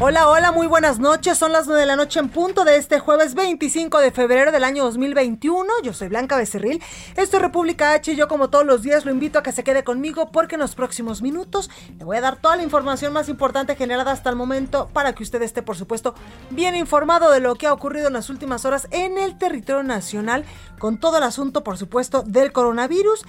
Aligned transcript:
Hola, 0.00 0.28
hola, 0.28 0.50
muy 0.50 0.66
buenas 0.66 0.98
noches. 0.98 1.38
Son 1.38 1.52
las 1.52 1.68
9 1.68 1.80
de 1.80 1.86
la 1.86 1.94
noche 1.94 2.18
en 2.18 2.28
punto 2.28 2.64
de 2.64 2.76
este 2.76 2.98
jueves 2.98 3.36
25 3.36 4.00
de 4.00 4.10
febrero 4.10 4.50
del 4.50 4.64
año 4.64 4.82
2021. 4.82 5.72
Yo 5.84 5.92
soy 5.92 6.08
Blanca 6.08 6.36
Becerril. 6.36 6.82
Esto 7.16 7.36
es 7.36 7.42
República 7.42 7.92
H 7.92 8.12
y 8.12 8.16
yo 8.16 8.26
como 8.26 8.50
todos 8.50 8.66
los 8.66 8.82
días 8.82 9.04
lo 9.04 9.12
invito 9.12 9.38
a 9.38 9.44
que 9.44 9.52
se 9.52 9.62
quede 9.62 9.84
conmigo 9.84 10.32
porque 10.32 10.56
en 10.56 10.62
los 10.62 10.74
próximos 10.74 11.22
minutos 11.22 11.70
le 11.96 12.04
voy 12.04 12.16
a 12.16 12.20
dar 12.20 12.40
toda 12.40 12.56
la 12.56 12.64
información 12.64 13.12
más 13.12 13.28
importante 13.28 13.76
generada 13.76 14.10
hasta 14.10 14.30
el 14.30 14.36
momento 14.36 14.88
para 14.92 15.12
que 15.12 15.22
usted 15.22 15.40
esté, 15.42 15.62
por 15.62 15.76
supuesto, 15.76 16.16
bien 16.50 16.74
informado 16.74 17.30
de 17.30 17.38
lo 17.38 17.54
que 17.54 17.68
ha 17.68 17.72
ocurrido 17.72 18.08
en 18.08 18.14
las 18.14 18.30
últimas 18.30 18.64
horas 18.64 18.88
en 18.90 19.16
el 19.16 19.38
territorio 19.38 19.84
nacional 19.84 20.44
con 20.80 20.98
todo 20.98 21.18
el 21.18 21.22
asunto, 21.22 21.62
por 21.62 21.78
supuesto, 21.78 22.24
del 22.26 22.50
coronavirus. 22.50 23.24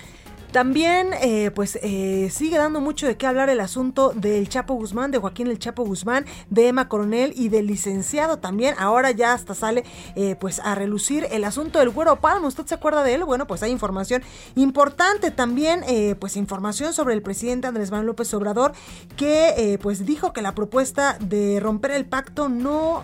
También, 0.56 1.10
eh, 1.22 1.52
pues, 1.54 1.78
eh, 1.82 2.30
sigue 2.32 2.58
dando 2.58 2.80
mucho 2.80 3.06
de 3.08 3.18
qué 3.18 3.28
hablar 3.28 3.50
el 3.50 3.60
asunto 3.60 4.14
del 4.16 4.48
Chapo 4.48 4.76
Guzmán, 4.76 5.12
de 5.12 5.18
Joaquín 5.18 5.48
el 5.48 5.60
Chapo 5.60 5.84
Guzmán, 5.84 6.26
de 6.50 6.70
Emma 6.70 6.88
Coronel 6.88 7.34
y 7.36 7.50
del 7.50 7.68
licenciado 7.68 8.38
también. 8.38 8.74
Ahora 8.78 9.12
ya 9.12 9.34
hasta 9.34 9.54
sale, 9.54 9.84
eh, 10.16 10.38
pues, 10.40 10.62
a 10.62 10.74
relucir 10.74 11.28
el 11.30 11.44
asunto 11.44 11.80
del 11.80 11.90
Güero 11.90 12.22
Palma. 12.22 12.48
¿Usted 12.48 12.66
se 12.68 12.76
acuerda 12.76 13.04
de 13.04 13.16
él? 13.16 13.26
Bueno, 13.26 13.48
pues 13.48 13.64
hay 13.64 13.72
información 13.72 14.24
importante 14.56 15.30
también, 15.30 15.84
pues, 16.22 16.38
información 16.38 16.94
sobre 16.94 17.16
el 17.16 17.22
presidente 17.22 17.68
Andrés 17.68 17.92
Manuel 17.92 18.08
López 18.08 18.34
Obrador, 18.34 18.72
que, 19.18 19.78
pues, 19.82 20.06
dijo 20.06 20.32
que 20.32 20.42
la 20.42 20.56
propuesta 20.56 21.18
de 21.20 21.60
romper 21.60 21.92
el 21.92 22.06
pacto 22.06 22.48
no 22.48 23.04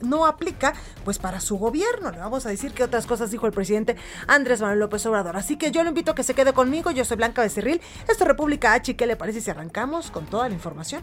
no 0.00 0.26
aplica 0.26 0.74
pues 1.04 1.18
para 1.18 1.40
su 1.40 1.56
gobierno. 1.58 2.10
Le 2.10 2.18
vamos 2.18 2.46
a 2.46 2.48
decir 2.48 2.72
que 2.72 2.84
otras 2.84 3.06
cosas 3.06 3.30
dijo 3.30 3.46
el 3.46 3.52
presidente 3.52 3.96
Andrés 4.26 4.60
Manuel 4.60 4.80
López 4.80 5.04
Obrador. 5.06 5.36
Así 5.36 5.56
que 5.56 5.70
yo 5.70 5.82
lo 5.82 5.88
invito 5.88 6.12
a 6.12 6.14
que 6.14 6.22
se 6.22 6.34
quede 6.34 6.52
conmigo. 6.52 6.90
Yo 6.90 7.04
soy 7.04 7.16
Blanca 7.16 7.42
Becerril. 7.42 7.80
Esto 8.08 8.24
es 8.24 8.28
República 8.28 8.74
H. 8.74 8.96
¿Qué 8.96 9.06
le 9.06 9.16
parece 9.16 9.40
si 9.40 9.50
arrancamos 9.50 10.10
con 10.10 10.26
toda 10.26 10.48
la 10.48 10.54
información? 10.54 11.02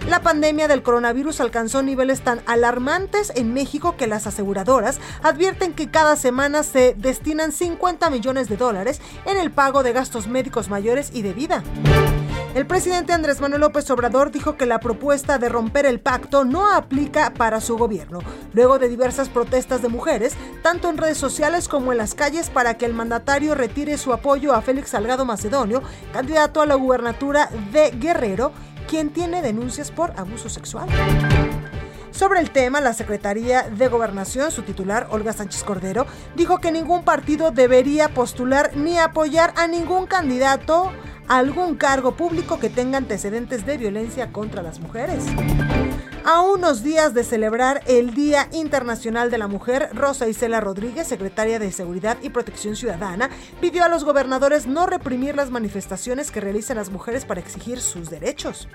La 0.09 0.23
pandemia 0.23 0.67
del 0.67 0.81
coronavirus 0.81 1.39
alcanzó 1.39 1.83
niveles 1.83 2.21
tan 2.21 2.41
alarmantes 2.47 3.31
en 3.35 3.53
México 3.53 3.95
que 3.95 4.07
las 4.07 4.25
aseguradoras 4.25 4.99
advierten 5.21 5.73
que 5.73 5.91
cada 5.91 6.15
semana 6.15 6.63
se 6.63 6.95
destinan 6.97 7.51
50 7.51 8.09
millones 8.09 8.49
de 8.49 8.57
dólares 8.57 9.01
en 9.25 9.37
el 9.37 9.51
pago 9.51 9.83
de 9.83 9.93
gastos 9.93 10.27
médicos 10.27 10.67
mayores 10.67 11.11
y 11.13 11.21
de 11.21 11.33
vida. 11.33 11.63
El 12.55 12.65
presidente 12.65 13.13
Andrés 13.13 13.39
Manuel 13.39 13.61
López 13.61 13.87
Obrador 13.91 14.31
dijo 14.31 14.57
que 14.57 14.65
la 14.65 14.79
propuesta 14.79 15.37
de 15.37 15.49
romper 15.49 15.85
el 15.85 15.99
pacto 15.99 16.43
no 16.43 16.73
aplica 16.73 17.31
para 17.35 17.61
su 17.61 17.77
gobierno, 17.77 18.21
luego 18.53 18.79
de 18.79 18.89
diversas 18.89 19.29
protestas 19.29 19.83
de 19.83 19.89
mujeres, 19.89 20.33
tanto 20.63 20.89
en 20.89 20.97
redes 20.97 21.19
sociales 21.19 21.67
como 21.67 21.91
en 21.91 21.99
las 21.99 22.15
calles, 22.15 22.49
para 22.49 22.75
que 22.79 22.87
el 22.87 22.95
mandatario 22.95 23.53
retire 23.53 23.99
su 23.99 24.11
apoyo 24.11 24.55
a 24.55 24.63
Félix 24.63 24.89
Salgado 24.89 25.25
Macedonio, 25.25 25.83
candidato 26.11 26.61
a 26.61 26.65
la 26.65 26.73
gubernatura 26.73 27.51
de 27.71 27.91
Guerrero, 27.91 28.51
quien 28.89 29.11
tiene 29.11 29.41
denuncias 29.41 29.91
por 29.91 30.11
abuso 30.17 30.49
sexual. 30.49 30.89
Sobre 32.11 32.39
el 32.39 32.49
tema, 32.49 32.81
la 32.81 32.93
Secretaría 32.93 33.63
de 33.69 33.87
Gobernación, 33.87 34.51
su 34.51 34.63
titular, 34.63 35.07
Olga 35.11 35.31
Sánchez 35.31 35.63
Cordero, 35.63 36.07
dijo 36.35 36.57
que 36.57 36.71
ningún 36.71 37.03
partido 37.03 37.51
debería 37.51 38.09
postular 38.09 38.71
ni 38.75 38.97
apoyar 38.97 39.53
a 39.57 39.67
ningún 39.67 40.07
candidato 40.07 40.91
algún 41.29 41.75
cargo 41.75 42.15
público 42.15 42.59
que 42.59 42.69
tenga 42.69 42.97
antecedentes 42.97 43.65
de 43.65 43.77
violencia 43.77 44.33
contra 44.33 44.61
las 44.61 44.79
mujeres. 44.79 45.23
A 46.25 46.41
unos 46.41 46.83
días 46.83 47.13
de 47.13 47.23
celebrar 47.23 47.81
el 47.87 48.13
Día 48.13 48.49
Internacional 48.51 49.31
de 49.31 49.37
la 49.37 49.47
Mujer, 49.47 49.89
Rosa 49.93 50.27
Isela 50.27 50.59
Rodríguez, 50.59 51.07
secretaria 51.07 51.59
de 51.59 51.71
Seguridad 51.71 52.17
y 52.21 52.29
Protección 52.29 52.75
Ciudadana, 52.75 53.29
pidió 53.61 53.85
a 53.85 53.89
los 53.89 54.03
gobernadores 54.03 54.67
no 54.67 54.85
reprimir 54.85 55.35
las 55.35 55.51
manifestaciones 55.51 56.31
que 56.31 56.41
realizan 56.41 56.77
las 56.77 56.89
mujeres 56.89 57.25
para 57.25 57.39
exigir 57.39 57.79
sus 57.79 58.09
derechos. 58.09 58.67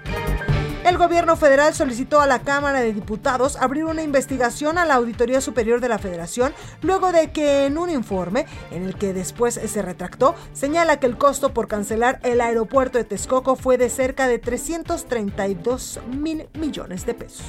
El 0.84 0.98
gobierno 0.98 1.34
federal 1.34 1.72
solicitó 1.72 2.20
a 2.20 2.26
la 2.26 2.40
Cámara 2.40 2.82
de 2.82 2.92
Diputados 2.92 3.56
abrir 3.56 3.86
una 3.86 4.02
investigación 4.02 4.76
a 4.76 4.84
la 4.84 4.96
Auditoría 4.96 5.40
Superior 5.40 5.80
de 5.80 5.88
la 5.88 5.98
Federación 5.98 6.52
luego 6.82 7.10
de 7.10 7.32
que 7.32 7.64
en 7.64 7.78
un 7.78 7.88
informe, 7.88 8.44
en 8.70 8.84
el 8.84 8.94
que 8.94 9.14
después 9.14 9.54
se 9.54 9.80
retractó, 9.80 10.34
señala 10.52 11.00
que 11.00 11.06
el 11.06 11.16
costo 11.16 11.54
por 11.54 11.68
cancelar 11.68 12.20
el 12.22 12.42
aeropuerto 12.42 12.98
de 12.98 13.04
Texcoco 13.04 13.56
fue 13.56 13.78
de 13.78 13.88
cerca 13.88 14.28
de 14.28 14.38
332 14.38 16.00
mil 16.18 16.48
millones 16.52 17.06
de 17.06 17.14
pesos. 17.14 17.46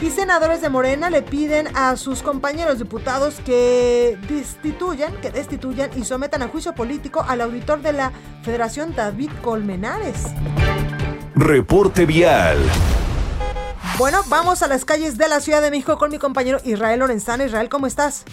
Y 0.00 0.10
senadores 0.10 0.60
de 0.60 0.70
Morena 0.70 1.10
le 1.10 1.22
piden 1.22 1.68
a 1.76 1.96
sus 1.96 2.22
compañeros 2.22 2.78
diputados 2.78 3.36
que 3.44 4.18
destituyan, 4.28 5.12
que 5.20 5.30
destituyan 5.30 5.90
y 5.96 6.04
sometan 6.04 6.42
a 6.42 6.48
juicio 6.48 6.74
político 6.74 7.24
al 7.28 7.42
auditor 7.42 7.80
de 7.80 7.92
la 7.92 8.12
Federación 8.42 8.94
David 8.96 9.30
Colmenares. 9.40 10.24
Reporte 11.40 12.04
vial. 12.04 12.58
Bueno, 13.96 14.18
vamos 14.28 14.64
a 14.64 14.66
las 14.66 14.84
calles 14.84 15.16
de 15.18 15.28
la 15.28 15.38
Ciudad 15.38 15.62
de 15.62 15.70
México 15.70 15.96
con 15.96 16.10
mi 16.10 16.18
compañero 16.18 16.58
Israel 16.64 16.98
Lorenzana. 16.98 17.44
Israel, 17.44 17.68
¿cómo 17.68 17.86
estás? 17.86 18.24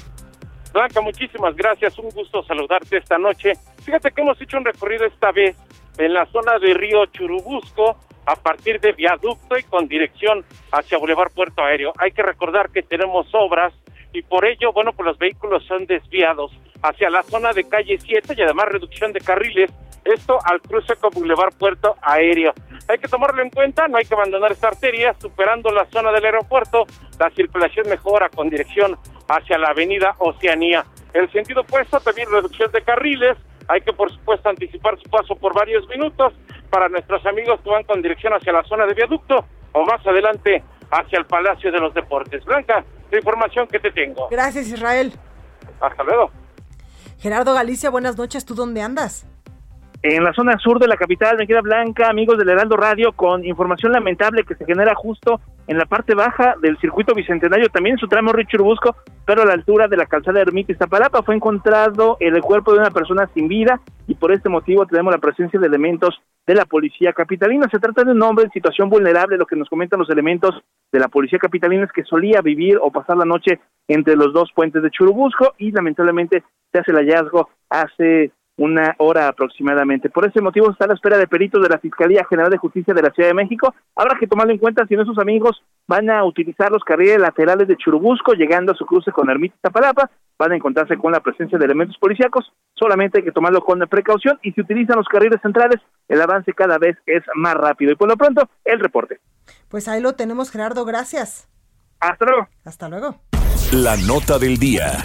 Blanca, 0.74 1.02
muchísimas 1.02 1.56
gracias. 1.56 2.00
Un 2.00 2.10
gusto 2.10 2.42
saludarte 2.46 2.98
esta 2.98 3.20
noche. 3.20 3.54
Fíjate 3.84 4.10
que 4.10 4.22
hemos 4.22 4.42
hecho 4.42 4.58
un 4.58 4.66
recorrido 4.66 5.06
esta 5.06 5.32
vez 5.32 5.56
en 6.00 6.16
la 6.16 6.26
zona 6.32 6.58
de 6.58 6.74
Río 6.74 7.06
Churubusco 7.06 7.96
a 8.26 8.36
partir 8.38 8.80
de 8.80 8.94
viaducto 8.94 9.56
y 9.56 9.62
con 9.62 9.88
dirección 9.88 10.44
hacia 10.72 10.98
Boulevard 10.98 11.32
Puerto 11.32 11.64
Aéreo. 11.64 11.94
Hay 12.00 12.12
que 12.12 12.24
recordar 12.24 12.72
que 12.72 12.82
tenemos 12.82 13.28
obras 13.34 13.72
y 14.14 14.24
por 14.24 14.46
ello, 14.46 14.74
bueno, 14.74 14.94
pues 14.94 15.06
los 15.06 15.20
vehículos 15.20 15.64
son 15.68 15.86
desviados 15.86 16.52
hacia 16.82 17.10
la 17.10 17.24
zona 17.24 17.54
de 17.54 17.68
calle 17.68 17.98
7 18.00 18.34
y 18.38 18.42
además 18.42 18.66
reducción 18.70 19.14
de 19.14 19.22
carriles 19.22 19.72
esto 20.06 20.38
al 20.46 20.62
cruce 20.62 20.96
con 20.96 21.10
Boulevard 21.12 21.54
Puerto 21.58 21.96
Aéreo. 22.02 22.54
Hay 22.88 23.00
que 23.00 23.08
tomarlo 23.08 23.42
en 23.42 23.50
cuenta, 23.50 23.88
no 23.88 23.98
hay 23.98 24.06
que 24.06 24.14
abandonar 24.14 24.52
esta 24.52 24.68
arteria, 24.68 25.16
superando 25.20 25.72
la 25.72 25.86
zona 25.88 26.12
del 26.12 26.24
aeropuerto, 26.26 26.86
la 27.20 27.32
circulación 27.32 27.90
mejora 27.90 28.30
con 28.30 28.50
dirección 28.50 28.98
hacia 29.28 29.58
la 29.58 29.70
avenida 29.70 30.16
Oceanía. 30.20 30.86
El 31.14 31.32
sentido 31.32 31.62
opuesto, 31.62 32.00
también 32.00 32.30
reducción 32.30 32.72
de 32.72 32.84
carriles, 32.84 33.36
hay 33.68 33.82
que 33.82 33.94
por 33.94 34.12
supuesto 34.12 34.48
anticipar 34.48 34.96
su 35.02 35.10
paso 35.10 35.36
por 35.36 35.56
varios 35.56 35.88
minutos 35.90 36.34
para 36.70 36.88
nuestros 36.88 37.26
amigos 37.26 37.60
que 37.62 37.70
van 37.70 37.84
con 37.84 38.02
dirección 38.02 38.34
hacia 38.34 38.54
la 38.54 38.64
zona 38.64 38.86
de 38.86 38.94
viaducto 38.94 39.44
o 39.72 39.86
más 39.86 40.06
adelante 40.06 40.64
hacia 40.92 41.18
el 41.18 41.26
Palacio 41.26 41.72
de 41.72 41.80
los 41.80 41.94
Deportes. 41.96 42.46
Blanca, 42.46 42.86
la 43.10 43.18
información 43.18 43.68
que 43.68 43.80
te 43.80 43.92
tengo. 43.92 44.28
Gracias 44.30 44.68
Israel. 44.68 45.14
Hasta 45.82 46.04
luego. 46.04 46.45
Gerardo 47.18 47.54
Galicia, 47.54 47.90
buenas 47.90 48.18
noches, 48.18 48.46
¿tú 48.46 48.56
dónde 48.56 48.82
andas? 48.82 49.26
En 50.08 50.24
la 50.24 50.34
zona 50.34 50.60
sur 50.60 50.78
de 50.78 50.88
la 50.88 50.98
capital, 50.98 51.36
Mejida 51.36 51.62
Blanca, 51.62 52.08
amigos 52.08 52.38
del 52.38 52.50
Heraldo 52.50 52.78
Radio, 52.78 53.14
con 53.14 53.44
información 53.44 53.92
lamentable 53.92 54.44
que 54.44 54.54
se 54.54 54.64
genera 54.64 54.94
justo 54.94 55.42
en 55.66 55.80
la 55.80 55.86
parte 55.88 56.14
baja 56.14 56.54
del 56.62 56.78
circuito 56.78 57.16
bicentenario, 57.16 57.70
también 57.70 57.96
en 57.96 58.00
su 58.00 58.08
tramo 58.08 58.32
Richurubusco, 58.32 58.96
pero 59.26 59.42
a 59.42 59.46
la 59.46 59.54
altura 59.54 59.88
de 59.88 59.98
la 59.98 60.06
calzada 60.06 60.42
Ermita 60.42 60.72
Iztapalapa 60.72 61.24
fue 61.24 61.34
encontrado 61.34 62.18
el 62.20 62.40
cuerpo 62.42 62.72
de 62.72 62.82
una 62.82 62.92
persona 62.92 63.28
sin 63.34 63.48
vida 63.48 63.82
y 64.06 64.14
por 64.14 64.32
este 64.32 64.48
motivo 64.48 64.86
tenemos 64.86 65.12
la 65.12 65.20
presencia 65.20 65.60
de 65.60 65.66
elementos 65.66 66.22
de 66.46 66.54
la 66.54 66.66
policía 66.66 67.12
capitalina. 67.12 67.68
Se 67.72 67.80
trata 67.80 68.04
de 68.04 68.12
un 68.12 68.22
hombre 68.22 68.46
en 68.46 68.52
situación 68.52 68.92
vulnerable, 68.92 69.38
lo 69.38 69.48
que 69.48 69.56
nos 69.56 69.70
comentan 69.70 69.98
los 69.98 70.12
elementos 70.12 70.54
de 70.92 71.00
la 71.00 71.08
policía 71.08 71.40
capitalina 71.40 71.86
es 71.86 71.92
que 71.92 72.04
solía 72.04 72.42
vivir 72.42 72.78
o 72.80 72.92
pasar 72.92 73.18
la 73.18 73.26
noche 73.26 73.60
entre 73.88 74.16
los 74.16 74.34
dos 74.34 74.52
puentes 74.54 74.84
de 74.84 74.92
Churubusco 74.92 75.56
y 75.58 75.72
lamentablemente 75.72 76.44
se 76.72 76.78
hace 76.78 76.92
el 76.92 76.98
hallazgo 76.98 77.50
hace 77.72 78.32
una 78.58 78.96
hora 79.00 79.28
aproximadamente. 79.28 80.10
Por 80.10 80.28
ese 80.28 80.42
motivo 80.42 80.72
está 80.72 80.86
a 80.86 80.88
la 80.90 80.94
espera 80.94 81.18
de 81.18 81.28
peritos 81.28 81.62
de 81.62 81.70
la 81.70 81.80
Fiscalía 81.80 82.26
General 82.30 82.50
de 82.50 82.58
Justicia 82.58 82.94
de 82.94 83.02
la 83.02 83.12
Ciudad 83.12 83.30
de 83.30 83.36
México. 83.36 83.74
Habrá 83.96 84.18
que 84.18 84.28
tomarlo 84.28 84.54
en 84.54 84.60
cuenta 84.60 84.86
si 84.88 84.96
nuestros 84.96 85.18
amigos 85.20 85.62
van 85.88 86.10
a 86.10 86.24
utilizar 86.24 86.72
los 86.72 86.84
carriles 86.84 87.20
laterales 87.20 87.68
de 87.68 87.78
Churubusco 87.78 88.34
llegando 88.34 88.72
a 88.72 88.76
su 88.76 88.86
cruce 88.86 89.12
con 89.12 89.30
Ermita 89.30 89.56
Tapalapa, 89.62 90.10
van 90.38 90.52
a 90.52 90.56
encontrarse 90.56 90.98
con 90.98 91.12
la 91.12 91.20
presencia 91.20 91.58
de 91.58 91.66
elementos 91.66 91.98
policíacos, 91.98 92.52
solamente 92.74 93.20
hay 93.20 93.24
que 93.24 93.32
tomarlo 93.32 93.62
con 93.62 93.80
precaución 93.90 94.40
y 94.42 94.52
si 94.52 94.62
utilizan 94.62 94.98
los 94.98 95.08
carriles 95.08 95.42
centrales, 95.42 95.82
el 96.08 96.22
avance 96.22 96.54
cada 96.54 96.78
vez 96.78 96.98
es 97.06 97.24
más 97.36 97.56
rápido. 97.56 97.92
Y 97.92 97.96
por 97.96 98.10
lo 98.10 98.18
pronto, 98.18 98.50
el 98.64 98.80
reporte. 98.80 99.20
Pues 99.70 99.88
ahí 99.88 100.02
lo 100.02 100.14
tenemos, 100.14 100.52
Gerardo, 100.52 100.86
gracias. 100.86 101.50
Hasta 102.00 102.26
luego. 102.26 102.48
Hasta 102.64 102.90
luego. 102.90 103.22
La 103.72 103.96
nota 103.98 104.38
del 104.38 104.58
día. 104.58 105.04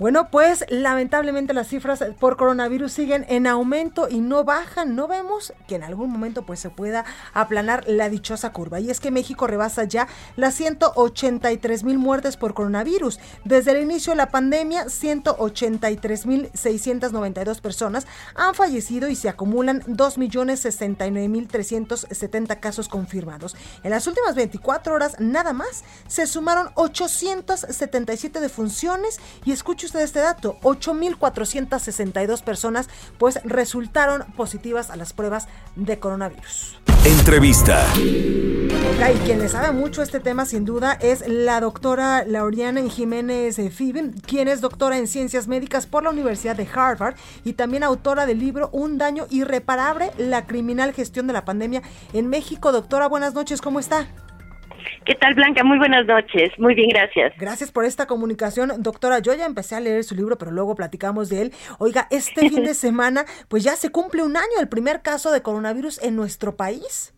Bueno, 0.00 0.30
pues 0.30 0.64
lamentablemente 0.70 1.52
las 1.52 1.68
cifras 1.68 2.02
por 2.18 2.38
coronavirus 2.38 2.90
siguen 2.90 3.26
en 3.28 3.46
aumento 3.46 4.08
y 4.08 4.20
no 4.20 4.44
bajan. 4.44 4.96
No 4.96 5.06
vemos 5.08 5.52
que 5.68 5.74
en 5.74 5.82
algún 5.82 6.10
momento 6.10 6.46
pues 6.46 6.58
se 6.58 6.70
pueda 6.70 7.04
aplanar 7.34 7.84
la 7.86 8.08
dichosa 8.08 8.50
curva. 8.50 8.80
Y 8.80 8.88
es 8.88 8.98
que 8.98 9.10
México 9.10 9.46
rebasa 9.46 9.84
ya 9.84 10.08
las 10.36 10.54
183 10.54 11.84
mil 11.84 11.98
muertes 11.98 12.38
por 12.38 12.54
coronavirus. 12.54 13.20
Desde 13.44 13.72
el 13.72 13.82
inicio 13.82 14.12
de 14.12 14.16
la 14.16 14.30
pandemia, 14.30 14.88
183 14.88 16.24
mil 16.24 16.50
692 16.54 17.60
personas 17.60 18.06
han 18.34 18.54
fallecido 18.54 19.10
y 19.10 19.14
se 19.14 19.28
acumulan 19.28 19.82
2 19.86 20.16
millones 20.16 20.60
69 20.60 21.28
mil 21.28 21.46
370 21.46 22.58
casos 22.58 22.88
confirmados. 22.88 23.54
En 23.82 23.90
las 23.90 24.06
últimas 24.06 24.34
24 24.34 24.94
horas 24.94 25.20
nada 25.20 25.52
más 25.52 25.84
se 26.08 26.26
sumaron 26.26 26.70
877 26.76 28.40
defunciones 28.40 29.20
y 29.44 29.52
escucho 29.52 29.89
de 29.98 30.04
este 30.04 30.20
dato, 30.20 30.56
8.462 30.62 32.42
personas 32.42 32.88
pues 33.18 33.40
resultaron 33.44 34.24
positivas 34.36 34.90
a 34.90 34.96
las 34.96 35.12
pruebas 35.12 35.48
de 35.76 35.98
coronavirus. 35.98 36.78
Entrevista. 37.04 37.86
y 37.96 39.18
quien 39.24 39.38
le 39.38 39.48
sabe 39.48 39.72
mucho 39.72 40.02
este 40.02 40.20
tema 40.20 40.44
sin 40.44 40.64
duda 40.64 40.92
es 41.00 41.26
la 41.26 41.60
doctora 41.60 42.24
Lauriana 42.24 42.82
Jiménez 42.88 43.56
Fibin, 43.72 44.12
quien 44.12 44.48
es 44.48 44.60
doctora 44.60 44.98
en 44.98 45.06
ciencias 45.06 45.48
médicas 45.48 45.86
por 45.86 46.02
la 46.02 46.10
Universidad 46.10 46.56
de 46.56 46.68
Harvard 46.72 47.14
y 47.44 47.54
también 47.54 47.84
autora 47.84 48.26
del 48.26 48.38
libro 48.38 48.68
Un 48.72 48.98
daño 48.98 49.26
irreparable, 49.30 50.12
la 50.18 50.46
criminal 50.46 50.92
gestión 50.92 51.26
de 51.26 51.32
la 51.32 51.44
pandemia 51.44 51.82
en 52.12 52.28
México. 52.28 52.70
Doctora, 52.70 53.08
buenas 53.08 53.34
noches, 53.34 53.60
¿cómo 53.60 53.80
está? 53.80 54.06
¿Qué 55.04 55.14
tal, 55.14 55.34
Blanca? 55.34 55.64
Muy 55.64 55.78
buenas 55.78 56.06
noches. 56.06 56.50
Muy 56.58 56.74
bien, 56.74 56.88
gracias. 56.90 57.32
Gracias 57.38 57.72
por 57.72 57.84
esta 57.84 58.06
comunicación. 58.06 58.70
Doctora, 58.82 59.18
yo 59.20 59.34
ya 59.34 59.46
empecé 59.46 59.74
a 59.76 59.80
leer 59.80 60.04
su 60.04 60.14
libro, 60.14 60.36
pero 60.38 60.50
luego 60.50 60.74
platicamos 60.74 61.28
de 61.28 61.42
él. 61.42 61.52
Oiga, 61.78 62.06
este 62.10 62.48
fin 62.48 62.64
de 62.64 62.74
semana, 62.86 63.24
pues 63.48 63.64
ya 63.64 63.72
se 63.72 63.90
cumple 63.90 64.22
un 64.22 64.36
año 64.36 64.60
el 64.60 64.68
primer 64.68 65.02
caso 65.02 65.32
de 65.32 65.42
coronavirus 65.42 66.02
en 66.02 66.16
nuestro 66.16 66.56
país. 66.56 67.14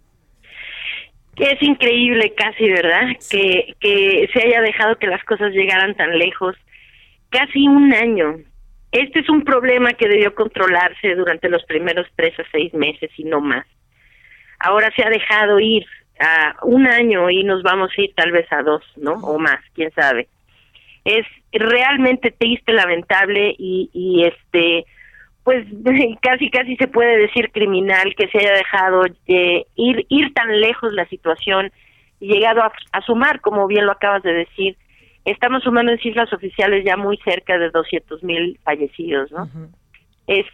Que 1.34 1.44
es 1.44 1.62
increíble 1.62 2.34
casi, 2.36 2.68
¿verdad? 2.70 3.08
Que, 3.30 3.74
que 3.80 4.28
se 4.32 4.46
haya 4.46 4.60
dejado 4.60 4.96
que 4.96 5.06
las 5.06 5.24
cosas 5.24 5.52
llegaran 5.52 5.94
tan 5.96 6.16
lejos. 6.18 6.56
Casi 7.30 7.66
un 7.66 7.92
año. 7.92 8.36
Este 8.92 9.20
es 9.20 9.28
un 9.30 9.42
problema 9.42 9.94
que 9.94 10.06
debió 10.06 10.34
controlarse 10.34 11.14
durante 11.14 11.48
los 11.48 11.64
primeros 11.64 12.06
tres 12.14 12.38
a 12.38 12.44
seis 12.52 12.72
meses 12.74 13.10
y 13.16 13.24
no 13.24 13.40
más. 13.40 13.66
Ahora 14.58 14.92
se 14.94 15.02
ha 15.02 15.08
dejado 15.08 15.58
ir 15.58 15.84
a 16.22 16.56
un 16.62 16.86
año 16.86 17.28
y 17.30 17.44
nos 17.44 17.62
vamos 17.62 17.90
a 17.96 18.00
ir 18.00 18.14
tal 18.14 18.30
vez 18.30 18.50
a 18.52 18.62
dos, 18.62 18.82
¿no? 18.96 19.14
O 19.14 19.38
más, 19.38 19.60
quién 19.74 19.90
sabe. 19.92 20.28
Es 21.04 21.26
realmente 21.52 22.30
triste, 22.30 22.72
lamentable 22.72 23.54
y, 23.58 23.90
y 23.92 24.24
este, 24.24 24.86
pues 25.42 25.66
casi 26.22 26.50
casi 26.50 26.76
se 26.76 26.88
puede 26.88 27.18
decir 27.18 27.50
criminal 27.50 28.14
que 28.16 28.28
se 28.28 28.38
haya 28.38 28.52
dejado 28.52 29.02
de 29.26 29.66
ir 29.74 30.06
ir 30.08 30.32
tan 30.34 30.60
lejos 30.60 30.92
la 30.92 31.06
situación 31.06 31.70
y 32.20 32.32
llegado 32.32 32.62
a, 32.62 33.00
sumar, 33.02 33.40
como 33.40 33.66
bien 33.66 33.84
lo 33.84 33.90
acabas 33.90 34.22
de 34.22 34.32
decir, 34.32 34.76
estamos 35.24 35.64
sumando 35.64 35.90
en 35.90 35.98
cifras 35.98 36.32
oficiales 36.32 36.84
ya 36.84 36.96
muy 36.96 37.16
cerca 37.18 37.58
de 37.58 37.70
200 37.70 38.22
mil 38.22 38.60
fallecidos, 38.62 39.32
¿no? 39.32 39.48
Es 40.28 40.46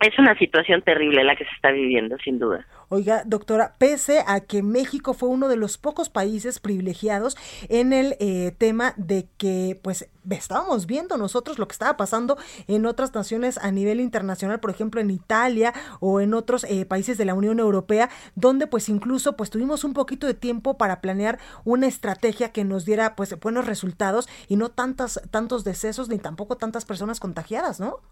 es 0.00 0.18
una 0.18 0.38
situación 0.38 0.82
terrible 0.82 1.24
la 1.24 1.36
que 1.36 1.44
se 1.44 1.50
está 1.52 1.70
viviendo, 1.70 2.18
sin 2.18 2.38
duda. 2.38 2.66
Oiga, 2.88 3.22
doctora, 3.24 3.74
pese 3.78 4.22
a 4.26 4.40
que 4.40 4.62
México 4.62 5.14
fue 5.14 5.30
uno 5.30 5.48
de 5.48 5.56
los 5.56 5.78
pocos 5.78 6.10
países 6.10 6.60
privilegiados 6.60 7.36
en 7.70 7.94
el 7.94 8.14
eh, 8.20 8.54
tema 8.58 8.92
de 8.96 9.26
que, 9.38 9.80
pues, 9.82 10.08
estábamos 10.30 10.86
viendo 10.86 11.16
nosotros 11.16 11.58
lo 11.58 11.66
que 11.66 11.72
estaba 11.72 11.96
pasando 11.96 12.36
en 12.68 12.84
otras 12.84 13.14
naciones 13.14 13.58
a 13.58 13.70
nivel 13.70 14.00
internacional, 14.00 14.60
por 14.60 14.70
ejemplo, 14.70 15.00
en 15.00 15.10
Italia 15.10 15.72
o 16.00 16.20
en 16.20 16.34
otros 16.34 16.64
eh, 16.64 16.84
países 16.84 17.16
de 17.16 17.24
la 17.24 17.34
Unión 17.34 17.58
Europea, 17.58 18.10
donde, 18.34 18.66
pues, 18.66 18.90
incluso, 18.90 19.34
pues, 19.36 19.48
tuvimos 19.48 19.82
un 19.82 19.94
poquito 19.94 20.26
de 20.26 20.34
tiempo 20.34 20.76
para 20.76 21.00
planear 21.00 21.38
una 21.64 21.86
estrategia 21.86 22.52
que 22.52 22.64
nos 22.64 22.84
diera, 22.84 23.16
pues, 23.16 23.38
buenos 23.40 23.66
resultados 23.66 24.28
y 24.46 24.56
no 24.56 24.68
tantas, 24.68 25.22
tantos 25.30 25.64
decesos 25.64 26.10
ni 26.10 26.18
tampoco 26.18 26.56
tantas 26.56 26.84
personas 26.84 27.18
contagiadas, 27.18 27.80
¿no? 27.80 28.02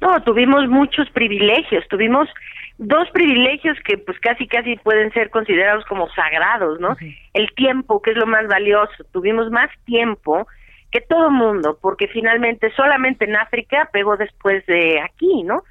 No, 0.00 0.22
tuvimos 0.22 0.68
muchos 0.68 1.10
privilegios, 1.10 1.86
tuvimos 1.88 2.28
dos 2.78 3.10
privilegios 3.10 3.76
que 3.84 3.98
pues 3.98 4.18
casi 4.20 4.46
casi 4.46 4.76
pueden 4.76 5.12
ser 5.12 5.30
considerados 5.30 5.84
como 5.86 6.08
sagrados, 6.10 6.78
¿no? 6.80 6.96
El 7.34 7.52
tiempo, 7.54 8.00
que 8.00 8.12
es 8.12 8.16
lo 8.16 8.26
más 8.26 8.46
valioso, 8.46 9.04
tuvimos 9.12 9.50
más 9.50 9.70
tiempo 9.84 10.46
que 10.90 11.00
todo 11.00 11.30
mundo, 11.30 11.78
porque 11.82 12.08
finalmente 12.08 12.70
solamente 12.74 13.24
en 13.24 13.36
África 13.36 13.90
pegó 13.92 14.16
después 14.16 14.64
de 14.66 15.00
aquí, 15.00 15.42
¿no? 15.42 15.64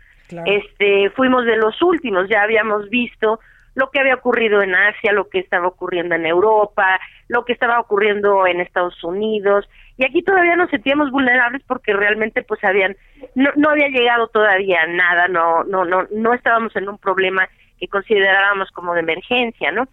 Este, 0.46 1.10
fuimos 1.12 1.46
de 1.46 1.56
los 1.56 1.82
últimos, 1.82 2.28
ya 2.30 2.42
habíamos 2.42 2.90
visto 2.90 3.40
lo 3.78 3.92
que 3.92 4.00
había 4.00 4.16
ocurrido 4.16 4.64
en 4.64 4.74
Asia, 4.74 5.14
lo 5.14 5.30
que 5.30 5.38
estaba 5.38 5.68
ocurriendo 5.68 6.16
en 6.16 6.26
Europa, 6.26 7.00
lo 7.28 7.46
que 7.46 7.54
estaba 7.54 7.80
ocurriendo 7.80 8.48
en 8.48 8.60
Estados 8.60 9.04
Unidos, 9.04 9.70
y 9.98 10.04
aquí 10.04 10.24
todavía 10.24 10.56
nos 10.56 10.72
sentíamos 10.72 11.12
vulnerables 11.12 11.62
porque 11.68 11.94
realmente 11.94 12.42
pues 12.42 12.64
habían 12.64 12.98
no, 13.36 13.52
no 13.56 13.70
había 13.70 13.90
llegado 13.90 14.30
todavía 14.30 14.88
nada, 14.88 15.28
no 15.28 15.64
no 15.64 15.86
no 15.86 16.08
no 16.12 16.34
estábamos 16.34 16.76
en 16.76 16.90
un 16.90 16.98
problema 16.98 17.48
que 17.80 17.88
considerábamos 17.88 18.72
como 18.72 18.96
de 18.96 19.02
emergencia, 19.02 19.72
¿no? 19.72 19.88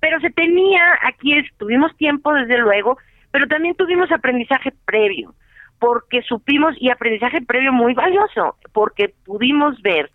Pero 0.00 0.18
se 0.20 0.30
tenía 0.30 0.98
aquí 1.02 1.34
tuvimos 1.58 1.94
tiempo 1.98 2.32
desde 2.32 2.56
luego, 2.56 2.96
pero 3.32 3.46
también 3.48 3.74
tuvimos 3.74 4.10
aprendizaje 4.12 4.72
previo, 4.86 5.34
porque 5.78 6.22
supimos 6.22 6.74
y 6.80 6.88
aprendizaje 6.88 7.42
previo 7.42 7.70
muy 7.70 7.92
valioso, 7.92 8.56
porque 8.72 9.12
pudimos 9.26 9.82
ver 9.82 10.10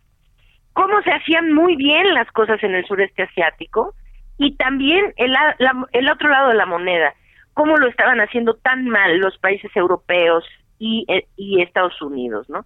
cómo 0.73 1.01
se 1.03 1.11
hacían 1.11 1.53
muy 1.53 1.75
bien 1.75 2.13
las 2.13 2.29
cosas 2.31 2.61
en 2.63 2.75
el 2.75 2.85
sureste 2.85 3.23
asiático 3.23 3.93
y 4.37 4.55
también 4.55 5.13
el, 5.17 5.35
el 5.91 6.09
otro 6.09 6.29
lado 6.29 6.49
de 6.49 6.55
la 6.55 6.65
moneda, 6.65 7.13
cómo 7.53 7.77
lo 7.77 7.87
estaban 7.87 8.19
haciendo 8.19 8.55
tan 8.55 8.87
mal 8.87 9.17
los 9.19 9.37
países 9.37 9.69
europeos 9.75 10.43
y, 10.79 11.05
eh, 11.09 11.27
y 11.35 11.61
Estados 11.61 12.01
Unidos, 12.01 12.49
¿no? 12.49 12.65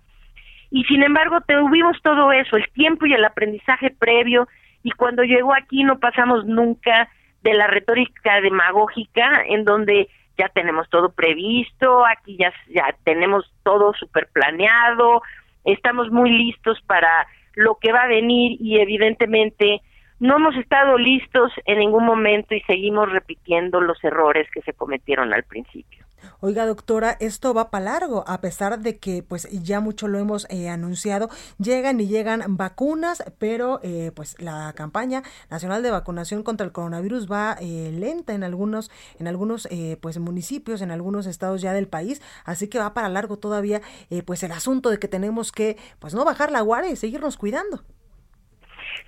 Y 0.71 0.83
sin 0.85 1.03
embargo, 1.03 1.39
tuvimos 1.47 2.01
todo 2.01 2.31
eso, 2.31 2.57
el 2.57 2.69
tiempo 2.71 3.05
y 3.05 3.13
el 3.13 3.25
aprendizaje 3.25 3.91
previo, 3.91 4.47
y 4.83 4.91
cuando 4.91 5.23
llegó 5.23 5.53
aquí 5.53 5.83
no 5.83 5.99
pasamos 5.99 6.45
nunca 6.45 7.09
de 7.41 7.53
la 7.53 7.67
retórica 7.67 8.41
demagógica 8.41 9.43
en 9.47 9.63
donde 9.65 10.09
ya 10.37 10.49
tenemos 10.49 10.89
todo 10.89 11.11
previsto, 11.11 12.05
aquí 12.05 12.37
ya, 12.37 12.53
ya 12.69 12.95
tenemos 13.03 13.51
todo 13.63 13.93
super 13.93 14.27
planeado, 14.31 15.21
estamos 15.63 16.11
muy 16.11 16.29
listos 16.29 16.81
para 16.87 17.27
lo 17.55 17.75
que 17.75 17.91
va 17.91 18.03
a 18.03 18.07
venir 18.07 18.57
y 18.59 18.79
evidentemente 18.79 19.81
no 20.19 20.37
hemos 20.37 20.55
estado 20.55 20.97
listos 20.97 21.51
en 21.65 21.79
ningún 21.79 22.05
momento 22.05 22.55
y 22.55 22.61
seguimos 22.61 23.11
repitiendo 23.11 23.81
los 23.81 24.01
errores 24.03 24.47
que 24.51 24.61
se 24.61 24.73
cometieron 24.73 25.33
al 25.33 25.43
principio. 25.43 26.04
Oiga, 26.39 26.65
doctora, 26.65 27.17
esto 27.19 27.53
va 27.53 27.71
para 27.71 27.85
largo, 27.85 28.23
a 28.27 28.41
pesar 28.41 28.79
de 28.79 28.99
que 28.99 29.23
pues 29.23 29.49
ya 29.63 29.79
mucho 29.79 30.07
lo 30.07 30.19
hemos 30.19 30.47
eh, 30.49 30.69
anunciado, 30.69 31.29
llegan 31.57 31.99
y 31.99 32.07
llegan 32.07 32.43
vacunas, 32.57 33.23
pero 33.39 33.79
eh, 33.83 34.11
pues 34.15 34.35
la 34.41 34.73
campaña 34.75 35.23
nacional 35.49 35.83
de 35.83 35.91
vacunación 35.91 36.43
contra 36.43 36.65
el 36.65 36.71
coronavirus 36.71 37.31
va 37.31 37.55
eh, 37.61 37.91
lenta 37.93 38.33
en 38.33 38.43
algunos, 38.43 38.91
en 39.19 39.27
algunos 39.27 39.67
pues 40.01 40.19
municipios, 40.19 40.81
en 40.81 40.91
algunos 40.91 41.25
estados 41.25 41.61
ya 41.61 41.73
del 41.73 41.87
país, 41.87 42.21
así 42.45 42.69
que 42.69 42.79
va 42.79 42.93
para 42.93 43.09
largo 43.09 43.37
todavía 43.37 43.81
pues 44.25 44.43
el 44.43 44.51
asunto 44.51 44.89
de 44.89 44.99
que 44.99 45.07
tenemos 45.07 45.51
que 45.51 45.77
pues 45.99 46.13
no 46.13 46.25
bajar 46.25 46.51
la 46.51 46.61
guardia 46.61 46.91
y 46.91 46.95
seguirnos 46.95 47.37
cuidando. 47.37 47.83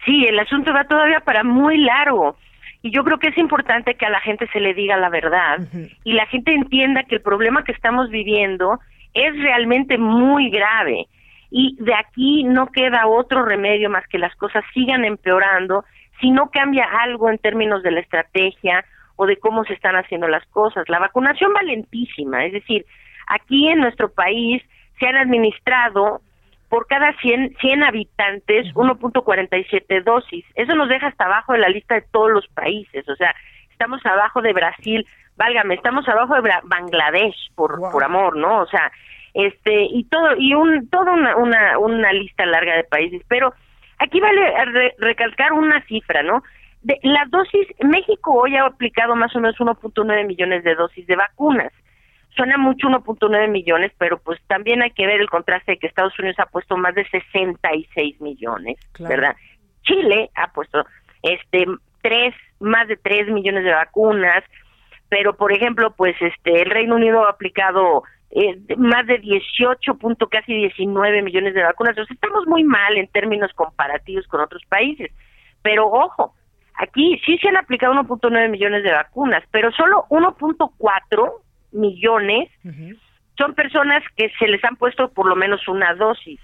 Sí, 0.05 0.25
el 0.25 0.39
asunto 0.39 0.73
va 0.73 0.85
todavía 0.85 1.19
para 1.21 1.43
muy 1.43 1.77
largo. 1.77 2.35
Y 2.81 2.91
yo 2.91 3.03
creo 3.03 3.17
que 3.17 3.29
es 3.29 3.37
importante 3.37 3.95
que 3.95 4.05
a 4.05 4.09
la 4.09 4.19
gente 4.19 4.47
se 4.53 4.59
le 4.59 4.73
diga 4.73 4.97
la 4.97 5.09
verdad 5.09 5.59
y 6.03 6.13
la 6.13 6.25
gente 6.27 6.53
entienda 6.53 7.03
que 7.03 7.15
el 7.15 7.21
problema 7.21 7.63
que 7.63 7.71
estamos 7.71 8.09
viviendo 8.09 8.79
es 9.13 9.35
realmente 9.41 9.97
muy 9.97 10.49
grave. 10.49 11.07
Y 11.49 11.75
de 11.79 11.93
aquí 11.95 12.43
no 12.43 12.67
queda 12.67 13.07
otro 13.07 13.43
remedio 13.45 13.89
más 13.89 14.05
que 14.07 14.19
las 14.19 14.35
cosas 14.35 14.63
sigan 14.73 15.05
empeorando 15.05 15.85
si 16.19 16.31
no 16.31 16.49
cambia 16.49 16.85
algo 17.01 17.29
en 17.29 17.37
términos 17.37 17.83
de 17.83 17.91
la 17.91 18.01
estrategia 18.01 18.83
o 19.15 19.25
de 19.25 19.37
cómo 19.37 19.63
se 19.65 19.73
están 19.73 19.95
haciendo 19.95 20.27
las 20.27 20.45
cosas. 20.47 20.87
La 20.87 20.99
vacunación 20.99 21.51
va 21.55 21.63
lentísima, 21.63 22.45
es 22.45 22.53
decir, 22.53 22.85
aquí 23.27 23.67
en 23.67 23.79
nuestro 23.79 24.09
país 24.09 24.63
se 24.99 25.07
han 25.07 25.17
administrado 25.17 26.21
por 26.69 26.87
cada 26.87 27.13
100, 27.13 27.55
100 27.59 27.83
habitantes 27.83 28.67
1.47 28.73 30.03
dosis. 30.03 30.45
Eso 30.55 30.75
nos 30.75 30.89
deja 30.89 31.07
hasta 31.07 31.25
abajo 31.25 31.53
de 31.53 31.59
la 31.59 31.69
lista 31.69 31.95
de 31.95 32.03
todos 32.11 32.31
los 32.31 32.47
países, 32.49 33.07
o 33.07 33.15
sea, 33.15 33.33
estamos 33.71 34.05
abajo 34.05 34.41
de 34.41 34.53
Brasil, 34.53 35.05
válgame, 35.35 35.75
estamos 35.75 36.07
abajo 36.07 36.35
de 36.35 36.51
Bangladesh 36.63 37.51
por 37.55 37.79
por 37.91 38.03
amor, 38.03 38.35
¿no? 38.35 38.61
O 38.61 38.67
sea, 38.67 38.91
este 39.33 39.83
y 39.83 40.03
todo 40.05 40.35
y 40.37 40.53
un 40.55 40.89
toda 40.89 41.11
una, 41.11 41.35
una 41.37 41.77
una 41.77 42.11
lista 42.11 42.45
larga 42.45 42.75
de 42.75 42.83
países, 42.83 43.21
pero 43.27 43.53
aquí 43.99 44.19
vale 44.19 44.93
recalcar 44.97 45.53
una 45.53 45.81
cifra, 45.85 46.23
¿no? 46.23 46.43
De 46.81 46.99
la 47.03 47.25
dosis 47.29 47.67
México 47.81 48.33
hoy 48.33 48.55
ha 48.55 48.65
aplicado 48.65 49.15
más 49.15 49.35
o 49.35 49.39
menos 49.39 49.57
1.9 49.57 50.25
millones 50.25 50.63
de 50.63 50.75
dosis 50.75 51.05
de 51.07 51.15
vacunas 51.15 51.71
suena 52.37 52.57
mucho 52.57 52.87
1.9 52.87 53.49
millones, 53.49 53.91
pero 53.97 54.19
pues 54.19 54.39
también 54.47 54.81
hay 54.81 54.91
que 54.91 55.05
ver 55.05 55.19
el 55.19 55.29
contraste 55.29 55.73
de 55.73 55.77
que 55.79 55.87
Estados 55.87 56.17
Unidos 56.17 56.39
ha 56.39 56.45
puesto 56.45 56.77
más 56.77 56.95
de 56.95 57.05
66 57.09 58.21
millones, 58.21 58.77
¿verdad? 58.99 59.35
Chile 59.81 60.29
ha 60.35 60.51
puesto 60.53 60.85
este 61.23 61.65
tres 62.01 62.33
más 62.59 62.87
de 62.87 62.95
3 62.95 63.29
millones 63.29 63.63
de 63.63 63.71
vacunas, 63.71 64.43
pero 65.09 65.35
por 65.35 65.51
ejemplo, 65.51 65.91
pues 65.91 66.15
este 66.21 66.61
el 66.61 66.69
Reino 66.69 66.95
Unido 66.95 67.25
ha 67.25 67.31
aplicado 67.31 68.03
eh, 68.31 68.57
más 68.77 69.05
de 69.07 69.17
18 69.17 69.95
punto 69.95 70.27
casi 70.27 70.53
19 70.53 71.21
millones 71.21 71.53
de 71.53 71.63
vacunas. 71.63 71.91
Entonces 71.91 72.15
estamos 72.15 72.45
muy 72.47 72.63
mal 72.63 72.97
en 72.97 73.07
términos 73.07 73.51
comparativos 73.53 74.27
con 74.27 74.41
otros 74.41 74.63
países. 74.69 75.11
Pero 75.61 75.87
ojo, 75.87 76.33
aquí 76.75 77.19
sí 77.25 77.37
se 77.39 77.49
han 77.49 77.57
aplicado 77.57 77.93
1.9 77.93 78.49
millones 78.49 78.83
de 78.83 78.91
vacunas, 78.91 79.43
pero 79.51 79.71
solo 79.71 80.05
1.4 80.09 81.33
millones 81.71 82.49
son 83.37 83.53
personas 83.53 84.03
que 84.15 84.31
se 84.39 84.47
les 84.47 84.63
han 84.63 84.75
puesto 84.75 85.09
por 85.09 85.27
lo 85.27 85.35
menos 85.35 85.67
una 85.67 85.93
dosis. 85.93 86.39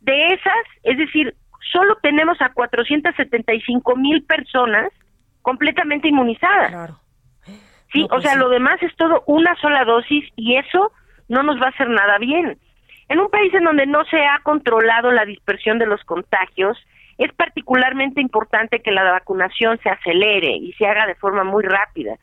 De 0.00 0.28
esas, 0.28 0.64
es 0.82 0.96
decir, 0.96 1.34
solo 1.72 1.96
tenemos 2.02 2.40
a 2.40 2.52
475 2.52 3.96
mil 3.96 4.22
personas 4.24 4.90
completamente 5.42 6.08
inmunizadas. 6.08 6.70
Claro. 6.70 7.00
Sí, 7.92 8.04
o 8.04 8.08
pues 8.08 8.22
sea, 8.22 8.36
lo 8.36 8.48
demás 8.48 8.82
es 8.82 8.94
todo 8.96 9.22
una 9.26 9.54
sola 9.56 9.84
dosis 9.84 10.24
y 10.36 10.56
eso 10.56 10.92
no 11.28 11.42
nos 11.42 11.60
va 11.60 11.66
a 11.66 11.70
hacer 11.70 11.88
nada 11.88 12.18
bien. 12.18 12.58
En 13.08 13.18
un 13.18 13.30
país 13.30 13.52
en 13.54 13.64
donde 13.64 13.86
no 13.86 14.04
se 14.04 14.18
ha 14.18 14.40
controlado 14.42 15.10
la 15.10 15.24
dispersión 15.24 15.78
de 15.78 15.86
los 15.86 16.02
contagios, 16.04 16.76
es 17.16 17.32
particularmente 17.32 18.20
importante 18.20 18.80
que 18.80 18.92
la 18.92 19.02
vacunación 19.02 19.78
se 19.82 19.88
acelere 19.88 20.56
y 20.56 20.72
se 20.74 20.86
haga 20.86 21.06
de 21.06 21.14
forma 21.14 21.44
muy 21.44 21.64
rápida 21.64 22.16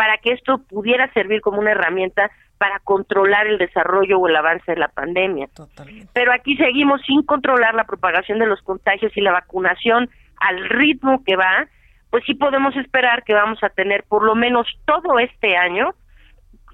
para 0.00 0.16
que 0.16 0.32
esto 0.32 0.56
pudiera 0.66 1.12
servir 1.12 1.42
como 1.42 1.60
una 1.60 1.72
herramienta 1.72 2.30
para 2.56 2.78
controlar 2.78 3.46
el 3.46 3.58
desarrollo 3.58 4.18
o 4.18 4.28
el 4.28 4.34
avance 4.34 4.72
de 4.72 4.78
la 4.78 4.88
pandemia. 4.88 5.48
Pero 6.14 6.32
aquí 6.32 6.56
seguimos 6.56 7.02
sin 7.02 7.22
controlar 7.22 7.74
la 7.74 7.84
propagación 7.84 8.38
de 8.38 8.46
los 8.46 8.62
contagios 8.62 9.14
y 9.14 9.20
la 9.20 9.32
vacunación 9.32 10.08
al 10.38 10.70
ritmo 10.70 11.22
que 11.22 11.36
va, 11.36 11.66
pues 12.08 12.24
sí 12.24 12.32
podemos 12.32 12.74
esperar 12.76 13.24
que 13.24 13.34
vamos 13.34 13.62
a 13.62 13.68
tener 13.68 14.04
por 14.04 14.24
lo 14.24 14.34
menos 14.34 14.66
todo 14.86 15.18
este 15.18 15.58
año 15.58 15.90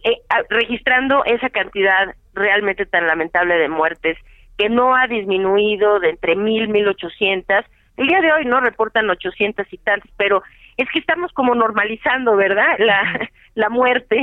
eh, 0.05 0.21
registrando 0.49 1.25
esa 1.25 1.51
cantidad 1.51 2.15
realmente 2.33 2.87
tan 2.87 3.09
lamentable 3.09 3.57
de 3.57 3.69
muertes 3.69 4.17
que 4.57 4.69
no 4.69 4.95
ha 4.95 5.09
disminuido 5.09 5.99
de 5.99 6.11
entre 6.11 6.37
mil, 6.37 6.69
mil 6.69 6.87
ochocientas. 6.87 7.67
El 7.97 8.07
día 8.07 8.21
de 8.21 8.33
hoy 8.33 8.45
no 8.45 8.61
reportan 8.61 9.11
ochocientas 9.11 9.67
y 9.73 9.79
tantas, 9.79 10.13
pero 10.17 10.45
es 10.77 10.89
que 10.93 10.99
estamos 10.99 11.33
como 11.33 11.55
normalizando, 11.55 12.37
¿verdad? 12.37 12.77
La, 12.79 13.31
la 13.55 13.69
muerte. 13.69 14.17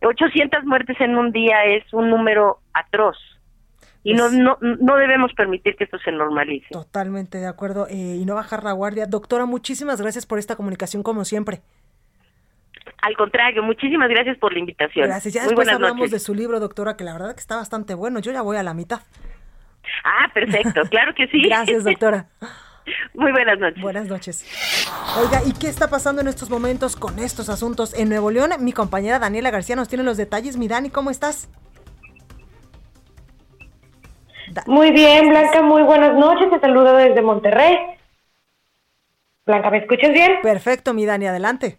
800 0.00 0.64
muertes 0.64 1.00
en 1.00 1.16
un 1.16 1.32
día 1.32 1.64
es 1.64 1.84
un 1.92 2.10
número 2.10 2.60
atroz. 2.72 3.16
Y 4.04 4.14
no, 4.14 4.30
no, 4.30 4.56
no 4.60 4.96
debemos 4.96 5.32
permitir 5.34 5.76
que 5.76 5.84
esto 5.84 5.98
se 5.98 6.12
normalice. 6.12 6.68
Totalmente 6.70 7.38
de 7.38 7.46
acuerdo. 7.46 7.88
Eh, 7.88 8.18
y 8.20 8.24
no 8.24 8.36
bajar 8.36 8.62
la 8.62 8.72
guardia. 8.72 9.06
Doctora, 9.06 9.44
muchísimas 9.44 10.00
gracias 10.00 10.24
por 10.24 10.38
esta 10.38 10.56
comunicación 10.56 11.02
como 11.02 11.24
siempre. 11.24 11.60
Al 13.02 13.16
contrario, 13.16 13.62
muchísimas 13.62 14.08
gracias 14.08 14.38
por 14.38 14.52
la 14.52 14.60
invitación. 14.60 15.06
Gracias. 15.06 15.34
Ya 15.34 15.42
después 15.42 15.68
hablamos 15.68 16.10
de 16.10 16.18
su 16.20 16.34
libro, 16.34 16.58
doctora, 16.60 16.96
que 16.96 17.04
la 17.04 17.12
verdad 17.12 17.34
que 17.34 17.40
está 17.40 17.56
bastante 17.56 17.94
bueno. 17.94 18.20
Yo 18.20 18.32
ya 18.32 18.42
voy 18.42 18.56
a 18.56 18.62
la 18.62 18.74
mitad. 18.74 19.00
Ah, 20.04 20.30
perfecto. 20.32 20.82
Claro 20.90 21.14
que 21.14 21.26
sí. 21.28 21.42
gracias, 21.42 21.84
doctora. 21.84 22.26
Muy 23.14 23.32
buenas 23.32 23.58
noches. 23.58 23.82
Buenas 23.82 24.06
noches. 24.06 24.44
Oiga, 25.18 25.42
¿y 25.46 25.52
qué 25.52 25.68
está 25.68 25.88
pasando 25.88 26.20
en 26.20 26.28
estos 26.28 26.50
momentos 26.50 26.96
con 26.96 27.18
estos 27.18 27.48
asuntos 27.48 27.94
en 27.94 28.08
Nuevo 28.08 28.30
León? 28.30 28.50
Mi 28.60 28.72
compañera 28.72 29.18
Daniela 29.18 29.50
García 29.50 29.76
nos 29.76 29.88
tiene 29.88 30.04
los 30.04 30.16
detalles. 30.16 30.56
Mi 30.56 30.68
Dani, 30.68 30.90
¿cómo 30.90 31.10
estás? 31.10 31.48
muy 34.66 34.90
bien, 34.90 35.28
Blanca, 35.28 35.62
muy 35.62 35.82
buenas 35.82 36.14
noches. 36.14 36.50
Te 36.50 36.60
saludo 36.60 36.94
desde 36.94 37.22
Monterrey. 37.22 37.76
Blanca, 39.46 39.70
¿me 39.70 39.78
escuchas 39.78 40.12
bien? 40.12 40.40
Perfecto, 40.42 40.94
mi 40.94 41.06
Dani, 41.06 41.26
adelante. 41.26 41.78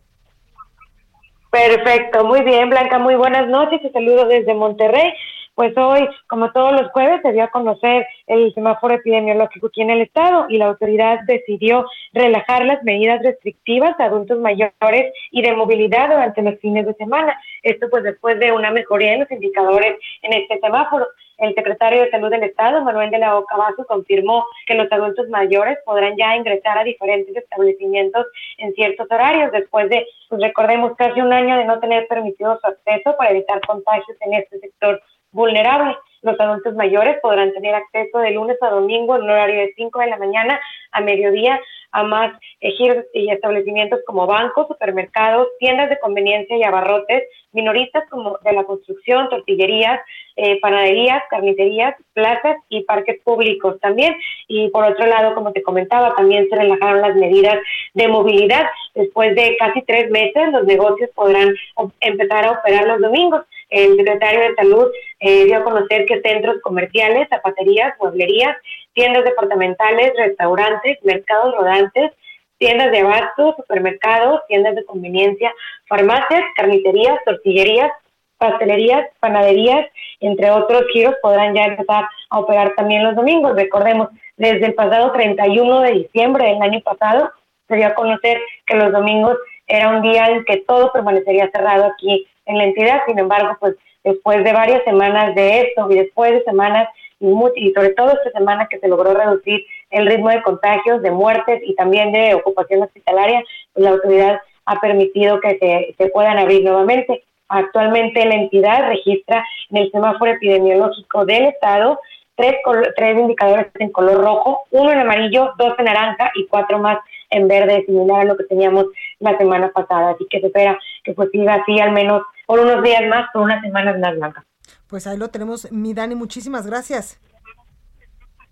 Perfecto, 1.52 2.26
muy 2.26 2.42
bien, 2.42 2.70
Blanca, 2.70 3.00
muy 3.00 3.16
buenas 3.16 3.48
noches. 3.48 3.82
Te 3.82 3.92
saludo 3.92 4.26
desde 4.26 4.54
Monterrey 4.54 5.14
pues 5.60 5.76
hoy, 5.76 6.08
como 6.28 6.54
todos 6.54 6.72
los 6.72 6.90
jueves, 6.92 7.20
se 7.22 7.34
dio 7.34 7.44
a 7.44 7.50
conocer 7.50 8.08
el 8.28 8.54
semáforo 8.54 8.94
epidemiológico 8.94 9.68
aquí 9.68 9.82
en 9.82 9.90
el 9.90 10.00
estado 10.04 10.46
y 10.48 10.58
la 10.58 10.68
autoridad 10.68 11.20
decidió 11.28 11.86
relajar 12.14 12.64
las 12.64 12.82
medidas 12.84 13.22
restrictivas 13.22 14.00
a 14.00 14.06
adultos 14.06 14.40
mayores 14.40 15.12
y 15.32 15.42
de 15.42 15.54
movilidad 15.54 16.12
durante 16.12 16.44
los 16.44 16.58
fines 16.62 16.86
de 16.86 16.94
semana. 16.94 17.38
Esto 17.62 17.90
pues 17.90 18.04
después 18.06 18.40
de 18.40 18.54
una 18.54 18.72
mejoría 18.72 19.16
en 19.16 19.20
los 19.20 19.32
indicadores 19.32 19.98
en 20.22 20.32
este 20.32 20.62
semáforo. 20.62 21.06
El 21.40 21.54
secretario 21.56 22.04
de 22.04 22.10
Salud 22.10 22.30
del 22.30 22.44
Estado, 22.44 22.82
Manuel 22.82 23.12
de 23.12 23.18
la 23.18 23.34
Boca 23.34 23.58
Vaso, 23.58 23.86
confirmó 23.86 24.46
que 24.66 24.76
los 24.76 24.90
adultos 24.92 25.28
mayores 25.28 25.78
podrán 25.86 26.16
ya 26.18 26.38
ingresar 26.38 26.78
a 26.78 26.86
diferentes 26.86 27.36
establecimientos 27.36 28.26
en 28.60 28.74
ciertos 28.76 29.08
horarios 29.12 29.52
después 29.52 29.90
de, 29.90 30.08
pues 30.30 30.42
recordemos, 30.42 30.96
casi 30.98 31.20
un 31.20 31.34
año 31.34 31.58
de 31.58 31.66
no 31.66 31.80
tener 31.80 32.08
permitido 32.08 32.58
su 32.62 32.68
acceso 32.68 33.16
para 33.18 33.32
evitar 33.32 33.60
contagios 33.68 34.18
en 34.22 34.34
este 34.36 34.60
sector 34.60 35.02
vulnerables. 35.32 35.98
Los 36.22 36.40
adultos 36.40 36.76
mayores 36.76 37.18
podrán 37.22 37.54
tener 37.54 37.76
acceso 37.76 38.20
de 38.20 38.32
lunes 38.32 38.58
a 38.62 38.70
domingo 38.70 39.16
en 39.16 39.24
un 39.24 39.30
horario 39.30 39.62
de 39.62 39.74
5 39.76 40.00
de 40.00 40.08
la 40.08 40.18
mañana 40.18 40.60
a 40.92 41.02
mediodía 41.02 41.60
a 41.92 42.04
más 42.04 42.38
ejidos 42.60 43.06
y 43.14 43.32
establecimientos 43.32 44.00
como 44.06 44.28
bancos, 44.28 44.68
supermercados, 44.68 45.48
tiendas 45.60 45.90
de 45.90 46.00
conveniencia 46.00 46.58
y 46.58 46.64
abarrotes, 46.64 47.24
minoristas 47.52 48.04
como 48.10 48.38
de 48.44 48.54
la 48.54 48.64
construcción, 48.64 49.30
tortillerías, 49.30 50.00
eh, 50.36 50.60
panaderías, 50.62 51.24
carnicerías, 51.30 51.96
plazas 52.14 52.58
y 52.70 52.84
parques 52.84 53.20
públicos 53.24 53.80
también. 53.80 54.16
Y 54.48 54.70
por 54.70 54.86
otro 54.86 55.06
lado, 55.08 55.34
como 55.34 55.52
te 55.52 55.64
comentaba, 55.64 56.14
también 56.16 56.48
se 56.50 56.56
relajaron 56.56 57.02
las 57.02 57.16
medidas 57.16 57.58
de 57.94 58.08
movilidad. 58.08 58.66
Después 58.94 59.36
de 59.36 59.58
casi 59.58 59.82
tres 59.82 60.12
meses, 60.12 60.52
los 60.52 60.66
negocios 60.66 61.10
podrán 61.16 61.56
empezar 62.02 62.46
a 62.46 62.52
operar 62.52 62.86
los 62.86 63.02
domingos. 63.02 63.42
El 63.70 63.96
secretario 63.98 64.42
de 64.42 64.56
Salud 64.56 64.92
eh, 65.20 65.46
dio 65.46 65.58
a 65.58 65.64
conocer 65.64 66.06
que 66.06 66.22
centros 66.22 66.58
comerciales, 66.62 67.30
zapaterías, 67.30 67.94
mueblerías, 68.00 68.58
tiendas 68.94 69.24
departamentales, 69.24 70.14
restaurantes, 70.18 70.98
mercados 71.04 71.56
rodantes, 71.56 72.12
tiendas 72.58 72.92
de 72.92 73.00
abasto, 73.00 73.56
supermercados, 73.58 74.42
tiendas 74.48 74.76
de 74.76 74.86
conveniencia, 74.86 75.54
farmacias, 75.88 76.44
carnicerías, 76.56 77.18
tortillerías, 77.26 77.92
pastelerías, 78.38 79.08
panaderías, 79.20 79.86
entre 80.20 80.50
otros 80.50 80.84
giros, 80.92 81.16
podrán 81.22 81.54
ya 81.54 81.66
empezar 81.66 82.06
a 82.30 82.40
operar 82.40 82.74
también 82.76 83.04
los 83.04 83.16
domingos. 83.16 83.56
Recordemos, 83.56 84.10
desde 84.38 84.68
el 84.68 84.74
pasado 84.74 85.12
31 85.12 85.82
de 85.82 85.92
diciembre 85.92 86.46
del 86.46 86.62
año 86.62 86.82
pasado, 86.82 87.32
se 87.68 87.76
dio 87.76 87.88
a 87.88 87.94
conocer 87.94 88.40
que 88.66 88.76
los 88.76 88.92
domingos 88.92 89.38
era 89.68 89.90
un 89.90 90.02
día 90.02 90.28
en 90.28 90.44
que 90.46 90.58
todo 90.68 90.92
permanecería 90.92 91.50
cerrado 91.52 91.86
aquí 91.86 92.28
en 92.50 92.58
la 92.58 92.66
entidad. 92.66 93.02
Sin 93.08 93.18
embargo, 93.18 93.56
pues 93.60 93.76
después 94.04 94.44
de 94.44 94.52
varias 94.52 94.84
semanas 94.84 95.34
de 95.36 95.62
esto 95.62 95.88
y 95.90 95.96
después 95.96 96.34
de 96.34 96.44
semanas 96.44 96.90
y, 97.22 97.72
sobre 97.74 97.90
todo 97.90 98.12
esta 98.12 98.32
semana 98.32 98.68
que 98.70 98.80
se 98.80 98.88
logró 98.88 99.14
reducir 99.14 99.66
el 99.90 100.08
ritmo 100.08 100.30
de 100.30 100.42
contagios, 100.42 101.02
de 101.02 101.12
muertes 101.12 101.62
y 101.66 101.76
también 101.76 102.12
de 102.12 102.34
ocupación 102.34 102.84
hospitalaria, 102.84 103.44
pues 103.74 103.84
la 103.84 103.92
autoridad 103.92 104.40
ha 104.66 104.80
permitido 104.80 105.40
que 105.42 105.58
se, 105.58 105.96
se 105.98 106.10
puedan 106.12 106.38
abrir 106.38 106.64
nuevamente. 106.64 107.24
Actualmente 107.50 108.26
la 108.26 108.36
entidad 108.36 108.88
registra 108.88 109.44
en 109.70 109.78
el 109.78 109.92
semáforo 109.92 110.32
epidemiológico 110.32 111.26
del 111.26 111.46
estado 111.46 112.00
tres, 112.40 112.56
tres 112.96 113.20
indicadores 113.20 113.68
en 113.80 113.92
color 113.92 114.24
rojo, 114.24 114.62
uno 114.72 114.92
en 114.92 115.00
amarillo, 115.00 115.52
dos 115.58 115.74
en 115.78 115.86
naranja 115.86 116.32
y 116.36 116.48
cuatro 116.48 116.80
más 116.80 117.00
en 117.32 117.48
verde, 117.48 117.84
similar 117.86 118.22
a 118.22 118.24
lo 118.24 118.38
que 118.38 118.46
teníamos 118.46 118.86
la 119.20 119.38
semana 119.38 119.72
pasada. 119.72 120.12
Así 120.12 120.26
que 120.30 120.40
se 120.40 120.48
espera 120.48 120.80
que 121.04 121.14
pues 121.14 121.30
siga 121.32 121.56
así 121.56 121.80
al 121.80 121.92
menos 121.92 122.24
por 122.46 122.60
unos 122.60 122.84
días 122.84 123.04
más, 123.10 123.30
por 123.34 123.44
unas 123.44 123.62
semanas 123.62 124.00
más 124.00 124.16
blancas. 124.16 124.46
Pues 124.88 125.06
ahí 125.06 125.18
lo 125.18 125.30
tenemos, 125.30 125.72
mi 125.72 125.94
Dani, 125.94 126.16
muchísimas 126.16 126.66
gracias. 126.66 127.20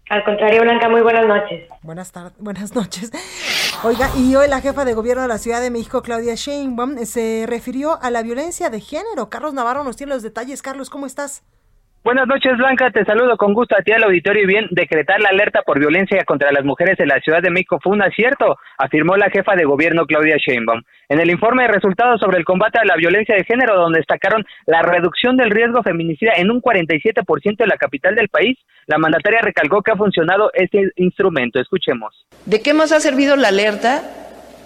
Al 0.09 0.23
contrario, 0.23 0.61
Blanca, 0.61 0.87
muy 0.87 1.01
buenas 1.01 1.27
noches. 1.27 1.67
Buenas 1.81 2.11
tardes, 2.11 2.33
buenas 2.39 2.73
noches. 2.73 3.11
Oiga, 3.83 4.09
y 4.17 4.35
hoy 4.35 4.47
la 4.47 4.61
jefa 4.61 4.85
de 4.85 4.93
gobierno 4.93 5.23
de 5.23 5.27
la 5.27 5.37
Ciudad 5.37 5.61
de 5.61 5.69
México, 5.69 6.01
Claudia 6.01 6.35
Sheinbaum, 6.35 6.97
se 7.05 7.45
refirió 7.47 8.01
a 8.01 8.09
la 8.09 8.23
violencia 8.23 8.69
de 8.69 8.79
género. 8.79 9.29
Carlos 9.29 9.53
Navarro 9.53 9.83
nos 9.83 9.97
tiene 9.97 10.13
los 10.13 10.23
detalles. 10.23 10.61
Carlos, 10.61 10.89
¿cómo 10.89 11.05
estás? 11.05 11.43
Buenas 12.03 12.27
noches, 12.27 12.57
Blanca. 12.57 12.89
Te 12.89 13.03
saludo 13.03 13.35
con 13.35 13.53
gusto 13.53 13.75
a 13.77 13.81
ti 13.81 13.91
al 13.91 14.03
auditorio 14.03 14.43
y 14.43 14.47
bien. 14.47 14.67
Decretar 14.71 15.19
la 15.19 15.29
alerta 15.29 15.61
por 15.63 15.77
violencia 15.77 16.23
contra 16.23 16.51
las 16.51 16.63
mujeres 16.63 16.97
en 16.99 17.09
la 17.09 17.19
Ciudad 17.19 17.41
de 17.41 17.49
México 17.49 17.79
fue 17.83 17.93
un 17.93 18.01
acierto, 18.01 18.57
afirmó 18.77 19.17
la 19.17 19.29
jefa 19.29 19.55
de 19.55 19.65
gobierno 19.65 20.05
Claudia 20.05 20.37
Sheinbaum. 20.37 20.81
En 21.09 21.19
el 21.19 21.29
informe 21.29 21.63
de 21.63 21.69
resultados 21.69 22.21
sobre 22.21 22.37
el 22.37 22.45
combate 22.45 22.79
a 22.79 22.85
la 22.85 22.95
violencia 22.95 23.35
de 23.35 23.43
género, 23.43 23.75
donde 23.75 23.99
destacaron 23.99 24.45
la 24.65 24.81
reducción 24.83 25.35
del 25.35 25.51
riesgo 25.51 25.83
feminicida 25.83 26.31
en 26.37 26.49
un 26.49 26.61
47% 26.61 27.55
en 27.59 27.67
la 27.67 27.77
capital 27.77 28.15
del 28.15 28.29
país, 28.29 28.57
la 28.85 28.97
mandataria 28.97 29.41
recalcó 29.41 29.81
que 29.81 29.91
ha 29.91 29.95
funcionado 29.97 30.49
este 30.53 30.91
instrumento. 30.95 31.59
Escuchemos. 31.59 32.25
¿De 32.45 32.61
qué 32.61 32.73
más 32.73 32.93
ha 32.93 33.01
servido 33.01 33.35
la 33.35 33.49
alerta? 33.49 34.01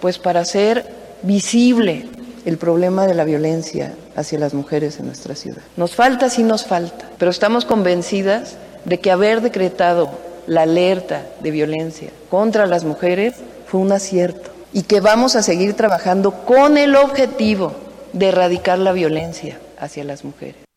Pues 0.00 0.18
para 0.18 0.40
hacer 0.40 0.82
visible 1.24 2.04
el 2.44 2.58
problema 2.58 3.06
de 3.06 3.14
la 3.14 3.24
violencia 3.24 3.94
hacia 4.16 4.38
las 4.38 4.54
mujeres 4.54 4.98
en 4.98 5.06
nuestra 5.06 5.34
ciudad. 5.34 5.62
Nos 5.76 5.94
falta, 5.94 6.28
sí 6.28 6.42
nos 6.42 6.64
falta, 6.64 7.08
pero 7.18 7.30
estamos 7.30 7.64
convencidas 7.64 8.56
de 8.84 8.98
que 9.00 9.10
haber 9.10 9.40
decretado 9.40 10.10
la 10.46 10.62
alerta 10.62 11.22
de 11.40 11.50
violencia 11.50 12.10
contra 12.30 12.66
las 12.66 12.84
mujeres 12.84 13.34
fue 13.66 13.80
un 13.80 13.92
acierto 13.92 14.50
y 14.72 14.82
que 14.82 15.00
vamos 15.00 15.36
a 15.36 15.42
seguir 15.42 15.74
trabajando 15.74 16.32
con 16.44 16.78
el 16.78 16.96
objetivo 16.96 17.72
de 18.12 18.28
erradicar 18.28 18.78
la 18.78 18.92
violencia 18.92 19.58
hacia 19.78 20.04
las 20.04 20.24
mujeres. 20.24 20.71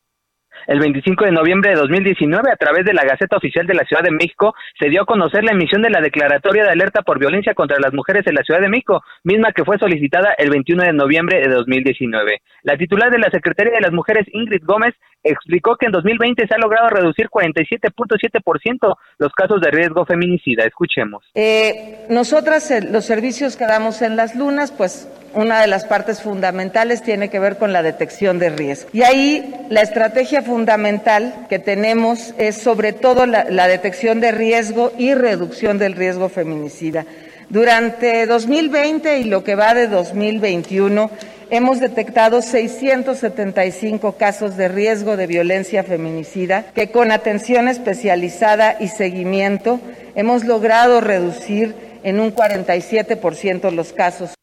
El 0.67 0.79
25 0.79 1.25
de 1.25 1.31
noviembre 1.31 1.71
de 1.71 1.77
2019, 1.77 2.51
a 2.51 2.55
través 2.55 2.85
de 2.85 2.93
la 2.93 3.03
Gaceta 3.03 3.37
Oficial 3.37 3.67
de 3.67 3.73
la 3.73 3.83
Ciudad 3.85 4.03
de 4.03 4.11
México, 4.11 4.55
se 4.79 4.89
dio 4.89 5.03
a 5.03 5.05
conocer 5.05 5.43
la 5.43 5.51
emisión 5.51 5.81
de 5.81 5.89
la 5.89 6.01
Declaratoria 6.01 6.63
de 6.63 6.71
Alerta 6.71 7.01
por 7.01 7.19
Violencia 7.19 7.53
contra 7.53 7.79
las 7.79 7.93
Mujeres 7.93 8.25
en 8.27 8.35
la 8.35 8.43
Ciudad 8.43 8.61
de 8.61 8.69
México, 8.69 9.03
misma 9.23 9.51
que 9.51 9.63
fue 9.63 9.77
solicitada 9.77 10.33
el 10.37 10.49
21 10.49 10.83
de 10.83 10.93
noviembre 10.93 11.39
de 11.39 11.49
2019. 11.49 12.41
La 12.63 12.77
titular 12.77 13.11
de 13.11 13.19
la 13.19 13.29
Secretaría 13.29 13.73
de 13.73 13.81
las 13.81 13.91
Mujeres, 13.91 14.25
Ingrid 14.31 14.63
Gómez, 14.63 14.95
explicó 15.23 15.75
que 15.75 15.87
en 15.87 15.91
2020 15.91 16.47
se 16.47 16.53
ha 16.53 16.57
logrado 16.57 16.89
reducir 16.89 17.29
47.7% 17.29 18.95
los 19.17 19.33
casos 19.33 19.59
de 19.61 19.71
riesgo 19.71 20.05
feminicida. 20.05 20.63
Escuchemos. 20.63 21.25
Eh, 21.33 22.05
nosotras, 22.09 22.69
eh, 22.71 22.81
los 22.89 23.05
servicios 23.05 23.57
que 23.57 23.65
damos 23.65 24.01
en 24.01 24.15
las 24.15 24.35
lunas, 24.35 24.71
pues 24.71 25.09
una 25.35 25.61
de 25.61 25.67
las 25.67 25.85
partes 25.85 26.21
fundamentales 26.21 27.03
tiene 27.03 27.29
que 27.29 27.39
ver 27.39 27.57
con 27.57 27.73
la 27.73 27.83
detección 27.83 28.39
de 28.39 28.49
riesgo. 28.49 28.89
Y 28.93 29.03
ahí 29.03 29.53
la 29.69 29.81
estrategia 29.81 30.41
fundamental 30.41 31.45
que 31.49 31.59
tenemos 31.59 32.33
es 32.37 32.55
sobre 32.55 32.93
todo 32.93 33.25
la, 33.25 33.67
detección 33.67 34.21
de 34.21 34.31
riesgo 34.31 34.93
y 34.97 35.13
reducción 35.13 35.77
del 35.77 35.93
riesgo 35.93 36.29
feminicida. 36.29 37.05
Durante 37.49 38.25
2020 38.25 39.19
y 39.19 39.23
lo 39.25 39.43
que 39.43 39.55
va 39.55 39.73
de 39.73 39.87
2021, 39.87 41.11
hemos 41.49 41.79
detectado 41.79 42.41
675 42.41 44.13
casos 44.13 44.55
de 44.55 44.67
riesgo 44.67 45.17
de 45.17 45.27
violencia 45.27 45.83
feminicida 45.83 46.65
que 46.73 46.91
con 46.91 47.11
atención 47.11 47.67
especializada 47.67 48.77
y 48.79 48.87
seguimiento 48.87 49.79
hemos 50.15 50.45
logrado 50.45 51.01
reducir 51.01 51.75
en 52.03 52.19
un 52.19 52.33
47% 52.33 53.71
los 53.71 53.93
casos. 53.93 54.35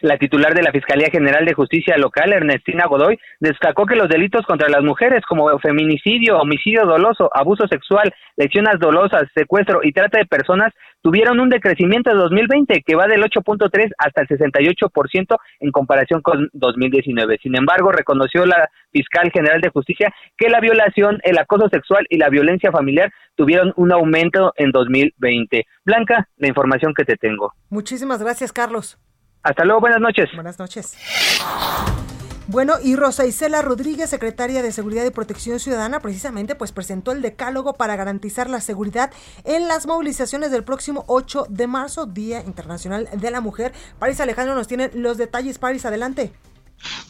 La 0.00 0.16
titular 0.16 0.54
de 0.54 0.62
la 0.62 0.70
Fiscalía 0.70 1.08
General 1.10 1.44
de 1.44 1.54
Justicia 1.54 1.96
Local, 1.96 2.32
Ernestina 2.32 2.86
Godoy, 2.86 3.18
destacó 3.40 3.84
que 3.84 3.96
los 3.96 4.08
delitos 4.08 4.46
contra 4.46 4.68
las 4.68 4.82
mujeres 4.82 5.24
como 5.28 5.58
feminicidio, 5.58 6.38
homicidio 6.38 6.84
doloso, 6.84 7.30
abuso 7.34 7.66
sexual, 7.66 8.12
lesiones 8.36 8.78
dolosas, 8.78 9.24
secuestro 9.34 9.80
y 9.82 9.92
trata 9.92 10.18
de 10.18 10.26
personas 10.26 10.72
tuvieron 11.02 11.40
un 11.40 11.48
decrecimiento 11.48 12.10
de 12.10 12.16
2020 12.16 12.82
que 12.86 12.94
va 12.94 13.06
del 13.06 13.22
8.3 13.22 13.90
hasta 13.98 14.22
el 14.22 14.28
68% 14.28 15.36
en 15.60 15.70
comparación 15.72 16.22
con 16.22 16.48
2019. 16.52 17.38
Sin 17.42 17.56
embargo, 17.56 17.90
reconoció 17.90 18.46
la 18.46 18.70
fiscal 18.92 19.30
general 19.32 19.60
de 19.60 19.70
justicia 19.70 20.14
que 20.36 20.48
la 20.48 20.60
violación, 20.60 21.18
el 21.24 21.38
acoso 21.38 21.68
sexual 21.68 22.06
y 22.08 22.18
la 22.18 22.28
violencia 22.28 22.70
familiar 22.70 23.12
tuvieron 23.34 23.72
un 23.76 23.92
aumento 23.92 24.52
en 24.56 24.70
2020. 24.70 25.66
Blanca, 25.84 26.28
la 26.36 26.48
información 26.48 26.94
que 26.94 27.04
te 27.04 27.16
tengo. 27.16 27.52
Muchísimas 27.68 28.22
gracias, 28.22 28.52
Carlos. 28.52 28.98
Hasta 29.42 29.64
luego, 29.64 29.80
buenas 29.80 30.00
noches. 30.00 30.30
Buenas 30.34 30.58
noches. 30.58 30.96
Bueno, 32.48 32.74
y 32.82 32.96
Rosa 32.96 33.24
Isela 33.24 33.62
Rodríguez, 33.62 34.10
secretaria 34.10 34.62
de 34.62 34.72
Seguridad 34.72 35.04
y 35.04 35.10
Protección 35.10 35.58
Ciudadana, 35.58 36.00
precisamente 36.00 36.54
pues 36.54 36.72
presentó 36.72 37.12
el 37.12 37.22
decálogo 37.22 37.74
para 37.74 37.96
garantizar 37.96 38.50
la 38.50 38.60
seguridad 38.60 39.10
en 39.44 39.68
las 39.68 39.86
movilizaciones 39.86 40.50
del 40.50 40.64
próximo 40.64 41.04
8 41.06 41.46
de 41.48 41.66
marzo, 41.66 42.06
Día 42.06 42.42
Internacional 42.42 43.08
de 43.12 43.30
la 43.30 43.40
Mujer. 43.40 43.72
París 43.98 44.20
Alejandro 44.20 44.54
nos 44.54 44.68
tiene 44.68 44.90
los 44.92 45.18
detalles. 45.18 45.58
París, 45.58 45.86
adelante. 45.86 46.32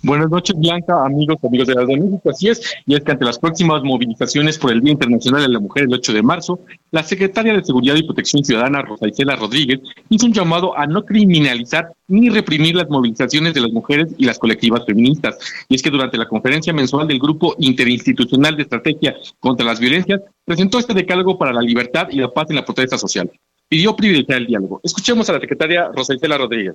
Buenas 0.02 0.30
noches, 0.30 0.56
Blanca, 0.58 1.04
amigos, 1.04 1.38
amigos 1.42 1.68
de 1.68 1.74
la 1.74 1.84
de 1.84 1.96
México. 1.96 2.30
Así 2.30 2.48
es, 2.48 2.74
y 2.86 2.94
es 2.94 3.02
que 3.02 3.12
ante 3.12 3.24
las 3.24 3.38
próximas 3.38 3.82
movilizaciones 3.82 4.58
por 4.58 4.72
el 4.72 4.80
Día 4.80 4.92
Internacional 4.92 5.42
de 5.42 5.48
la 5.48 5.60
Mujer 5.60 5.84
el 5.84 5.94
8 5.94 6.12
de 6.12 6.22
marzo, 6.22 6.60
la 6.90 7.02
secretaria 7.02 7.54
de 7.54 7.64
Seguridad 7.64 7.94
y 7.94 8.02
Protección 8.02 8.44
Ciudadana, 8.44 8.82
Rosa 8.82 9.08
Isela 9.08 9.36
Rodríguez, 9.36 9.80
hizo 10.08 10.26
un 10.26 10.32
llamado 10.32 10.76
a 10.76 10.86
no 10.86 11.04
criminalizar 11.04 11.92
ni 12.08 12.28
reprimir 12.28 12.76
las 12.76 12.88
movilizaciones 12.88 13.54
de 13.54 13.60
las 13.60 13.72
mujeres 13.72 14.08
y 14.18 14.24
las 14.24 14.38
colectivas 14.38 14.84
feministas. 14.84 15.38
Y 15.68 15.76
es 15.76 15.82
que 15.82 15.90
durante 15.90 16.18
la 16.18 16.28
conferencia 16.28 16.72
mensual 16.72 17.08
del 17.08 17.18
Grupo 17.18 17.56
Interinstitucional 17.58 18.56
de 18.56 18.62
Estrategia 18.64 19.16
contra 19.40 19.64
las 19.64 19.80
Violencias, 19.80 20.20
presentó 20.44 20.78
este 20.78 20.94
decálogo 20.94 21.38
para 21.38 21.52
la 21.52 21.62
libertad 21.62 22.08
y 22.10 22.16
la 22.16 22.28
paz 22.28 22.50
en 22.50 22.56
la 22.56 22.64
protesta 22.64 22.98
social. 22.98 23.30
Pidió 23.68 23.96
privilegiar 23.96 24.38
el 24.38 24.46
diálogo. 24.46 24.80
Escuchemos 24.82 25.28
a 25.30 25.32
la 25.32 25.40
secretaria 25.40 25.88
Rosa 25.94 26.14
Isela 26.14 26.36
Rodríguez. 26.36 26.74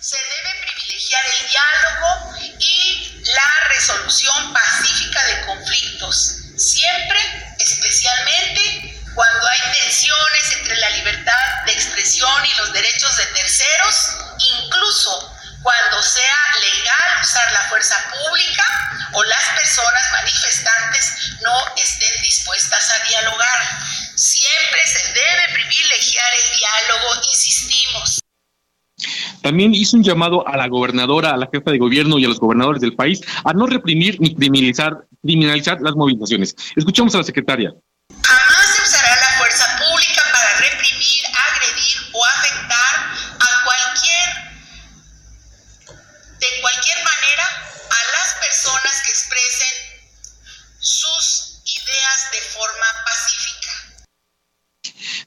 Se 0.00 0.16
debe 0.18 0.50
privilegiar 0.74 1.22
el 1.30 1.46
diálogo 1.46 2.36
y 2.58 3.30
la 3.30 3.68
resolución 3.72 4.52
pacífica 4.52 5.20
de 5.26 5.46
conflictos, 5.46 6.16
siempre, 6.56 7.18
especialmente 7.60 8.98
cuando 9.14 9.46
hay 9.46 9.60
tensiones 9.82 10.56
entre 10.58 10.76
la 10.78 10.90
libertad 10.90 11.32
expresión 12.12 12.44
y 12.44 12.58
los 12.58 12.72
derechos 12.72 13.16
de 13.16 13.24
terceros, 13.34 14.16
incluso 14.64 15.10
cuando 15.62 16.02
sea 16.02 16.36
legal 16.60 17.22
usar 17.22 17.52
la 17.52 17.68
fuerza 17.68 17.94
pública 18.10 18.64
o 19.14 19.22
las 19.24 19.44
personas 19.56 20.02
manifestantes 20.20 21.38
no 21.42 21.76
estén 21.76 22.22
dispuestas 22.22 22.90
a 22.90 23.08
dialogar. 23.08 23.58
Siempre 24.16 24.80
se 24.86 25.08
debe 25.08 25.54
privilegiar 25.54 26.30
el 26.44 26.58
diálogo, 26.58 27.22
insistimos. 27.30 28.20
También 29.42 29.74
hizo 29.74 29.96
un 29.96 30.04
llamado 30.04 30.46
a 30.46 30.56
la 30.56 30.68
gobernadora, 30.68 31.30
a 31.30 31.36
la 31.36 31.48
jefa 31.52 31.70
de 31.70 31.78
gobierno 31.78 32.18
y 32.18 32.24
a 32.24 32.28
los 32.28 32.38
gobernadores 32.38 32.80
del 32.80 32.94
país 32.94 33.20
a 33.44 33.52
no 33.52 33.66
reprimir 33.66 34.20
ni 34.20 34.34
criminalizar, 34.34 35.06
criminalizar 35.22 35.80
las 35.80 35.94
movilizaciones. 35.94 36.54
Escuchamos 36.76 37.14
a 37.14 37.18
la 37.18 37.24
secretaria. 37.24 37.72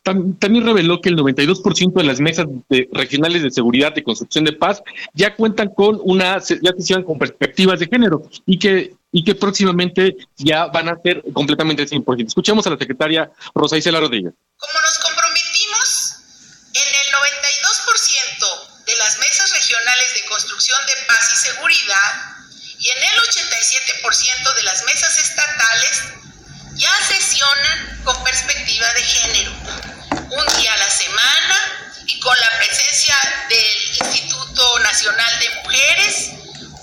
También 0.06 0.65
reveló 0.65 1.02
que 1.02 1.10
el 1.10 1.18
92% 1.18 1.94
de 1.94 2.04
las 2.04 2.20
mesas 2.20 2.46
regionales 2.91 3.41
de 3.41 3.50
seguridad 3.50 3.94
de 3.94 4.04
construcción 4.04 4.46
de 4.46 4.54
paz 4.54 4.84
ya 5.13 5.36
cuentan 5.36 5.70
con 5.70 6.00
una, 6.04 6.38
ya 6.38 6.72
se 6.72 6.78
hicieron 6.78 7.04
con 7.04 7.18
perspectivas 7.18 7.80
de 7.80 7.88
género 7.88 8.22
y 8.46 8.60
que 8.60 8.96
y 9.12 9.24
que 9.24 9.34
próximamente 9.34 10.13
ya 10.36 10.65
van 10.68 10.89
a 10.89 11.00
ser 11.02 11.24
completamente 11.32 11.88
100%. 11.88 12.28
Escuchemos 12.28 12.68
a 12.68 12.72
la 12.72 12.78
secretaria 12.78 13.32
Rosa 13.56 13.78
Isela 13.78 14.02
Rodríguez. 14.02 14.34
Como 14.58 14.74
nos 14.84 15.00
comprometimos 15.00 16.20
en 16.74 16.84
el 16.84 17.08
92% 17.15 18.86
de 18.86 18.98
las 19.00 19.18
mesas 19.18 19.54
regionales 19.54 20.13
de 20.15 20.30
construcción 20.30 20.80
de 20.86 20.94
paz 21.08 21.32
y 21.34 21.38
seguridad 21.48 22.36
y 22.78 22.89
en 22.89 22.98
el 22.98 23.15
87% 23.24 24.56
de 24.56 24.63
las 24.63 24.84
mesas 24.84 25.18
estatales 25.18 26.04
ya 26.76 26.94
sesionan 27.08 28.02
con 28.04 28.22
perspectiva 28.24 28.88
de 28.96 29.02
género, 29.02 29.52
un 30.12 30.60
día 30.60 30.74
a 30.74 30.78
la 30.78 30.89
semana 30.89 32.04
y 32.06 32.15
con 32.26 32.36
la 32.40 32.58
presencia 32.58 33.16
del 33.50 34.10
Instituto 34.10 34.80
Nacional 34.80 35.40
de 35.40 35.50
Mujeres 35.62 36.32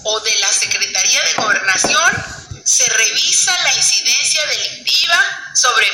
o 0.05 0.21
de 0.21 0.39
la 0.39 0.53
Secretaría 0.53 1.21
de 1.21 1.35
Gobernación, 1.35 2.25
se 2.65 2.89
revisa 2.89 3.53
la 3.65 3.75
incidencia 3.75 4.47
delictiva 4.47 5.51
sobre 5.53 5.89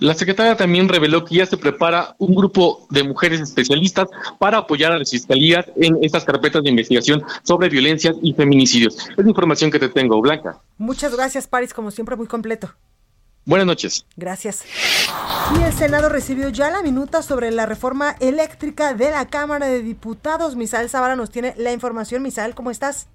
La 0.00 0.14
secretaria 0.14 0.56
también 0.56 0.88
reveló 0.88 1.26
que 1.26 1.36
ya 1.36 1.46
se 1.46 1.58
prepara 1.58 2.14
un 2.18 2.34
grupo 2.34 2.86
de 2.88 3.04
mujeres 3.04 3.38
especialistas 3.40 4.08
para 4.38 4.56
apoyar 4.56 4.92
a 4.92 4.98
las 4.98 5.10
fiscalías 5.10 5.66
en 5.76 6.02
estas 6.02 6.24
carpetas 6.24 6.62
de 6.62 6.70
investigación 6.70 7.22
sobre 7.42 7.68
violencias 7.68 8.16
y 8.22 8.32
feminicidios. 8.32 8.96
Es 9.10 9.18
la 9.18 9.28
información 9.28 9.70
que 9.70 9.78
te 9.78 9.90
tengo, 9.90 10.18
Blanca. 10.22 10.58
Muchas 10.78 11.14
gracias, 11.14 11.46
Paris, 11.46 11.74
como 11.74 11.90
siempre, 11.90 12.16
muy 12.16 12.26
completo. 12.26 12.74
Buenas 13.44 13.66
noches. 13.66 14.06
Gracias. 14.16 14.64
Y 15.58 15.62
el 15.64 15.72
Senado 15.74 16.08
recibió 16.08 16.48
ya 16.48 16.70
la 16.70 16.82
minuta 16.82 17.22
sobre 17.22 17.50
la 17.50 17.66
reforma 17.66 18.16
eléctrica 18.20 18.94
de 18.94 19.10
la 19.10 19.26
Cámara 19.26 19.66
de 19.66 19.82
Diputados. 19.82 20.56
Misael 20.56 20.88
Zavala 20.88 21.16
nos 21.16 21.30
tiene 21.30 21.54
la 21.58 21.72
información. 21.72 22.22
Misael, 22.22 22.54
¿cómo 22.54 22.70
estás? 22.70 23.06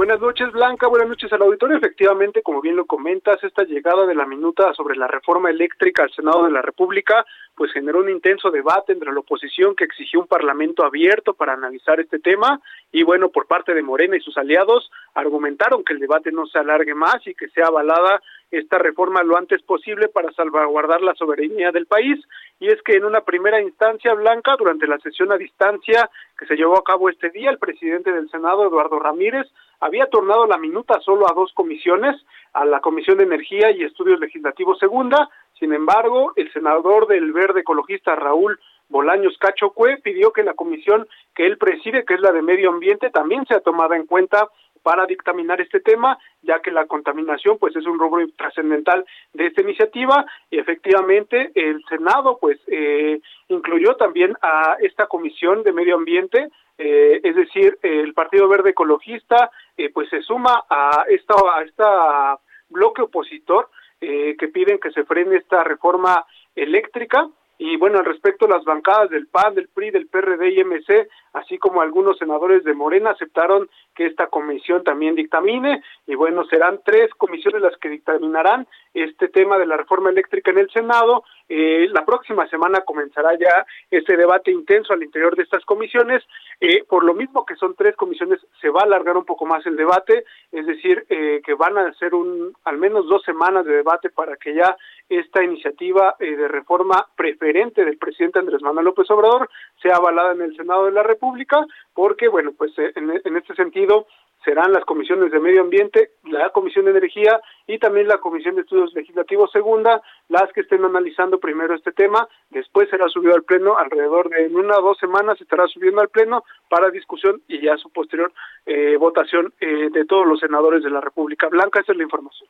Buenas 0.00 0.22
noches, 0.22 0.50
Blanca. 0.52 0.86
Buenas 0.86 1.10
noches 1.10 1.30
al 1.30 1.42
auditorio. 1.42 1.76
Efectivamente, 1.76 2.40
como 2.40 2.62
bien 2.62 2.74
lo 2.74 2.86
comentas, 2.86 3.44
esta 3.44 3.64
llegada 3.64 4.06
de 4.06 4.14
la 4.14 4.24
minuta 4.24 4.72
sobre 4.72 4.96
la 4.96 5.06
reforma 5.06 5.50
eléctrica 5.50 6.04
al 6.04 6.10
Senado 6.12 6.44
de 6.44 6.50
la 6.50 6.62
República 6.62 7.26
pues 7.60 7.72
generó 7.72 7.98
un 7.98 8.08
intenso 8.08 8.50
debate 8.50 8.94
entre 8.94 9.12
la 9.12 9.20
oposición 9.20 9.76
que 9.76 9.84
exigió 9.84 10.18
un 10.18 10.26
parlamento 10.26 10.82
abierto 10.82 11.34
para 11.34 11.52
analizar 11.52 12.00
este 12.00 12.18
tema 12.18 12.58
y 12.90 13.02
bueno, 13.02 13.28
por 13.28 13.46
parte 13.46 13.74
de 13.74 13.82
Morena 13.82 14.16
y 14.16 14.20
sus 14.20 14.38
aliados 14.38 14.90
argumentaron 15.12 15.84
que 15.84 15.92
el 15.92 15.98
debate 15.98 16.32
no 16.32 16.46
se 16.46 16.58
alargue 16.58 16.94
más 16.94 17.18
y 17.26 17.34
que 17.34 17.50
sea 17.50 17.66
avalada 17.66 18.22
esta 18.50 18.78
reforma 18.78 19.22
lo 19.22 19.36
antes 19.36 19.60
posible 19.60 20.08
para 20.08 20.32
salvaguardar 20.32 21.02
la 21.02 21.14
soberanía 21.14 21.70
del 21.70 21.84
país 21.84 22.18
y 22.58 22.68
es 22.68 22.80
que 22.82 22.96
en 22.96 23.04
una 23.04 23.20
primera 23.20 23.60
instancia 23.60 24.14
blanca 24.14 24.56
durante 24.58 24.86
la 24.86 24.98
sesión 25.00 25.30
a 25.30 25.36
distancia 25.36 26.08
que 26.38 26.46
se 26.46 26.56
llevó 26.56 26.78
a 26.78 26.84
cabo 26.84 27.10
este 27.10 27.28
día 27.28 27.50
el 27.50 27.58
presidente 27.58 28.10
del 28.10 28.30
Senado 28.30 28.66
Eduardo 28.66 28.98
Ramírez 28.98 29.46
había 29.80 30.06
tornado 30.06 30.46
la 30.46 30.58
minuta 30.58 31.00
solo 31.00 31.28
a 31.28 31.34
dos 31.34 31.52
comisiones, 31.54 32.16
a 32.52 32.64
la 32.64 32.80
Comisión 32.80 33.18
de 33.18 33.24
Energía 33.24 33.70
y 33.70 33.82
Estudios 33.82 34.20
Legislativos 34.20 34.78
Segunda. 34.78 35.28
Sin 35.58 35.72
embargo, 35.72 36.32
el 36.36 36.52
senador 36.52 37.06
del 37.06 37.32
Verde 37.32 37.60
Ecologista 37.60 38.14
Raúl 38.14 38.58
Bolaños 38.90 39.38
Cachocue 39.38 39.98
pidió 39.98 40.32
que 40.32 40.42
la 40.42 40.54
comisión 40.54 41.06
que 41.34 41.46
él 41.46 41.58
preside, 41.58 42.04
que 42.04 42.14
es 42.14 42.20
la 42.20 42.32
de 42.32 42.42
Medio 42.42 42.70
Ambiente, 42.70 43.10
también 43.10 43.46
sea 43.46 43.60
tomada 43.60 43.96
en 43.96 44.04
cuenta 44.04 44.48
para 44.82 45.06
dictaminar 45.06 45.60
este 45.60 45.80
tema, 45.80 46.18
ya 46.42 46.60
que 46.60 46.70
la 46.70 46.86
contaminación 46.86 47.58
pues 47.58 47.74
es 47.76 47.86
un 47.86 47.98
rubro 47.98 48.26
trascendental 48.36 49.04
de 49.32 49.46
esta 49.46 49.62
iniciativa. 49.62 50.24
Y 50.50 50.58
efectivamente 50.58 51.50
el 51.54 51.82
Senado 51.88 52.38
pues 52.40 52.58
eh, 52.66 53.20
incluyó 53.48 53.96
también 53.96 54.34
a 54.42 54.76
esta 54.80 55.06
comisión 55.06 55.62
de 55.62 55.72
medio 55.72 55.96
ambiente, 55.96 56.48
eh, 56.78 57.20
es 57.22 57.36
decir, 57.36 57.78
el 57.82 58.14
Partido 58.14 58.48
Verde 58.48 58.70
Ecologista 58.70 59.50
eh, 59.76 59.90
pues 59.92 60.08
se 60.08 60.22
suma 60.22 60.64
a 60.68 61.04
esta 61.08 61.34
a 61.34 61.62
esta 61.62 62.38
bloque 62.70 63.02
opositor 63.02 63.68
eh, 64.00 64.34
que 64.38 64.48
piden 64.48 64.78
que 64.78 64.90
se 64.92 65.04
frene 65.04 65.36
esta 65.36 65.62
reforma 65.62 66.24
eléctrica 66.56 67.28
y 67.62 67.76
bueno, 67.76 67.98
al 67.98 68.06
respecto, 68.06 68.48
las 68.48 68.64
bancadas 68.64 69.10
del 69.10 69.26
PAN, 69.26 69.54
del 69.54 69.68
PRI, 69.68 69.90
del 69.90 70.06
PRD 70.06 70.48
y 70.48 70.64
MC, 70.64 71.10
así 71.34 71.58
como 71.58 71.82
algunos 71.82 72.16
senadores 72.16 72.64
de 72.64 72.72
Morena, 72.72 73.10
aceptaron 73.10 73.68
que 73.94 74.06
esta 74.06 74.28
comisión 74.28 74.82
también 74.82 75.14
dictamine. 75.14 75.82
Y 76.06 76.14
bueno, 76.14 76.46
serán 76.46 76.80
tres 76.82 77.12
comisiones 77.18 77.60
las 77.60 77.76
que 77.76 77.90
dictaminarán 77.90 78.66
este 78.94 79.28
tema 79.28 79.58
de 79.58 79.66
la 79.66 79.76
reforma 79.76 80.08
eléctrica 80.08 80.50
en 80.52 80.58
el 80.58 80.70
Senado. 80.70 81.22
Eh, 81.50 81.86
la 81.92 82.06
próxima 82.06 82.48
semana 82.48 82.80
comenzará 82.80 83.36
ya 83.38 83.66
este 83.90 84.16
debate 84.16 84.50
intenso 84.50 84.94
al 84.94 85.02
interior 85.02 85.36
de 85.36 85.42
estas 85.42 85.62
comisiones. 85.66 86.24
Eh, 86.60 86.84
por 86.88 87.04
lo 87.04 87.12
mismo 87.12 87.44
que 87.44 87.56
son 87.56 87.74
tres 87.74 87.94
comisiones, 87.94 88.40
se 88.62 88.70
va 88.70 88.80
a 88.80 88.84
alargar 88.84 89.18
un 89.18 89.26
poco 89.26 89.44
más 89.44 89.66
el 89.66 89.76
debate, 89.76 90.24
es 90.50 90.64
decir, 90.64 91.04
eh, 91.10 91.42
que 91.44 91.52
van 91.52 91.76
a 91.76 91.92
ser 91.94 92.14
un, 92.14 92.54
al 92.64 92.78
menos 92.78 93.06
dos 93.06 93.22
semanas 93.22 93.66
de 93.66 93.74
debate 93.74 94.08
para 94.08 94.36
que 94.36 94.54
ya 94.54 94.78
esta 95.10 95.42
iniciativa 95.42 96.14
eh, 96.20 96.36
de 96.36 96.48
reforma 96.48 97.04
preferente 97.16 97.84
del 97.84 97.98
presidente 97.98 98.38
Andrés 98.38 98.62
Manuel 98.62 98.86
López 98.86 99.10
Obrador 99.10 99.50
sea 99.82 99.96
avalada 99.96 100.32
en 100.32 100.42
el 100.42 100.56
Senado 100.56 100.86
de 100.86 100.92
la 100.92 101.02
República, 101.02 101.66
porque, 101.92 102.28
bueno, 102.28 102.52
pues 102.56 102.72
eh, 102.78 102.92
en, 102.94 103.36
este 103.36 103.54
sentido 103.56 104.06
serán 104.44 104.72
las 104.72 104.84
comisiones 104.84 105.32
de 105.32 105.40
medio 105.40 105.62
ambiente, 105.62 106.12
la 106.24 106.50
Comisión 106.50 106.84
de 106.84 106.92
Energía 106.92 107.40
y 107.66 107.78
también 107.78 108.06
la 108.06 108.18
Comisión 108.18 108.54
de 108.54 108.62
Estudios 108.62 108.94
Legislativos 108.94 109.50
Segunda, 109.50 110.00
las 110.28 110.50
que 110.52 110.60
estén 110.60 110.84
analizando 110.84 111.40
primero 111.40 111.74
este 111.74 111.92
tema, 111.92 112.26
después 112.50 112.88
será 112.88 113.08
subido 113.08 113.34
al 113.34 113.42
Pleno, 113.42 113.76
alrededor 113.76 114.30
de 114.30 114.46
en 114.46 114.56
una 114.56 114.78
o 114.78 114.82
dos 114.82 114.98
semanas 114.98 115.40
estará 115.40 115.66
subiendo 115.66 116.00
al 116.00 116.08
Pleno 116.08 116.44
para 116.68 116.90
discusión 116.90 117.42
y 117.48 117.60
ya 117.60 117.76
su 117.76 117.90
posterior 117.90 118.32
eh, 118.64 118.96
votación 118.96 119.52
eh, 119.60 119.90
de 119.92 120.04
todos 120.04 120.26
los 120.26 120.40
senadores 120.40 120.82
de 120.84 120.90
la 120.90 121.00
República. 121.00 121.48
Blanca, 121.48 121.80
esa 121.80 121.92
es 121.92 121.98
la 121.98 122.04
información. 122.04 122.48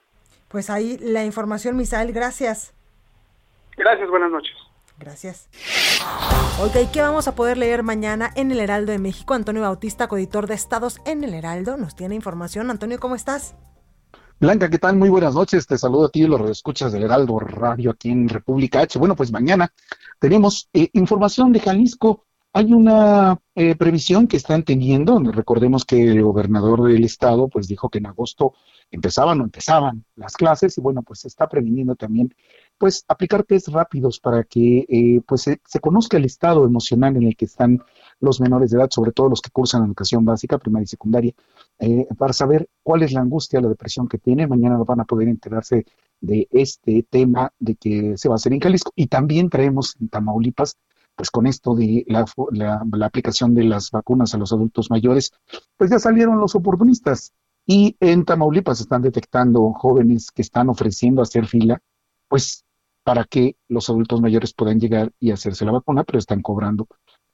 Pues 0.50 0.68
ahí 0.68 0.98
la 1.00 1.24
información, 1.24 1.76
Misael, 1.76 2.12
gracias. 2.12 2.74
Gracias, 3.76 4.10
buenas 4.10 4.32
noches. 4.32 4.52
Gracias. 4.98 5.48
Ok, 6.60 6.90
¿qué 6.92 7.00
vamos 7.00 7.28
a 7.28 7.36
poder 7.36 7.56
leer 7.56 7.84
mañana 7.84 8.32
en 8.34 8.50
el 8.50 8.58
Heraldo 8.58 8.90
de 8.90 8.98
México? 8.98 9.34
Antonio 9.34 9.62
Bautista, 9.62 10.08
coeditor 10.08 10.48
de 10.48 10.54
Estados 10.54 11.00
en 11.06 11.22
el 11.22 11.34
Heraldo, 11.34 11.76
nos 11.76 11.94
tiene 11.94 12.16
información. 12.16 12.68
Antonio, 12.68 12.98
¿cómo 12.98 13.14
estás? 13.14 13.54
Blanca, 14.40 14.68
¿qué 14.68 14.78
tal? 14.78 14.96
Muy 14.96 15.08
buenas 15.08 15.36
noches. 15.36 15.68
Te 15.68 15.78
saludo 15.78 16.06
a 16.06 16.08
ti 16.10 16.24
y 16.24 16.26
los 16.26 16.50
escuchas 16.50 16.90
del 16.90 17.04
Heraldo 17.04 17.38
Radio 17.38 17.92
aquí 17.92 18.10
en 18.10 18.28
República 18.28 18.80
H. 18.80 18.98
Bueno, 18.98 19.14
pues 19.14 19.30
mañana 19.30 19.72
tenemos 20.18 20.68
eh, 20.72 20.90
información 20.94 21.52
de 21.52 21.60
Jalisco. 21.60 22.26
Hay 22.52 22.72
una 22.72 23.38
eh, 23.54 23.76
previsión 23.76 24.26
que 24.26 24.36
están 24.36 24.64
teniendo. 24.64 25.20
Recordemos 25.20 25.84
que 25.84 26.02
el 26.02 26.22
gobernador 26.22 26.82
del 26.82 27.04
estado 27.04 27.48
pues 27.48 27.68
dijo 27.68 27.88
que 27.88 27.98
en 27.98 28.06
agosto 28.06 28.54
empezaban 28.90 29.40
o 29.40 29.44
empezaban 29.44 30.04
las 30.16 30.36
clases 30.36 30.76
y 30.76 30.80
bueno, 30.80 31.02
pues 31.02 31.20
se 31.20 31.28
está 31.28 31.48
previniendo 31.48 31.94
también 31.94 32.34
pues 32.76 33.04
aplicar 33.06 33.44
test 33.44 33.68
rápidos 33.68 34.18
para 34.18 34.42
que 34.42 34.84
eh, 34.88 35.20
pues 35.28 35.42
se, 35.42 35.80
conozca 35.80 36.16
el 36.16 36.24
estado 36.24 36.64
emocional 36.64 37.16
en 37.16 37.24
el 37.24 37.36
que 37.36 37.44
están 37.44 37.84
los 38.18 38.40
menores 38.40 38.70
de 38.70 38.78
edad, 38.78 38.88
sobre 38.90 39.12
todo 39.12 39.28
los 39.28 39.42
que 39.42 39.50
cursan 39.50 39.84
educación 39.84 40.24
básica, 40.24 40.58
primaria 40.58 40.84
y 40.84 40.88
secundaria, 40.88 41.34
eh, 41.78 42.06
para 42.18 42.32
saber 42.32 42.68
cuál 42.82 43.04
es 43.04 43.12
la 43.12 43.20
angustia, 43.20 43.60
la 43.60 43.68
depresión 43.68 44.08
que 44.08 44.18
tiene. 44.18 44.48
Mañana 44.48 44.76
van 44.78 45.00
a 45.00 45.04
poder 45.04 45.28
enterarse 45.28 45.84
de 46.20 46.48
este 46.50 47.06
tema 47.08 47.52
de 47.60 47.76
que 47.76 48.18
se 48.18 48.28
va 48.28 48.34
a 48.34 48.36
hacer 48.36 48.52
en 48.54 48.60
Jalisco 48.60 48.92
y 48.96 49.06
también 49.06 49.50
traemos 49.50 49.94
en 50.00 50.08
Tamaulipas 50.08 50.76
pues 51.14 51.30
con 51.30 51.46
esto 51.46 51.74
de 51.74 52.04
la, 52.06 52.24
aplicación 53.04 53.54
de 53.54 53.64
las 53.64 53.90
vacunas 53.90 54.34
a 54.34 54.38
los 54.38 54.52
adultos 54.52 54.90
mayores, 54.90 55.32
pues 55.76 55.90
ya 55.90 55.98
salieron 55.98 56.38
los 56.38 56.54
oportunistas. 56.54 57.32
Y 57.66 57.96
en 58.00 58.24
Tamaulipas 58.24 58.80
están 58.80 59.02
detectando 59.02 59.72
jóvenes 59.72 60.30
que 60.30 60.42
están 60.42 60.68
ofreciendo 60.68 61.22
hacer 61.22 61.46
fila, 61.46 61.80
pues 62.28 62.64
para 63.04 63.24
que 63.24 63.56
los 63.68 63.88
adultos 63.90 64.20
mayores 64.20 64.54
puedan 64.54 64.80
llegar 64.80 65.12
y 65.18 65.30
hacerse 65.30 65.64
la 65.64 65.72
vacuna, 65.72 66.04
pero 66.04 66.18
están 66.18 66.42
cobrando 66.42 66.88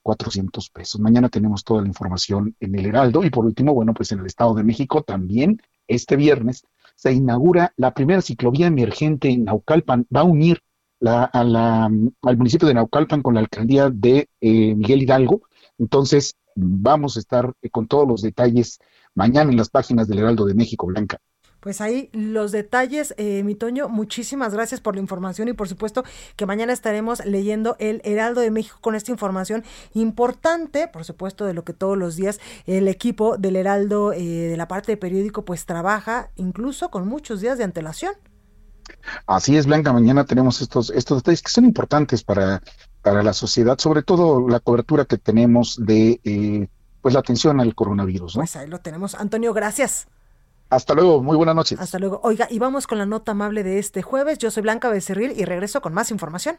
400 0.07 0.71
pesos. 0.71 1.01
Mañana 1.01 1.29
tenemos 1.29 1.65
toda 1.65 1.83
la 1.83 1.89
información 1.89 2.55
en 2.61 2.79
el 2.79 2.87
Heraldo. 2.87 3.25
Y 3.25 3.31
por 3.31 3.45
último, 3.45 3.75
bueno, 3.75 3.93
pues 3.93 4.13
en 4.13 4.21
el 4.21 4.27
Estado 4.27 4.55
de 4.55 4.63
México 4.63 5.03
también 5.03 5.61
este 5.89 6.17
viernes 6.17 6.65
se 6.95 7.13
inaugura 7.13 7.73
la 7.77 7.93
primera 7.93 8.23
ciclovía 8.23 8.69
emergente 8.69 9.29
en 9.29 9.45
Naucalpan. 9.45 10.07
Va 10.15 10.21
a 10.21 10.25
unir 10.25 10.63
la, 11.01 11.25
a 11.25 11.45
la, 11.45 11.85
al 11.85 12.37
municipio 12.37 12.69
de 12.69 12.75
Naucalpan 12.75 13.23
con 13.23 13.35
la 13.35 13.41
alcaldía 13.41 13.91
de 13.91 14.29
eh, 14.41 14.75
Miguel 14.75 15.03
Hidalgo. 15.03 15.43
Entonces, 15.79 16.35
vamos 16.55 17.17
a 17.17 17.21
estar 17.21 17.53
eh, 17.63 17.71
con 17.71 17.87
todos 17.87 18.09
los 18.09 18.23
detalles 18.23 18.79
mañana 19.15 19.51
en 19.51 19.57
las 19.57 19.71
páginas 19.71 20.09
del 20.09 20.19
Heraldo 20.19 20.47
de 20.47 20.55
México, 20.55 20.87
Blanca. 20.87 21.19
Pues 21.61 21.81
ahí 21.81 22.11
los 22.13 22.53
detalles, 22.53 23.13
eh, 23.17 23.43
mi 23.43 23.57
Toño, 23.57 23.89
muchísimas 23.89 24.55
gracias 24.55 24.81
por 24.81 24.95
la 24.95 25.01
información 25.01 25.49
y 25.49 25.53
por 25.53 25.69
supuesto 25.69 26.05
que 26.37 26.47
mañana 26.47 26.73
estaremos 26.73 27.25
leyendo 27.25 27.75
el 27.81 28.01
Heraldo 28.05 28.41
de 28.41 28.53
México 28.53 28.79
con 28.81 28.95
esta 28.95 29.11
información 29.11 29.65
importante, 29.93 30.87
por 30.87 31.05
supuesto 31.05 31.45
de 31.45 31.55
lo 31.55 31.65
que 31.65 31.73
todos 31.73 31.99
los 31.99 32.15
días 32.15 32.39
el 32.67 32.87
equipo 32.87 33.37
del 33.37 33.57
Heraldo 33.57 34.13
eh, 34.13 34.23
de 34.23 34.57
la 34.57 34.69
parte 34.69 34.93
de 34.93 34.97
periódico 34.97 35.45
pues 35.45 35.67
trabaja 35.67 36.31
incluso 36.37 36.91
con 36.91 37.09
muchos 37.09 37.41
días 37.41 37.59
de 37.59 37.65
antelación. 37.65 38.13
Así 39.27 39.57
es, 39.57 39.67
Blanca, 39.67 39.93
mañana 39.93 40.25
tenemos 40.25 40.61
estos, 40.61 40.91
estos 40.91 41.19
detalles 41.19 41.43
que 41.43 41.51
son 41.51 41.65
importantes 41.65 42.23
para, 42.23 42.63
para 43.03 43.23
la 43.23 43.33
sociedad, 43.33 43.79
sobre 43.79 44.03
todo 44.03 44.49
la 44.49 44.61
cobertura 44.61 45.05
que 45.05 45.19
tenemos 45.19 45.77
de 45.81 46.21
eh, 46.25 46.69
pues 47.01 47.15
la 47.15 47.21
atención 47.21 47.61
al 47.61 47.75
coronavirus. 47.75 48.35
Pues 48.35 48.57
ahí 48.57 48.69
lo 48.69 48.81
tenemos. 48.81 49.15
Antonio, 49.15 49.53
gracias. 49.55 50.09
Hasta 50.71 50.95
luego, 50.95 51.23
muy 51.23 51.37
buenas 51.37 51.55
noches. 51.55 51.79
Hasta 51.79 51.99
luego. 51.99 52.21
Oiga, 52.25 52.49
y 52.51 52.59
vamos 52.59 52.87
con 52.87 52.99
la 52.99 53.07
nota 53.07 53.33
amable 53.33 53.63
de 53.63 53.79
este 53.79 54.03
jueves. 54.03 54.39
Yo 54.39 54.51
soy 54.51 54.65
Blanca 54.65 54.89
Becerril 54.89 55.33
y 55.37 55.45
regreso 55.45 55.81
con 55.81 55.95
más 55.95 56.11
información. 56.11 56.57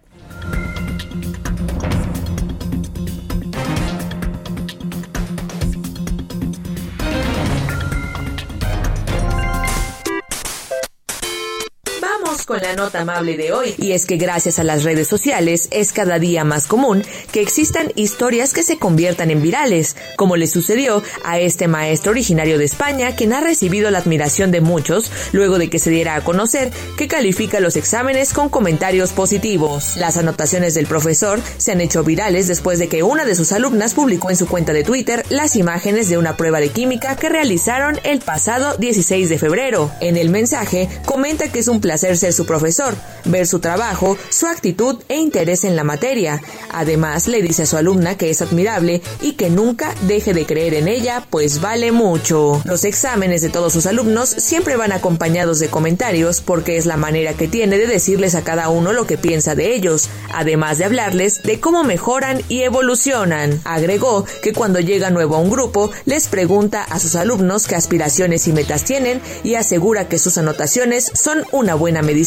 Con 12.48 12.62
la 12.62 12.74
nota 12.76 13.02
amable 13.02 13.36
de 13.36 13.52
hoy. 13.52 13.76
Y 13.78 13.92
es 13.92 14.06
que 14.06 14.16
gracias 14.16 14.58
a 14.58 14.64
las 14.64 14.86
redes 14.86 15.10
sociales 15.10 15.68
es 15.70 15.92
cada 15.92 16.18
día 16.18 16.46
más 16.46 16.66
común 16.66 17.04
que 17.34 17.42
existan 17.42 17.92
historias 17.96 18.54
que 18.54 18.64
se 18.64 18.80
conviertan 18.80 19.30
en 19.32 19.42
virales, 19.42 19.98
como 20.16 20.38
le 20.38 20.48
sucedió 20.48 21.04
a 21.26 21.40
este 21.40 21.68
maestro 21.68 22.12
originario 22.12 22.58
de 22.58 22.64
España, 22.64 23.16
quien 23.18 23.34
ha 23.34 23.42
recibido 23.42 23.92
la 23.92 23.98
admiración 23.98 24.52
de 24.52 24.62
muchos 24.62 25.12
luego 25.34 25.60
de 25.60 25.70
que 25.70 25.78
se 25.78 25.90
diera 25.90 26.16
a 26.16 26.24
conocer 26.24 26.72
que 26.98 27.10
califica 27.10 27.60
los 27.60 27.76
exámenes 27.76 28.32
con 28.32 28.48
comentarios 28.48 29.12
positivos. 29.12 29.98
Las 29.98 30.16
anotaciones 30.16 30.74
del 30.74 30.88
profesor 30.88 31.42
se 31.58 31.74
han 31.74 31.82
hecho 31.82 32.06
virales 32.06 32.48
después 32.48 32.80
de 32.80 32.88
que 32.88 33.04
una 33.04 33.26
de 33.26 33.36
sus 33.36 33.52
alumnas 33.52 33.94
publicó 33.94 34.30
en 34.30 34.38
su 34.38 34.48
cuenta 34.48 34.72
de 34.72 34.86
Twitter 34.86 35.26
las 35.28 35.58
imágenes 35.58 36.08
de 36.08 36.18
una 36.18 36.38
prueba 36.38 36.62
de 36.62 36.70
química 36.70 37.18
que 37.18 37.28
realizaron 37.28 38.00
el 38.06 38.20
pasado 38.20 38.78
16 38.78 39.28
de 39.28 39.38
febrero. 39.38 39.92
En 40.00 40.16
el 40.16 40.30
mensaje 40.30 40.88
comenta 41.06 41.52
que 41.52 41.60
es 41.60 41.68
un 41.68 41.82
placer 41.82 42.18
ser 42.18 42.37
su 42.38 42.46
profesor, 42.46 42.96
ver 43.26 43.48
su 43.48 43.60
trabajo, 43.60 44.16
su 44.30 44.46
actitud 44.46 45.02
e 45.10 45.18
interés 45.18 45.64
en 45.64 45.76
la 45.76 45.84
materia. 45.84 46.42
Además, 46.72 47.28
le 47.28 47.42
dice 47.42 47.64
a 47.64 47.66
su 47.66 47.78
alumna 47.78 48.16
que 48.16 48.30
es 48.30 48.42
admirable 48.42 49.02
y 49.22 49.34
que 49.34 49.50
nunca 49.50 49.94
deje 50.04 50.34
de 50.34 50.46
creer 50.46 50.76
en 50.76 50.88
ella, 50.88 51.26
pues 51.30 51.60
vale 51.60 51.92
mucho. 51.92 52.62
Los 52.64 52.84
exámenes 52.86 53.42
de 53.42 53.50
todos 53.50 53.74
sus 53.74 53.88
alumnos 53.88 54.30
siempre 54.30 54.78
van 54.78 54.92
acompañados 54.92 55.60
de 55.60 55.70
comentarios 55.70 56.42
porque 56.42 56.78
es 56.78 56.86
la 56.86 56.96
manera 56.96 57.34
que 57.34 57.48
tiene 57.48 57.78
de 57.78 57.88
decirles 57.88 58.36
a 58.36 58.44
cada 58.44 58.70
uno 58.70 58.94
lo 58.94 59.08
que 59.08 59.18
piensa 59.18 59.56
de 59.56 59.74
ellos, 59.74 60.10
además 60.32 60.78
de 60.78 60.86
hablarles 60.86 61.42
de 61.42 61.60
cómo 61.60 61.84
mejoran 61.84 62.44
y 62.50 62.62
evolucionan. 62.62 63.60
Agregó 63.64 64.26
que 64.44 64.54
cuando 64.54 64.80
llega 64.80 65.10
nuevo 65.10 65.36
a 65.36 65.40
un 65.40 65.50
grupo, 65.50 65.90
les 66.06 66.28
pregunta 66.28 66.84
a 66.84 67.00
sus 67.00 67.16
alumnos 67.16 67.66
qué 67.66 67.76
aspiraciones 67.76 68.48
y 68.48 68.54
metas 68.54 68.84
tienen 68.84 69.22
y 69.44 69.56
asegura 69.56 70.08
que 70.08 70.20
sus 70.20 70.38
anotaciones 70.38 71.12
son 71.16 71.44
una 71.52 71.74
buena 71.74 72.04
medicina 72.04 72.27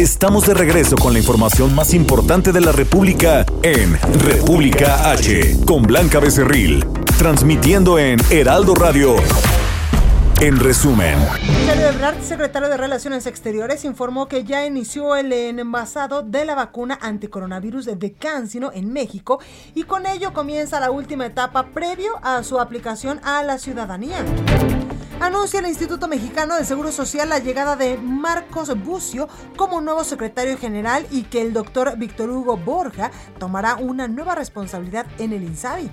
Estamos 0.00 0.46
de 0.46 0.54
regreso 0.54 0.96
con 0.96 1.12
la 1.12 1.18
información 1.18 1.74
más 1.74 1.92
importante 1.92 2.52
de 2.52 2.62
la 2.62 2.72
República 2.72 3.44
en 3.62 4.00
República 4.20 5.10
H 5.10 5.58
con 5.66 5.82
Blanca 5.82 6.20
Becerril, 6.20 6.86
transmitiendo 7.18 7.98
en 7.98 8.18
Heraldo 8.30 8.74
Radio. 8.74 9.16
En 10.40 10.58
resumen, 10.58 11.18
Michelle 11.42 11.88
Ebrard, 11.88 12.22
secretario 12.22 12.70
de 12.70 12.78
Relaciones 12.78 13.26
Exteriores, 13.26 13.84
informó 13.84 14.26
que 14.26 14.42
ya 14.42 14.64
inició 14.64 15.16
el 15.16 15.34
envasado 15.34 16.22
de 16.22 16.46
la 16.46 16.54
vacuna 16.54 16.98
anticoronavirus 17.02 17.84
de 17.84 18.12
Cancino 18.14 18.70
en 18.72 18.90
México 18.90 19.38
y 19.74 19.82
con 19.82 20.06
ello 20.06 20.32
comienza 20.32 20.80
la 20.80 20.90
última 20.90 21.26
etapa 21.26 21.66
previo 21.74 22.12
a 22.22 22.42
su 22.42 22.58
aplicación 22.58 23.20
a 23.22 23.42
la 23.42 23.58
ciudadanía. 23.58 24.24
Anuncia 25.20 25.60
el 25.60 25.66
Instituto 25.66 26.08
Mexicano 26.08 26.56
de 26.56 26.64
Seguro 26.64 26.90
Social 26.90 27.28
la 27.28 27.40
llegada 27.40 27.76
de 27.76 27.98
Marcos 27.98 28.74
Bucio 28.82 29.28
como 29.54 29.82
nuevo 29.82 30.02
secretario 30.02 30.56
general 30.56 31.06
y 31.10 31.24
que 31.24 31.42
el 31.42 31.52
doctor 31.52 31.98
Víctor 31.98 32.30
Hugo 32.30 32.56
Borja 32.56 33.10
tomará 33.38 33.76
una 33.76 34.08
nueva 34.08 34.34
responsabilidad 34.34 35.04
en 35.18 35.34
el 35.34 35.42
INSABI. 35.42 35.90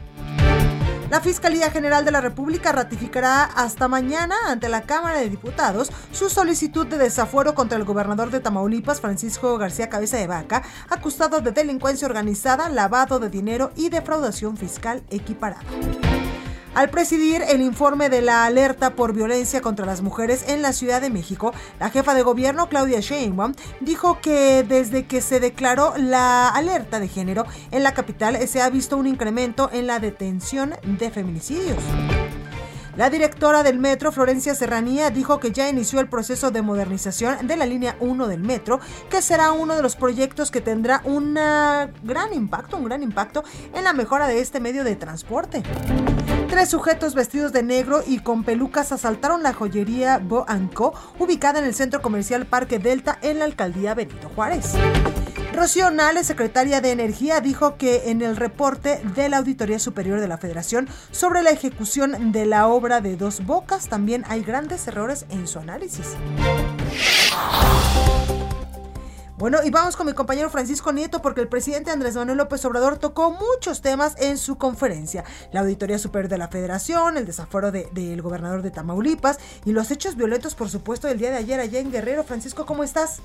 La 1.10 1.20
Fiscalía 1.20 1.70
General 1.72 2.06
de 2.06 2.12
la 2.12 2.22
República 2.22 2.72
ratificará 2.72 3.44
hasta 3.44 3.90
mañana 3.90 4.36
ante 4.48 4.70
la 4.70 4.84
Cámara 4.84 5.20
de 5.20 5.30
Diputados 5.30 5.92
su 6.13 6.30
solicitud 6.30 6.88
de 6.88 6.98
desafuero 6.98 7.54
contra 7.54 7.78
el 7.78 7.84
gobernador 7.84 8.32
de 8.32 8.40
Tamaulipas, 8.40 9.02
Francisco 9.02 9.58
García 9.58 9.90
Cabeza 9.90 10.16
de 10.16 10.28
Vaca, 10.28 10.63
acusado 10.90 11.42
de 11.42 11.52
delincuencia 11.52 12.08
organizada, 12.08 12.70
lavado 12.70 13.20
de 13.20 13.30
dinero 13.30 13.72
y 13.76 13.90
defraudación 13.90 14.56
fiscal 14.56 15.04
equiparada. 15.10 15.63
Al 16.78 16.92
presidir 16.92 17.42
el 17.42 17.62
informe 17.62 18.08
de 18.08 18.22
la 18.22 18.46
alerta 18.46 18.92
por 18.92 19.12
violencia 19.12 19.62
contra 19.62 19.88
las 19.88 20.04
mujeres 20.04 20.48
en 20.48 20.62
la 20.62 20.74
Ciudad 20.74 21.02
de 21.02 21.10
México, 21.10 21.52
la 21.80 21.90
jefa 21.90 22.13
de 22.13 22.22
gobierno 22.22 22.70
Claudia 22.70 23.00
Sheinbaum 23.00 23.56
dijo 23.80 24.20
que 24.22 24.62
desde 24.62 25.08
que 25.08 25.22
se 25.22 25.40
declaró 25.40 25.96
la 25.98 26.50
alerta 26.50 27.00
de 27.00 27.08
género 27.08 27.48
en 27.72 27.82
la 27.82 27.96
capital 27.96 28.38
se 28.48 28.62
ha 28.62 28.70
visto 28.70 28.96
un 28.96 29.08
incremento 29.08 29.72
en 29.74 29.88
la 29.88 29.98
detención 29.98 30.76
de 30.84 31.10
feminicidios. 31.10 31.80
La 32.97 33.12
directora 33.12 33.62
del 33.62 33.77
metro, 33.77 34.12
Florencia 34.12 34.55
Serranía, 34.55 35.12
dijo 35.12 35.39
que 35.39 35.51
ya 35.51 35.69
inició 35.69 35.99
el 35.99 36.10
proceso 36.10 36.49
de 36.49 36.63
modernización 36.63 37.45
de 37.45 37.55
la 37.55 37.67
línea 37.67 37.95
1 37.99 38.27
del 38.27 38.41
metro, 38.41 38.79
que 39.12 39.21
será 39.21 39.51
uno 39.51 39.75
de 39.75 39.83
los 39.83 39.95
proyectos 39.95 40.49
que 40.49 40.62
tendrá 40.62 41.01
un 41.03 41.36
gran 41.36 42.33
impacto, 42.33 42.75
un 42.75 42.86
gran 42.86 43.03
impacto 43.03 43.43
en 43.75 43.83
la 43.83 43.93
mejora 43.93 44.27
de 44.27 44.39
este 44.39 44.60
medio 44.60 44.83
de 44.83 44.95
transporte. 44.95 45.62
Tres 46.49 46.69
sujetos 46.69 47.13
vestidos 47.13 47.53
de 47.53 47.62
negro 47.62 48.01
y 48.03 48.17
con 48.17 48.43
pelucas 48.43 48.91
asaltaron 48.91 49.43
la 49.43 49.53
joyería 49.53 50.17
Bo 50.17 50.47
Co, 50.73 50.95
ubicada 51.19 51.60
en 51.60 51.65
el 51.65 51.75
centro 51.75 52.01
comercial 52.01 52.47
Parque 52.47 52.79
Delta 52.79 53.19
en 53.21 53.38
la 53.38 53.45
alcaldía 53.45 53.93
Benito 53.93 54.27
Juárez. 54.33 54.73
Rocío 55.58 55.89
Nales, 55.89 56.28
secretaria 56.28 56.82
de 56.82 56.91
Energía, 56.91 57.41
dijo 57.41 57.78
que 57.78 58.12
en 58.12 58.22
el 58.22 58.36
reporte 58.36 59.02
de 59.15 59.28
la 59.28 59.38
Auditoría 59.38 59.80
Superior 59.80 60.20
de 60.20 60.28
la 60.28 60.38
Federación 60.38 60.88
sobre 61.10 61.41
la 61.41 61.50
ejecución 61.50 62.32
de 62.32 62.46
la 62.46 62.67
obra 62.67 63.02
de 63.02 63.15
Dos 63.15 63.43
Bocas 63.43 63.89
también 63.89 64.24
hay 64.28 64.43
grandes 64.43 64.88
errores 64.88 65.26
en 65.32 65.48
su 65.48 65.58
análisis. 65.58 66.10
Bueno, 69.39 69.58
y 69.63 69.72
vamos 69.72 69.98
con 69.98 70.06
mi 70.06 70.13
compañero 70.13 70.52
Francisco 70.52 70.93
Nieto 70.93 71.24
porque 71.24 71.41
el 71.41 71.48
presidente 71.48 71.89
Andrés 71.89 72.15
Manuel 72.15 72.38
López 72.38 72.63
Obrador 72.63 73.00
tocó 73.00 73.32
muchos 73.32 73.82
temas 73.82 74.13
en 74.20 74.38
su 74.38 74.60
conferencia. 74.60 75.24
La 75.52 75.62
Auditoría 75.62 75.98
Superior 75.98 76.30
de 76.30 76.38
la 76.38 76.50
Federación, 76.50 77.17
el 77.17 77.26
desafuero 77.26 77.72
del 77.72 77.91
de, 77.93 78.15
gobernador 78.17 78.62
de 78.62 78.70
Tamaulipas 78.70 79.39
y 79.65 79.72
los 79.72 79.89
hechos 79.89 80.15
violentos, 80.15 80.54
por 80.54 80.70
supuesto, 80.70 81.08
del 81.08 81.17
día 81.17 81.32
de 81.32 81.38
ayer 81.38 81.60
allá 81.60 81.80
en 81.80 81.91
Guerrero. 81.91 82.24
Francisco, 82.24 82.67
¿cómo 82.67 82.84
estás? 82.84 83.22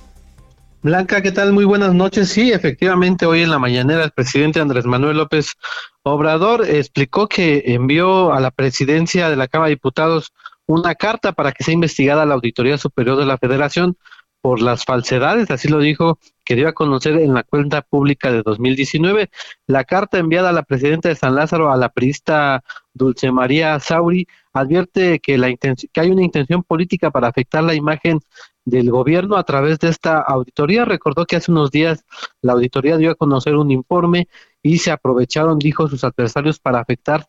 Blanca, 0.83 1.23
¿qué 1.23 1.31
tal? 1.31 1.53
Muy 1.53 1.65
buenas 1.65 1.95
noches. 1.95 2.29
Sí, 2.31 2.51
efectivamente, 2.51 3.25
hoy 3.25 3.43
en 3.43 3.51
la 3.51 3.61
mañanera 3.61 4.03
el 4.03 4.11
presidente 4.11 4.59
Andrés 4.59 4.85
Manuel 4.85 5.17
López 5.17 5.55
Obrador 6.03 6.69
explicó 6.69 7.29
que 7.29 7.63
envió 7.67 8.33
a 8.33 8.41
la 8.41 8.51
presidencia 8.51 9.31
de 9.31 9.37
la 9.37 9.47
Cámara 9.47 9.69
de 9.69 9.77
Diputados 9.77 10.33
una 10.67 10.97
carta 10.97 11.31
para 11.31 11.53
que 11.53 11.63
sea 11.63 11.75
investigada 11.75 12.27
la 12.27 12.35
Auditoría 12.35 12.79
Superior 12.79 13.17
de 13.17 13.27
la 13.27 13.39
Federación 13.39 13.97
por 14.41 14.61
las 14.61 14.85
falsedades, 14.85 15.53
así 15.53 15.69
lo 15.69 15.79
dijo, 15.79 16.19
que 16.45 16.57
dio 16.57 16.67
a 16.67 16.73
conocer 16.73 17.17
en 17.19 17.33
la 17.33 17.45
cuenta 17.45 17.83
pública 17.83 18.33
de 18.33 18.43
2019. 18.43 19.31
La 19.69 19.85
carta 19.85 20.19
enviada 20.19 20.49
a 20.49 20.53
la 20.53 20.65
presidenta 20.65 21.09
de 21.09 21.15
San 21.15 21.37
Lázaro, 21.37 21.71
a 21.71 21.77
la 21.77 21.91
periodista 21.91 22.65
Dulce 22.93 23.31
María 23.31 23.79
Sauri, 23.79 24.27
advierte 24.53 25.21
que, 25.21 25.39
la 25.39 25.55
que 25.55 26.01
hay 26.01 26.11
una 26.11 26.25
intención 26.25 26.65
política 26.65 27.13
para 27.13 27.29
afectar 27.29 27.63
la 27.63 27.75
imagen 27.75 28.19
del 28.65 28.91
gobierno 28.91 29.37
a 29.37 29.45
través 29.45 29.79
de 29.79 29.89
esta 29.89 30.21
auditoría. 30.21 30.85
Recordó 30.85 31.25
que 31.27 31.37
hace 31.37 31.51
unos 31.51 31.71
días 31.71 32.05
la 32.41 32.53
auditoría 32.53 32.97
dio 32.97 33.11
a 33.11 33.15
conocer 33.15 33.57
un 33.57 33.71
informe 33.71 34.29
y 34.63 34.79
se 34.79 34.91
aprovecharon, 34.91 35.59
dijo 35.59 35.89
sus 35.89 36.05
adversarios, 36.05 36.61
para 36.61 36.81
afectar 36.81 37.27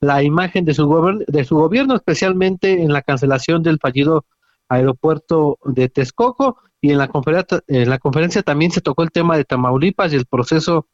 la 0.00 0.22
imagen 0.22 0.64
de 0.64 0.74
su, 0.74 1.24
de 1.26 1.44
su 1.44 1.56
gobierno, 1.56 1.94
especialmente 1.96 2.82
en 2.82 2.92
la 2.92 3.02
cancelación 3.02 3.62
del 3.62 3.78
fallido 3.80 4.24
aeropuerto 4.68 5.58
de 5.64 5.88
Texcoco 5.88 6.58
y 6.80 6.92
en 6.92 6.98
la, 6.98 7.10
en 7.68 7.90
la 7.90 7.98
conferencia 7.98 8.42
también 8.42 8.70
se 8.70 8.80
tocó 8.80 9.02
el 9.02 9.10
tema 9.10 9.36
de 9.36 9.44
Tamaulipas 9.44 10.12
y 10.12 10.16
el 10.16 10.26
proceso 10.26 10.88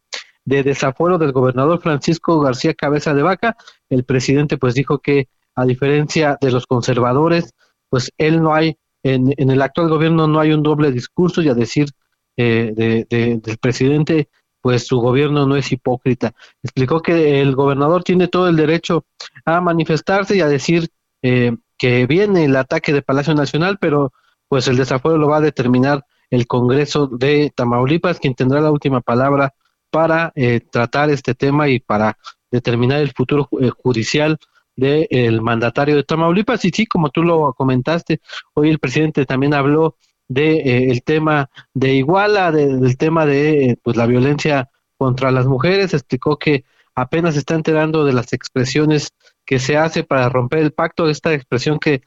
de 0.44 0.62
desafuero 0.62 1.18
del 1.18 1.33
gobernador 1.33 1.81
Francisco 1.81 2.40
García 2.40 2.74
Cabeza 2.74 3.14
de 3.14 3.22
Vaca. 3.22 3.57
El 3.88 4.05
presidente 4.05 4.59
pues 4.59 4.74
dijo 4.74 4.98
que 4.98 5.28
a 5.55 5.64
diferencia 5.64 6.38
de 6.40 6.50
los 6.50 6.66
conservadores, 6.66 7.55
pues 7.88 8.12
él 8.18 8.42
no 8.42 8.55
hay, 8.55 8.78
en, 9.02 9.32
el 9.36 9.62
actual 9.62 9.88
gobierno 9.88 10.26
no 10.26 10.40
hay 10.40 10.52
un 10.52 10.62
doble 10.62 10.92
discurso 10.92 11.42
y 11.42 11.48
a 11.48 11.54
decir 11.54 11.88
eh, 12.36 12.72
de, 12.74 13.40
del 13.42 13.58
presidente, 13.58 14.28
pues 14.60 14.86
su 14.86 15.00
gobierno 15.00 15.46
no 15.46 15.56
es 15.56 15.70
hipócrita. 15.72 16.32
Explicó 16.62 17.00
que 17.00 17.40
el 17.40 17.54
gobernador 17.54 18.04
tiene 18.04 18.28
todo 18.28 18.48
el 18.48 18.56
derecho 18.56 19.04
a 19.44 19.60
manifestarse 19.60 20.36
y 20.36 20.40
a 20.40 20.48
decir 20.48 20.88
eh, 21.22 21.56
que 21.76 22.06
viene 22.06 22.44
el 22.44 22.56
ataque 22.56 22.92
de 22.92 23.02
Palacio 23.02 23.34
Nacional, 23.34 23.78
pero 23.80 24.12
pues 24.48 24.68
el 24.68 24.76
desafuero 24.76 25.18
lo 25.18 25.28
va 25.28 25.38
a 25.38 25.40
determinar 25.40 26.04
el 26.30 26.46
Congreso 26.46 27.08
de 27.08 27.52
Tamaulipas, 27.54 28.20
quien 28.20 28.34
tendrá 28.34 28.60
la 28.60 28.70
última 28.70 29.00
palabra 29.00 29.52
para 29.90 30.32
eh, 30.34 30.60
tratar 30.60 31.10
este 31.10 31.34
tema 31.34 31.68
y 31.68 31.80
para 31.80 32.16
determinar 32.50 33.00
el 33.00 33.12
futuro 33.12 33.48
eh, 33.60 33.70
judicial 33.70 34.38
del 34.76 35.40
mandatario 35.42 35.96
de 35.96 36.04
Tamaulipas. 36.04 36.64
Y 36.64 36.70
sí, 36.70 36.87
como 36.87 37.11
tú 37.11 37.22
lo 37.22 37.52
comentaste, 37.54 38.20
hoy 38.54 38.70
el 38.70 38.78
presidente 38.78 39.26
también 39.26 39.54
habló 39.54 39.96
de 40.28 40.90
eh, 40.90 41.00
tema 41.04 41.50
de 41.74 41.94
Iguala, 41.94 42.52
del 42.52 42.96
tema 42.96 43.26
de 43.26 43.78
pues 43.82 43.96
la 43.96 44.06
violencia 44.06 44.70
contra 44.96 45.30
las 45.30 45.46
mujeres, 45.46 45.94
explicó 45.94 46.38
que 46.38 46.64
apenas 46.94 47.37
está 47.37 47.54
enterando 47.54 48.04
de 48.04 48.12
las 48.12 48.32
expresiones 48.32 49.11
que 49.44 49.58
se 49.58 49.76
hace 49.76 50.04
para 50.04 50.28
romper 50.28 50.61
el 50.61 50.72
pacto, 50.72 51.08
esta 51.08 51.35
expresión 51.35 51.78
que 51.78 52.02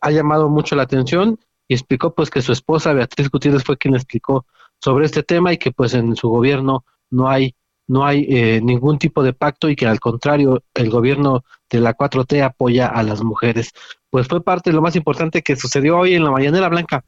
ha 0.00 0.10
llamado 0.10 0.48
mucho 0.48 0.76
la 0.76 0.82
atención 0.82 1.38
y 1.68 1.74
explicó 1.74 2.14
pues 2.14 2.30
que 2.30 2.42
su 2.42 2.52
esposa 2.52 2.92
Beatriz 2.92 3.30
Gutiérrez 3.30 3.64
fue 3.64 3.78
quien 3.78 3.94
explicó 3.94 4.46
sobre 4.80 5.06
este 5.06 5.22
tema 5.22 5.52
y 5.52 5.58
que 5.58 5.72
pues 5.72 5.94
en 5.94 6.14
su 6.16 6.28
gobierno 6.28 6.84
no 7.10 7.28
hay 7.28 7.54
no 7.86 8.04
hay 8.06 8.26
eh, 8.28 8.60
ningún 8.62 8.98
tipo 8.98 9.22
de 9.22 9.32
pacto 9.32 9.68
y 9.68 9.76
que 9.76 9.86
al 9.86 10.00
contrario 10.00 10.62
el 10.74 10.90
gobierno 10.90 11.44
de 11.70 11.80
la 11.80 11.96
4T 11.96 12.42
apoya 12.42 12.86
a 12.86 13.02
las 13.02 13.22
mujeres. 13.22 13.72
Pues 14.10 14.28
fue 14.28 14.42
parte 14.42 14.70
de 14.70 14.76
lo 14.76 14.82
más 14.82 14.96
importante 14.96 15.42
que 15.42 15.56
sucedió 15.56 15.98
hoy 15.98 16.14
en 16.14 16.24
la 16.24 16.30
Mañanera 16.30 16.68
Blanca. 16.68 17.04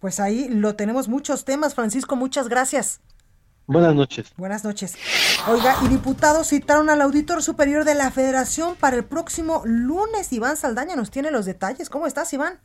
Pues 0.00 0.20
ahí 0.20 0.48
lo 0.48 0.74
tenemos 0.74 1.08
muchos 1.08 1.44
temas, 1.44 1.74
Francisco, 1.74 2.16
muchas 2.16 2.48
gracias. 2.48 3.00
Buenas 3.66 3.96
noches. 3.96 4.32
Buenas 4.36 4.64
noches. 4.64 4.96
Oiga, 5.48 5.74
y 5.84 5.88
diputados 5.88 6.48
citaron 6.48 6.88
al 6.88 7.00
auditor 7.00 7.42
superior 7.42 7.84
de 7.84 7.96
la 7.96 8.12
Federación 8.12 8.76
para 8.76 8.96
el 8.96 9.04
próximo 9.04 9.62
lunes. 9.64 10.32
Iván 10.32 10.56
Saldaña 10.56 10.94
nos 10.94 11.10
tiene 11.10 11.32
los 11.32 11.46
detalles. 11.46 11.90
¿Cómo 11.90 12.06
estás, 12.06 12.32
Iván? 12.32 12.60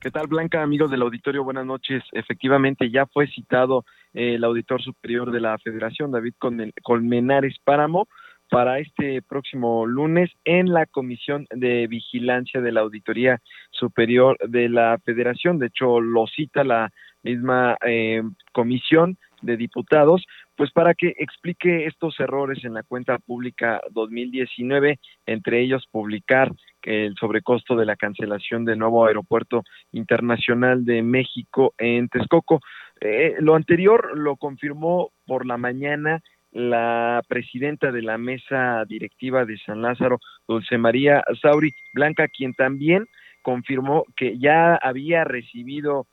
¿Qué 0.00 0.10
tal, 0.10 0.26
Blanca? 0.26 0.62
Amigos 0.62 0.90
del 0.90 1.02
auditorio, 1.02 1.44
buenas 1.44 1.66
noches. 1.66 2.02
Efectivamente, 2.12 2.90
ya 2.90 3.06
fue 3.06 3.26
citado 3.26 3.84
el 4.16 4.42
auditor 4.44 4.82
superior 4.82 5.30
de 5.30 5.40
la 5.40 5.58
Federación, 5.58 6.10
David 6.10 6.34
Colmenares 6.82 7.56
Páramo, 7.62 8.08
para 8.50 8.78
este 8.78 9.22
próximo 9.22 9.86
lunes 9.86 10.30
en 10.44 10.72
la 10.72 10.86
Comisión 10.86 11.46
de 11.50 11.86
Vigilancia 11.86 12.60
de 12.60 12.72
la 12.72 12.80
Auditoría 12.80 13.40
Superior 13.70 14.38
de 14.48 14.68
la 14.68 14.98
Federación. 15.04 15.58
De 15.58 15.66
hecho, 15.66 16.00
lo 16.00 16.26
cita 16.26 16.64
la 16.64 16.90
misma 17.22 17.76
eh, 17.84 18.22
comisión 18.52 19.18
de 19.42 19.56
Diputados, 19.56 20.24
pues 20.56 20.70
para 20.72 20.94
que 20.94 21.14
explique 21.18 21.86
estos 21.86 22.18
errores 22.20 22.64
en 22.64 22.74
la 22.74 22.82
cuenta 22.82 23.18
pública 23.18 23.80
2019, 23.90 24.98
entre 25.26 25.60
ellos 25.60 25.86
publicar 25.90 26.50
el 26.82 27.14
sobrecosto 27.16 27.76
de 27.76 27.84
la 27.84 27.96
cancelación 27.96 28.64
del 28.64 28.78
nuevo 28.78 29.06
aeropuerto 29.06 29.64
internacional 29.92 30.84
de 30.84 31.02
México 31.02 31.74
en 31.78 32.08
Texcoco. 32.08 32.60
Eh, 33.00 33.36
lo 33.40 33.54
anterior 33.54 34.16
lo 34.16 34.36
confirmó 34.36 35.10
por 35.26 35.46
la 35.46 35.56
mañana 35.56 36.22
la 36.52 37.22
presidenta 37.28 37.92
de 37.92 38.02
la 38.02 38.16
mesa 38.16 38.84
directiva 38.88 39.44
de 39.44 39.58
San 39.58 39.82
Lázaro, 39.82 40.18
Dulce 40.48 40.78
María 40.78 41.22
Sauri 41.42 41.74
Blanca, 41.92 42.28
quien 42.28 42.54
también 42.54 43.06
confirmó 43.42 44.04
que 44.16 44.38
ya 44.38 44.74
había 44.76 45.24
recibido 45.24 46.06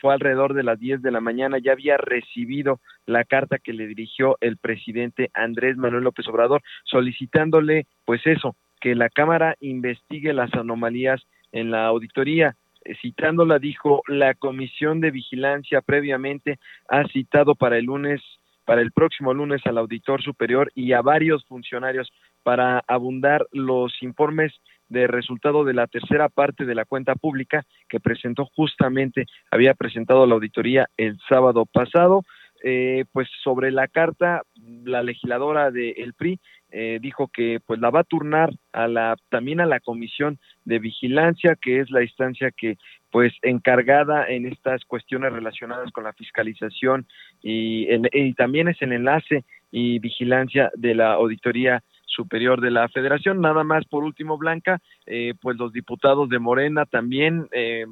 fue 0.00 0.14
alrededor 0.14 0.54
de 0.54 0.62
las 0.62 0.78
10 0.78 1.02
de 1.02 1.10
la 1.10 1.20
mañana, 1.20 1.58
ya 1.58 1.72
había 1.72 1.96
recibido 1.96 2.80
la 3.06 3.24
carta 3.24 3.58
que 3.58 3.72
le 3.72 3.86
dirigió 3.86 4.36
el 4.40 4.56
presidente 4.56 5.30
Andrés 5.34 5.76
Manuel 5.76 6.04
López 6.04 6.28
Obrador 6.28 6.62
solicitándole 6.84 7.86
pues 8.04 8.26
eso, 8.26 8.56
que 8.80 8.94
la 8.94 9.08
Cámara 9.08 9.56
investigue 9.60 10.32
las 10.32 10.52
anomalías 10.54 11.22
en 11.52 11.70
la 11.70 11.86
auditoría. 11.86 12.56
Eh, 12.84 12.94
citándola 13.00 13.58
dijo, 13.58 14.02
la 14.06 14.34
Comisión 14.34 15.00
de 15.00 15.10
Vigilancia 15.10 15.80
previamente 15.80 16.58
ha 16.88 17.06
citado 17.08 17.54
para 17.54 17.78
el 17.78 17.86
lunes 17.86 18.20
para 18.64 18.82
el 18.82 18.92
próximo 18.92 19.34
lunes 19.34 19.62
al 19.66 19.78
auditor 19.78 20.22
superior 20.22 20.70
y 20.76 20.92
a 20.92 21.02
varios 21.02 21.44
funcionarios 21.46 22.12
para 22.44 22.84
abundar 22.86 23.44
los 23.50 24.00
informes 24.00 24.52
de 24.88 25.08
resultado 25.08 25.64
de 25.64 25.74
la 25.74 25.88
tercera 25.88 26.28
parte 26.28 26.64
de 26.64 26.74
la 26.76 26.84
cuenta 26.84 27.16
pública 27.16 27.64
que 27.88 27.98
presentó 27.98 28.46
justamente, 28.54 29.26
había 29.50 29.74
presentado 29.74 30.24
la 30.24 30.34
auditoría 30.34 30.88
el 30.96 31.18
sábado 31.28 31.66
pasado. 31.66 32.22
Eh, 32.62 33.04
pues 33.12 33.28
sobre 33.42 33.70
la 33.70 33.88
carta, 33.88 34.42
la 34.84 35.02
legisladora 35.02 35.70
del 35.70 36.12
PRI 36.14 36.38
eh, 36.70 36.98
dijo 37.00 37.28
que 37.28 37.58
pues 37.64 37.80
la 37.80 37.90
va 37.90 38.00
a 38.00 38.04
turnar 38.04 38.50
a 38.72 38.86
la 38.86 39.16
también 39.30 39.60
a 39.60 39.66
la 39.66 39.80
comisión 39.80 40.38
de 40.64 40.78
vigilancia 40.78 41.56
que 41.60 41.80
es 41.80 41.90
la 41.90 42.02
instancia 42.02 42.50
que 42.50 42.76
pues 43.10 43.32
encargada 43.42 44.28
en 44.28 44.46
estas 44.46 44.84
cuestiones 44.84 45.32
relacionadas 45.32 45.90
con 45.90 46.04
la 46.04 46.12
fiscalización 46.12 47.06
y, 47.42 47.88
y 48.12 48.34
también 48.34 48.68
es 48.68 48.80
el 48.82 48.92
enlace 48.92 49.44
y 49.72 49.98
vigilancia 49.98 50.70
de 50.74 50.94
la 50.94 51.14
auditoría 51.14 51.82
superior 52.10 52.60
de 52.60 52.70
la 52.70 52.88
federación. 52.88 53.40
Nada 53.40 53.64
más 53.64 53.84
por 53.86 54.04
último, 54.04 54.36
Blanca, 54.36 54.80
eh, 55.06 55.34
pues 55.40 55.56
los 55.56 55.72
diputados 55.72 56.28
de 56.28 56.38
Morena 56.38 56.84
también, 56.84 57.48
eh, 57.52 57.86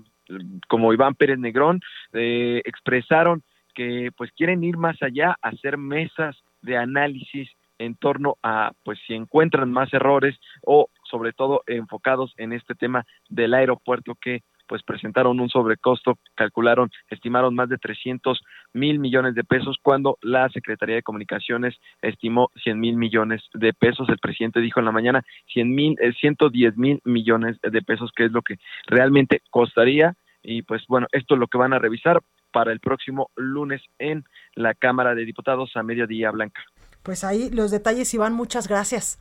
como 0.68 0.92
Iván 0.92 1.14
Pérez 1.14 1.38
Negrón, 1.38 1.80
eh, 2.12 2.60
expresaron 2.64 3.42
que 3.78 4.10
pues 4.16 4.32
quieren 4.32 4.64
ir 4.64 4.76
más 4.76 5.00
allá, 5.04 5.36
hacer 5.40 5.78
mesas 5.78 6.36
de 6.62 6.76
análisis 6.76 7.48
en 7.78 7.94
torno 7.94 8.36
a 8.42 8.72
pues 8.82 8.98
si 9.06 9.14
encuentran 9.14 9.70
más 9.70 9.94
errores 9.94 10.36
o 10.64 10.88
sobre 11.08 11.32
todo 11.32 11.62
enfocados 11.68 12.34
en 12.38 12.52
este 12.52 12.74
tema 12.74 13.06
del 13.28 13.54
aeropuerto 13.54 14.16
que 14.20 14.42
pues 14.66 14.82
presentaron 14.82 15.38
un 15.38 15.48
sobrecosto, 15.48 16.18
calcularon, 16.34 16.90
estimaron 17.08 17.54
más 17.54 17.68
de 17.68 17.78
300 17.78 18.42
mil 18.72 18.98
millones 18.98 19.36
de 19.36 19.44
pesos, 19.44 19.78
cuando 19.80 20.18
la 20.22 20.48
Secretaría 20.48 20.96
de 20.96 21.02
Comunicaciones 21.04 21.76
estimó 22.02 22.50
100 22.64 22.80
mil 22.80 22.96
millones 22.96 23.42
de 23.54 23.72
pesos. 23.72 24.08
El 24.08 24.18
presidente 24.18 24.60
dijo 24.60 24.80
en 24.80 24.86
la 24.86 24.92
mañana 24.92 25.24
100 25.54 25.74
mil, 25.74 25.96
110 26.20 26.72
eh, 26.72 26.74
mil 26.76 27.00
millones 27.04 27.56
de 27.62 27.80
pesos, 27.80 28.10
que 28.14 28.24
es 28.24 28.32
lo 28.32 28.42
que 28.42 28.56
realmente 28.88 29.40
costaría. 29.50 30.14
Y 30.42 30.62
pues 30.62 30.84
bueno, 30.86 31.06
esto 31.12 31.34
es 31.34 31.40
lo 31.40 31.46
que 31.46 31.58
van 31.58 31.72
a 31.72 31.78
revisar 31.78 32.20
para 32.52 32.72
el 32.72 32.80
próximo 32.80 33.30
lunes 33.36 33.82
en 33.98 34.24
la 34.54 34.74
Cámara 34.74 35.14
de 35.14 35.24
Diputados 35.24 35.70
a 35.74 35.82
mediodía 35.82 36.30
blanca. 36.30 36.60
Pues 37.02 37.24
ahí 37.24 37.50
los 37.50 37.70
detalles, 37.70 38.12
Iván, 38.14 38.32
muchas 38.32 38.68
gracias. 38.68 39.18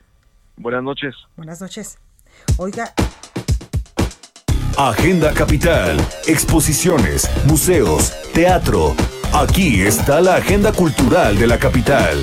Buenas 0.56 0.84
noches. 0.84 1.16
Buenas 1.36 1.62
noches. 1.62 2.00
Oiga, 2.58 2.94
Agenda 4.78 5.34
Capital, 5.34 5.98
exposiciones, 6.28 7.28
museos, 7.48 8.14
teatro. 8.32 8.94
Aquí 9.34 9.82
está 9.82 10.22
la 10.22 10.36
agenda 10.36 10.72
cultural 10.72 11.36
de 11.40 11.48
la 11.48 11.58
capital. 11.58 12.16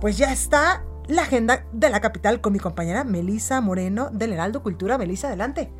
Pues 0.00 0.18
ya 0.18 0.32
está 0.32 0.84
la 1.06 1.22
agenda 1.22 1.64
de 1.72 1.90
la 1.90 2.00
capital 2.00 2.40
con 2.40 2.52
mi 2.52 2.58
compañera 2.58 3.04
Melisa 3.04 3.60
Moreno 3.60 4.10
del 4.10 4.32
Heraldo 4.32 4.64
Cultura. 4.64 4.98
Melisa, 4.98 5.28
adelante. 5.28 5.70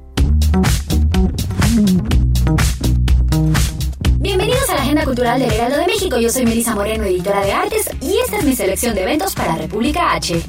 Bienvenidos 4.19 4.71
a 4.71 4.77
la 4.77 4.81
Agenda 4.81 5.05
Cultural 5.05 5.39
del 5.39 5.53
Heraldo 5.53 5.77
de 5.77 5.87
México. 5.87 6.19
Yo 6.19 6.31
soy 6.31 6.47
Melisa 6.47 6.75
Moreno, 6.75 7.05
editora 7.05 7.45
de 7.45 7.53
artes, 7.53 7.91
y 8.01 8.17
esta 8.25 8.39
es 8.39 8.45
mi 8.45 8.57
selección 8.57 8.95
de 8.95 9.03
eventos 9.03 9.35
para 9.35 9.57
República 9.57 10.15
H. 10.15 10.43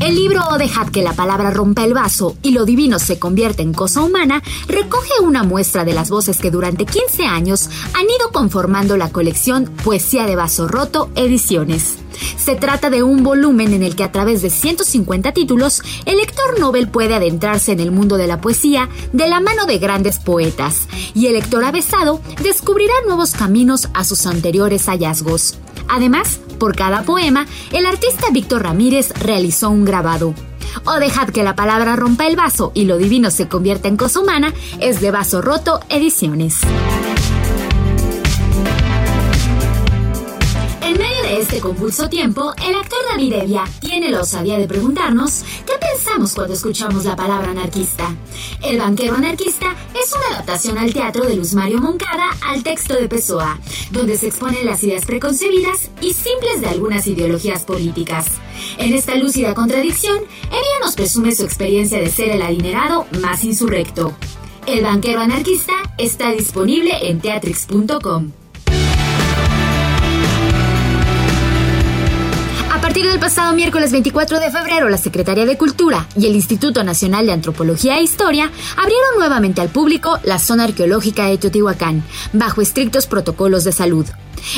El 0.00 0.14
libro 0.14 0.40
O 0.50 0.56
dejad 0.56 0.88
que 0.88 1.02
la 1.02 1.12
palabra 1.12 1.50
rompa 1.50 1.84
el 1.84 1.92
vaso 1.92 2.38
y 2.42 2.52
lo 2.52 2.64
divino 2.64 2.98
se 2.98 3.18
convierte 3.18 3.60
en 3.60 3.74
cosa 3.74 4.00
humana 4.00 4.42
recoge 4.66 5.10
una 5.22 5.42
muestra 5.42 5.84
de 5.84 5.92
las 5.92 6.08
voces 6.08 6.38
que 6.38 6.50
durante 6.50 6.86
15 6.86 7.26
años 7.26 7.68
han 7.92 8.04
ido 8.04 8.32
conformando 8.32 8.96
la 8.96 9.10
colección 9.10 9.66
Poesía 9.84 10.24
de 10.24 10.36
Vaso 10.36 10.68
Roto 10.68 11.10
Ediciones. 11.16 11.98
Se 12.36 12.56
trata 12.56 12.90
de 12.90 13.02
un 13.02 13.22
volumen 13.22 13.72
en 13.72 13.82
el 13.82 13.96
que 13.96 14.04
a 14.04 14.12
través 14.12 14.42
de 14.42 14.50
150 14.50 15.32
títulos, 15.32 15.82
el 16.04 16.16
lector 16.16 16.58
Nobel 16.58 16.88
puede 16.88 17.14
adentrarse 17.14 17.72
en 17.72 17.80
el 17.80 17.90
mundo 17.90 18.16
de 18.16 18.26
la 18.26 18.40
poesía 18.40 18.88
de 19.12 19.28
la 19.28 19.40
mano 19.40 19.66
de 19.66 19.78
grandes 19.78 20.18
poetas, 20.18 20.88
y 21.14 21.26
el 21.26 21.34
lector 21.34 21.64
avesado 21.64 22.20
descubrirá 22.42 22.94
nuevos 23.06 23.32
caminos 23.32 23.88
a 23.94 24.04
sus 24.04 24.26
anteriores 24.26 24.86
hallazgos. 24.86 25.56
Además, 25.88 26.40
por 26.58 26.74
cada 26.74 27.02
poema, 27.02 27.46
el 27.72 27.86
artista 27.86 28.30
Víctor 28.32 28.62
Ramírez 28.62 29.12
realizó 29.20 29.70
un 29.70 29.84
grabado. 29.84 30.34
O 30.84 30.94
dejad 30.98 31.28
que 31.30 31.42
la 31.42 31.56
palabra 31.56 31.96
rompa 31.96 32.26
el 32.26 32.36
vaso 32.36 32.72
y 32.74 32.84
lo 32.84 32.98
divino 32.98 33.30
se 33.30 33.48
convierta 33.48 33.88
en 33.88 33.96
cosa 33.96 34.20
humana, 34.20 34.52
es 34.80 35.00
de 35.00 35.10
Vaso 35.10 35.42
Roto 35.42 35.80
Ediciones. 35.88 36.60
Este 41.46 41.60
convulso 41.60 42.08
tiempo, 42.08 42.52
el 42.66 42.74
actor 42.74 42.98
David 43.08 43.34
Evia 43.34 43.62
tiene 43.78 44.10
la 44.10 44.22
osadía 44.22 44.58
de 44.58 44.66
preguntarnos 44.66 45.44
qué 45.64 45.74
pensamos 45.78 46.34
cuando 46.34 46.54
escuchamos 46.54 47.04
la 47.04 47.14
palabra 47.14 47.52
anarquista. 47.52 48.16
El 48.64 48.78
banquero 48.78 49.14
anarquista 49.14 49.76
es 49.94 50.12
una 50.12 50.34
adaptación 50.34 50.76
al 50.76 50.92
teatro 50.92 51.24
de 51.24 51.36
Luz 51.36 51.54
Mario 51.54 51.80
Moncada 51.80 52.30
al 52.44 52.64
texto 52.64 52.94
de 52.94 53.08
Pessoa, 53.08 53.60
donde 53.92 54.18
se 54.18 54.26
exponen 54.26 54.66
las 54.66 54.82
ideas 54.82 55.06
preconcebidas 55.06 55.88
y 56.00 56.14
simples 56.14 56.62
de 56.62 56.66
algunas 56.66 57.06
ideologías 57.06 57.62
políticas. 57.64 58.26
En 58.78 58.92
esta 58.92 59.14
lúcida 59.14 59.54
contradicción, 59.54 60.18
Evia 60.46 60.80
nos 60.82 60.96
presume 60.96 61.32
su 61.32 61.44
experiencia 61.44 62.00
de 62.00 62.10
ser 62.10 62.30
el 62.30 62.42
adinerado 62.42 63.06
más 63.22 63.44
insurrecto. 63.44 64.16
El 64.66 64.82
banquero 64.82 65.20
anarquista 65.20 65.74
está 65.96 66.32
disponible 66.32 67.08
en 67.08 67.20
teatrix.com. 67.20 68.32
partir 72.96 73.12
del 73.12 73.20
pasado 73.20 73.54
miércoles 73.54 73.92
24 73.92 74.40
de 74.40 74.50
febrero, 74.50 74.88
la 74.88 74.96
Secretaría 74.96 75.44
de 75.44 75.58
Cultura 75.58 76.08
y 76.16 76.24
el 76.24 76.34
Instituto 76.34 76.82
Nacional 76.82 77.26
de 77.26 77.32
Antropología 77.34 77.98
e 77.98 78.02
Historia 78.02 78.50
abrieron 78.74 79.16
nuevamente 79.18 79.60
al 79.60 79.68
público 79.68 80.18
la 80.24 80.38
zona 80.38 80.64
arqueológica 80.64 81.26
de 81.26 81.36
Teotihuacán, 81.36 82.02
bajo 82.32 82.62
estrictos 82.62 83.06
protocolos 83.06 83.64
de 83.64 83.72
salud. 83.72 84.06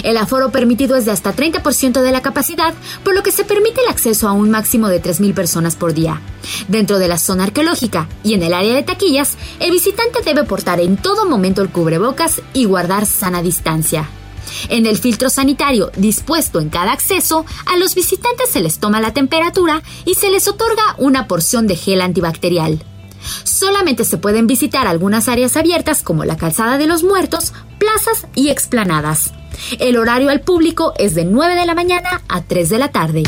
El 0.05 0.16
aforo 0.16 0.53
permitido 0.53 0.95
es 0.95 1.05
de 1.05 1.11
hasta 1.11 1.34
30% 1.34 2.01
de 2.01 2.12
la 2.12 2.22
capacidad, 2.22 2.74
por 3.03 3.16
lo 3.16 3.24
que 3.24 3.32
se 3.32 3.43
permite 3.43 3.80
el 3.80 3.89
acceso 3.89 4.28
a 4.28 4.32
un 4.32 4.53
máximo 4.53 4.86
de 4.86 5.03
3.000 5.03 5.34
personas 5.34 5.74
por 5.74 5.93
día. 5.93 6.20
Dentro 6.68 7.01
de 7.01 7.09
la 7.09 7.18
zona 7.18 7.43
arqueológica 7.43 8.07
y 8.22 8.34
en 8.34 8.45
el 8.45 8.55
área 8.55 8.72
de 8.72 8.84
taquillas, 8.84 9.36
el 9.59 9.72
visitante 9.72 10.20
debe 10.24 10.45
portar 10.45 10.78
en 10.78 10.97
todo 10.97 11.26
momento 11.26 11.61
el 11.61 11.70
cubrebocas 11.70 12.41
y 12.53 12.66
guardar 12.66 13.05
sana 13.05 13.43
distancia. 13.43 14.09
En 14.68 14.86
el 14.86 14.99
filtro 14.99 15.30
sanitario 15.30 15.90
dispuesto 15.96 16.61
en 16.61 16.68
cada 16.68 16.92
acceso, 16.92 17.44
a 17.66 17.76
los 17.76 17.94
visitantes 17.94 18.51
se 18.51 18.61
les 18.61 18.78
toma 18.78 19.01
la 19.01 19.12
temperatura 19.12 19.82
y 20.05 20.14
se 20.14 20.30
les 20.30 20.49
otorga 20.49 20.94
una 20.99 21.28
porción 21.28 21.66
de 21.66 21.76
gel 21.76 22.01
antibacterial. 22.01 22.82
Solamente 23.44 24.05
se 24.05 24.18
pueden 24.18 24.46
visitar 24.46 24.86
algunas 24.86 25.28
áreas 25.28 25.57
abiertas 25.57 26.03
como 26.03 26.24
la 26.24 26.36
calzada 26.36 26.78
de 26.78 26.86
los 26.86 27.03
muertos 27.03 27.53
plazas 27.78 28.26
y 28.34 28.49
explanadas. 28.49 29.32
El 29.78 29.96
horario 29.96 30.30
al 30.30 30.40
público 30.40 30.94
es 30.99 31.14
de 31.14 31.24
9 31.24 31.55
de 31.55 31.66
la 31.66 31.74
mañana 31.74 32.22
a 32.28 32.42
3 32.42 32.68
de 32.68 32.78
la 32.78 32.88
tarde. 32.88 33.24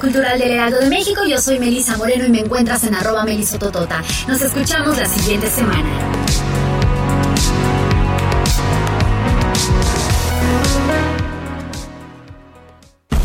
Cultural 0.00 0.36
del 0.36 0.50
Heraldo 0.50 0.80
de 0.80 0.88
México. 0.88 1.22
Yo 1.28 1.38
soy 1.40 1.60
Melisa 1.60 1.96
Moreno 1.96 2.24
y 2.26 2.28
me 2.28 2.40
encuentras 2.40 2.82
en 2.84 2.94
arroba 2.94 3.24
melisototota. 3.24 4.02
Nos 4.26 4.42
escuchamos 4.42 4.98
la 4.98 5.06
siguiente 5.06 5.48
semana. 5.48 5.88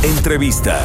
Entrevista. 0.03 0.79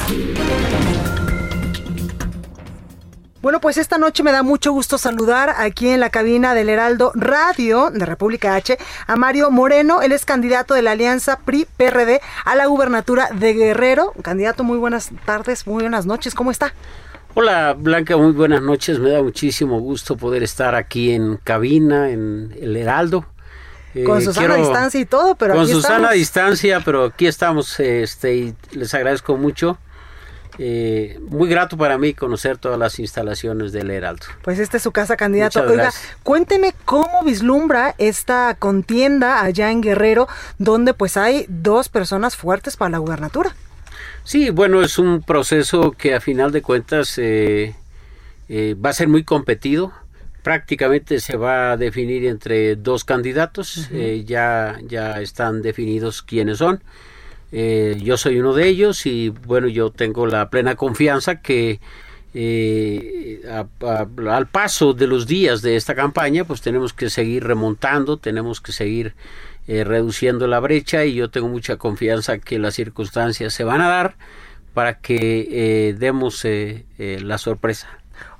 Bueno, 3.46 3.60
pues 3.60 3.76
esta 3.76 3.96
noche 3.96 4.24
me 4.24 4.32
da 4.32 4.42
mucho 4.42 4.72
gusto 4.72 4.98
saludar 4.98 5.54
aquí 5.56 5.90
en 5.90 6.00
la 6.00 6.10
cabina 6.10 6.52
del 6.52 6.68
Heraldo 6.68 7.12
Radio 7.14 7.92
de 7.92 8.04
República 8.04 8.56
H 8.56 8.76
a 9.06 9.14
Mario 9.14 9.52
Moreno. 9.52 10.02
Él 10.02 10.10
es 10.10 10.24
candidato 10.24 10.74
de 10.74 10.82
la 10.82 10.90
Alianza 10.90 11.38
PRI-PRD 11.44 12.20
a 12.44 12.56
la 12.56 12.66
gubernatura 12.66 13.28
de 13.32 13.52
Guerrero. 13.52 14.12
Candidato, 14.20 14.64
muy 14.64 14.78
buenas 14.78 15.12
tardes, 15.26 15.64
muy 15.64 15.82
buenas 15.82 16.06
noches. 16.06 16.34
¿Cómo 16.34 16.50
está? 16.50 16.74
Hola 17.34 17.76
Blanca, 17.78 18.16
muy 18.16 18.32
buenas 18.32 18.62
noches. 18.62 18.98
Me 18.98 19.10
da 19.10 19.22
muchísimo 19.22 19.78
gusto 19.78 20.16
poder 20.16 20.42
estar 20.42 20.74
aquí 20.74 21.12
en 21.12 21.36
cabina, 21.36 22.10
en 22.10 22.52
el 22.60 22.76
Heraldo. 22.76 23.26
Con 24.04 24.22
su 24.22 24.32
sana 24.32 24.56
distancia 24.56 25.00
y 25.00 25.06
todo, 25.06 25.36
pero 25.36 25.54
con 25.54 25.68
su 25.68 25.82
sana 25.82 26.10
distancia, 26.10 26.80
pero 26.84 27.04
aquí 27.04 27.28
estamos, 27.28 27.78
este, 27.78 28.34
y 28.34 28.56
les 28.72 28.92
agradezco 28.92 29.36
mucho 29.36 29.78
eh, 30.58 31.18
muy 31.28 31.48
grato 31.48 31.76
para 31.76 31.98
mí 31.98 32.14
conocer 32.14 32.58
todas 32.58 32.78
las 32.78 32.98
instalaciones 32.98 33.72
del 33.72 33.90
Heraldo. 33.90 34.26
Pues 34.42 34.58
esta 34.58 34.78
es 34.78 34.82
su 34.82 34.92
casa, 34.92 35.16
candidato. 35.16 35.62
Oiga, 35.62 35.92
cuénteme 36.22 36.74
cómo 36.84 37.22
vislumbra 37.24 37.94
esta 37.98 38.56
contienda 38.58 39.42
allá 39.42 39.70
en 39.70 39.80
Guerrero, 39.80 40.28
donde 40.58 40.94
pues 40.94 41.16
hay 41.16 41.46
dos 41.48 41.88
personas 41.88 42.36
fuertes 42.36 42.76
para 42.76 42.90
la 42.90 42.98
gubernatura. 42.98 43.54
Sí, 44.24 44.50
bueno, 44.50 44.82
es 44.82 44.98
un 44.98 45.22
proceso 45.22 45.92
que 45.92 46.14
a 46.14 46.20
final 46.20 46.52
de 46.52 46.62
cuentas 46.62 47.16
eh, 47.18 47.74
eh, 48.48 48.74
va 48.82 48.90
a 48.90 48.94
ser 48.94 49.08
muy 49.08 49.24
competido. 49.24 49.92
Prácticamente 50.42 51.20
se 51.20 51.36
va 51.36 51.72
a 51.72 51.76
definir 51.76 52.24
entre 52.24 52.76
dos 52.76 53.04
candidatos. 53.04 53.88
ya, 54.24 54.78
ya 54.84 55.20
están 55.20 55.60
definidos 55.60 56.22
quiénes 56.22 56.58
son. 56.58 56.82
Eh, 57.52 57.98
yo 58.02 58.16
soy 58.16 58.40
uno 58.40 58.54
de 58.54 58.66
ellos 58.66 59.06
y 59.06 59.30
bueno, 59.30 59.68
yo 59.68 59.90
tengo 59.90 60.26
la 60.26 60.50
plena 60.50 60.74
confianza 60.74 61.40
que 61.40 61.80
eh, 62.34 63.40
al 63.80 64.46
paso 64.48 64.92
de 64.92 65.06
los 65.06 65.26
días 65.26 65.62
de 65.62 65.76
esta 65.76 65.94
campaña, 65.94 66.44
pues 66.44 66.60
tenemos 66.60 66.92
que 66.92 67.08
seguir 67.08 67.44
remontando, 67.44 68.16
tenemos 68.16 68.60
que 68.60 68.72
seguir 68.72 69.14
eh, 69.68 69.84
reduciendo 69.84 70.46
la 70.46 70.60
brecha 70.60 71.04
y 71.04 71.14
yo 71.14 71.30
tengo 71.30 71.48
mucha 71.48 71.76
confianza 71.76 72.38
que 72.38 72.58
las 72.58 72.74
circunstancias 72.74 73.54
se 73.54 73.64
van 73.64 73.80
a 73.80 73.88
dar 73.88 74.16
para 74.74 74.98
que 74.98 75.94
demos 75.98 76.46
la 76.98 77.38
sorpresa. 77.38 77.88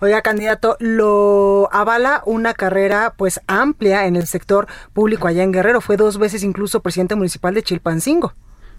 Oiga, 0.01 0.21
candidato, 0.21 0.77
lo 0.79 1.71
avala 1.73 2.23
una 2.27 2.53
carrera 2.53 3.15
pues 3.17 3.41
amplia 3.47 4.07
en 4.07 4.17
el 4.17 4.27
sector 4.27 4.67
público 4.93 5.29
allá 5.29 5.43
en 5.43 5.53
Guerrero. 5.53 5.81
Fue 5.81 5.97
dos 5.97 6.19
veces 6.19 6.43
incluso 6.43 6.81
presidente 6.81 7.15
municipal 7.15 7.55
de 7.55 7.63
Chilpancingo. 7.63 8.35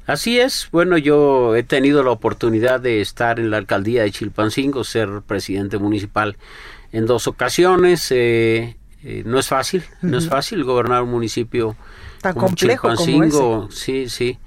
Así 0.07 0.39
es, 0.39 0.69
bueno, 0.71 0.97
yo 0.97 1.57
he 1.57 1.63
tenido 1.63 2.01
la 2.01 2.11
oportunidad 2.11 2.79
de 2.79 3.01
estar 3.01 3.41
en 3.41 3.51
la 3.51 3.57
alcaldía 3.57 4.03
de 4.03 4.11
Chilpancingo, 4.11 4.85
ser 4.85 5.21
presidente 5.27 5.77
municipal 5.77 6.37
en 6.93 7.05
dos 7.05 7.27
ocasiones. 7.27 8.09
Eh, 8.11 8.77
eh, 9.03 9.23
no 9.25 9.37
es 9.37 9.49
fácil, 9.49 9.83
no 10.01 10.17
es 10.17 10.29
fácil 10.29 10.63
gobernar 10.63 11.03
un 11.03 11.11
municipio 11.11 11.75
tan 12.21 12.35
complejo 12.35 12.95
como 12.95 13.69
Sí, 13.69 14.07
sí. 14.07 14.39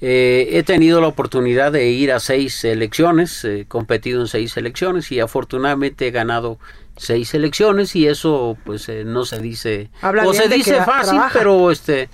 Eh, 0.00 0.50
he 0.52 0.62
tenido 0.62 1.00
la 1.00 1.08
oportunidad 1.08 1.72
de 1.72 1.90
ir 1.90 2.12
a 2.12 2.20
seis 2.20 2.64
elecciones, 2.64 3.44
he 3.44 3.64
competido 3.64 4.20
en 4.20 4.28
seis 4.28 4.56
elecciones 4.56 5.10
y 5.10 5.18
afortunadamente 5.18 6.06
he 6.06 6.10
ganado 6.12 6.60
seis 6.96 7.34
elecciones 7.34 7.96
y 7.96 8.06
eso 8.06 8.56
pues 8.64 8.88
no 9.04 9.24
se 9.24 9.40
dice 9.40 9.90
o 10.24 10.32
se 10.32 10.46
dice 10.48 10.76
fácil, 10.84 11.20
pero 11.32 11.72
este 11.72 12.08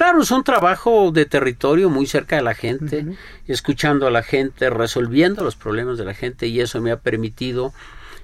Claro, 0.00 0.22
es 0.22 0.30
un 0.30 0.44
trabajo 0.44 1.10
de 1.10 1.26
territorio 1.26 1.90
muy 1.90 2.06
cerca 2.06 2.36
de 2.36 2.40
la 2.40 2.54
gente, 2.54 3.04
escuchando 3.46 4.06
a 4.06 4.10
la 4.10 4.22
gente, 4.22 4.70
resolviendo 4.70 5.44
los 5.44 5.56
problemas 5.56 5.98
de 5.98 6.06
la 6.06 6.14
gente 6.14 6.46
y 6.46 6.58
eso 6.62 6.80
me 6.80 6.90
ha 6.90 6.96
permitido 6.96 7.74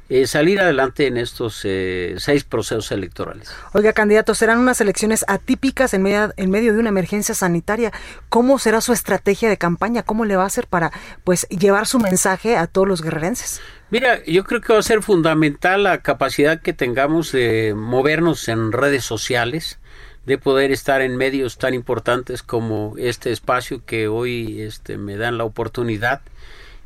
eh, 0.08 0.26
salir 0.26 0.58
adelante 0.58 1.06
en 1.06 1.18
estos 1.18 1.60
eh, 1.64 2.14
seis 2.16 2.44
procesos 2.44 2.92
electorales. 2.92 3.54
Oiga, 3.74 3.92
candidato, 3.92 4.34
serán 4.34 4.58
unas 4.58 4.80
elecciones 4.80 5.22
atípicas 5.28 5.92
en 5.92 6.02
medio, 6.02 6.32
en 6.38 6.50
medio 6.50 6.72
de 6.72 6.78
una 6.78 6.88
emergencia 6.88 7.34
sanitaria. 7.34 7.92
¿Cómo 8.30 8.58
será 8.58 8.80
su 8.80 8.94
estrategia 8.94 9.50
de 9.50 9.58
campaña? 9.58 10.02
¿Cómo 10.02 10.24
le 10.24 10.34
va 10.34 10.44
a 10.44 10.46
hacer 10.46 10.68
para 10.68 10.92
pues 11.24 11.46
llevar 11.50 11.86
su 11.86 11.98
mensaje 11.98 12.56
a 12.56 12.68
todos 12.68 12.88
los 12.88 13.02
guerrerenses? 13.02 13.60
Mira, 13.90 14.24
yo 14.24 14.44
creo 14.44 14.62
que 14.62 14.72
va 14.72 14.78
a 14.78 14.82
ser 14.82 15.02
fundamental 15.02 15.82
la 15.82 16.00
capacidad 16.00 16.58
que 16.58 16.72
tengamos 16.72 17.32
de 17.32 17.74
movernos 17.76 18.48
en 18.48 18.72
redes 18.72 19.04
sociales, 19.04 19.78
de 20.26 20.38
poder 20.38 20.72
estar 20.72 21.00
en 21.00 21.16
medios 21.16 21.56
tan 21.56 21.72
importantes 21.72 22.42
como 22.42 22.94
este 22.98 23.30
espacio 23.30 23.84
que 23.86 24.08
hoy 24.08 24.60
este, 24.60 24.98
me 24.98 25.16
dan 25.16 25.38
la 25.38 25.44
oportunidad 25.44 26.20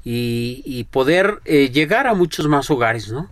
y, 0.04 0.84
poder 0.90 1.40
eh, 1.44 1.70
llegar 1.70 2.06
a 2.06 2.14
muchos 2.14 2.48
más 2.48 2.70
hogares, 2.70 3.10
¿no? 3.10 3.28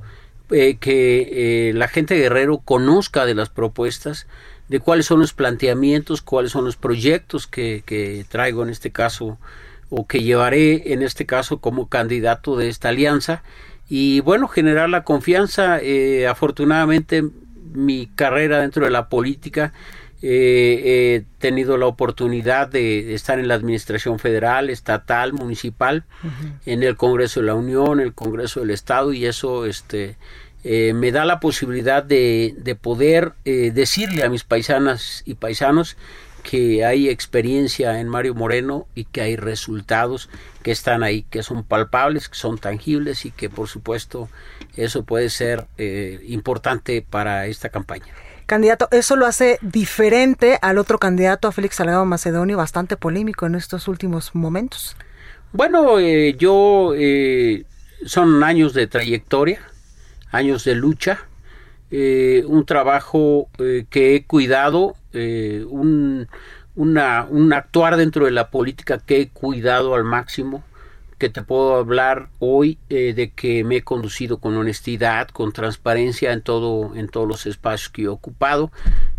Eh, 0.50 0.76
que 0.78 1.68
eh, 1.70 1.72
la 1.74 1.88
gente 1.88 2.16
guerrero 2.16 2.58
conozca 2.58 3.26
de 3.26 3.34
las 3.34 3.48
propuestas, 3.50 4.26
de 4.68 4.80
cuáles 4.80 5.06
son 5.06 5.20
los 5.20 5.32
planteamientos, 5.32 6.22
cuáles 6.22 6.52
son 6.52 6.64
los 6.64 6.76
proyectos 6.76 7.46
que, 7.46 7.82
que 7.86 8.24
traigo 8.28 8.62
en 8.62 8.70
este 8.70 8.90
caso 8.90 9.38
o 9.90 10.06
que 10.06 10.22
llevaré 10.22 10.92
en 10.92 11.02
este 11.02 11.24
caso 11.24 11.58
como 11.58 11.88
candidato 11.88 12.56
de 12.56 12.68
esta 12.68 12.90
alianza 12.90 13.42
y 13.88 14.20
bueno, 14.20 14.48
generar 14.48 14.90
la 14.90 15.04
confianza. 15.04 15.80
afortunadamente 16.28 17.24
mi 17.72 18.06
carrera 18.06 18.60
dentro 18.60 18.84
de 18.84 18.90
la 18.90 19.08
política 19.08 19.72
he 20.20 21.24
tenido 21.38 21.76
la 21.76 21.86
oportunidad 21.86 22.68
de 22.68 23.14
estar 23.14 23.38
en 23.38 23.46
la 23.46 23.54
administración 23.54 24.18
federal, 24.18 24.68
estatal, 24.68 25.32
municipal, 25.32 26.04
en 26.66 26.82
el 26.82 26.96
Congreso 26.96 27.40
de 27.40 27.46
la 27.46 27.54
Unión, 27.54 28.00
el 28.00 28.14
Congreso 28.14 28.60
del 28.60 28.70
Estado 28.70 29.12
y 29.12 29.26
eso 29.26 29.64
este 29.64 30.16
eh, 30.64 30.92
me 30.92 31.12
da 31.12 31.24
la 31.24 31.38
posibilidad 31.38 32.02
de, 32.02 32.54
de 32.58 32.74
poder 32.74 33.34
eh, 33.44 33.70
decirle 33.72 34.24
a 34.24 34.28
mis 34.28 34.42
paisanas 34.42 35.22
y 35.24 35.34
paisanos 35.34 35.96
que 36.42 36.84
hay 36.84 37.08
experiencia 37.08 38.00
en 38.00 38.08
Mario 38.08 38.34
Moreno 38.34 38.86
y 38.94 39.04
que 39.04 39.20
hay 39.20 39.36
resultados 39.36 40.28
que 40.62 40.70
están 40.72 41.02
ahí, 41.02 41.24
que 41.30 41.42
son 41.42 41.62
palpables, 41.62 42.28
que 42.28 42.36
son 42.36 42.58
tangibles 42.58 43.24
y 43.24 43.30
que 43.30 43.50
por 43.50 43.68
supuesto 43.68 44.28
eso 44.84 45.04
puede 45.04 45.28
ser 45.30 45.66
eh, 45.76 46.20
importante 46.28 47.04
para 47.08 47.46
esta 47.46 47.68
campaña. 47.68 48.06
Candidato, 48.46 48.88
eso 48.92 49.14
lo 49.14 49.26
hace 49.26 49.58
diferente 49.60 50.58
al 50.62 50.78
otro 50.78 50.98
candidato, 50.98 51.48
a 51.48 51.52
Félix 51.52 51.76
Salgado 51.76 52.06
Macedonio, 52.06 52.56
bastante 52.56 52.96
polémico 52.96 53.44
en 53.44 53.54
estos 53.54 53.88
últimos 53.88 54.34
momentos. 54.34 54.96
Bueno, 55.52 55.98
eh, 55.98 56.34
yo 56.38 56.94
eh, 56.96 57.64
son 58.06 58.42
años 58.42 58.74
de 58.74 58.86
trayectoria, 58.86 59.60
años 60.30 60.64
de 60.64 60.74
lucha, 60.74 61.26
eh, 61.90 62.42
un 62.46 62.64
trabajo 62.64 63.48
que 63.90 64.14
he 64.14 64.24
cuidado, 64.24 64.94
un, 65.12 66.26
un 66.74 67.52
actuar 67.52 67.96
dentro 67.96 68.24
de 68.26 68.30
la 68.30 68.48
política 68.50 68.98
que 68.98 69.20
he 69.20 69.28
cuidado 69.28 69.94
al 69.94 70.04
máximo 70.04 70.62
que 71.18 71.28
te 71.28 71.42
puedo 71.42 71.76
hablar 71.76 72.28
hoy 72.38 72.78
eh, 72.88 73.12
de 73.12 73.30
que 73.30 73.64
me 73.64 73.76
he 73.76 73.82
conducido 73.82 74.38
con 74.38 74.56
honestidad, 74.56 75.28
con 75.28 75.52
transparencia 75.52 76.32
en 76.32 76.42
todo, 76.42 76.94
en 76.94 77.08
todos 77.08 77.28
los 77.28 77.46
espacios 77.46 77.90
que 77.90 78.02
he 78.02 78.08
ocupado 78.08 78.70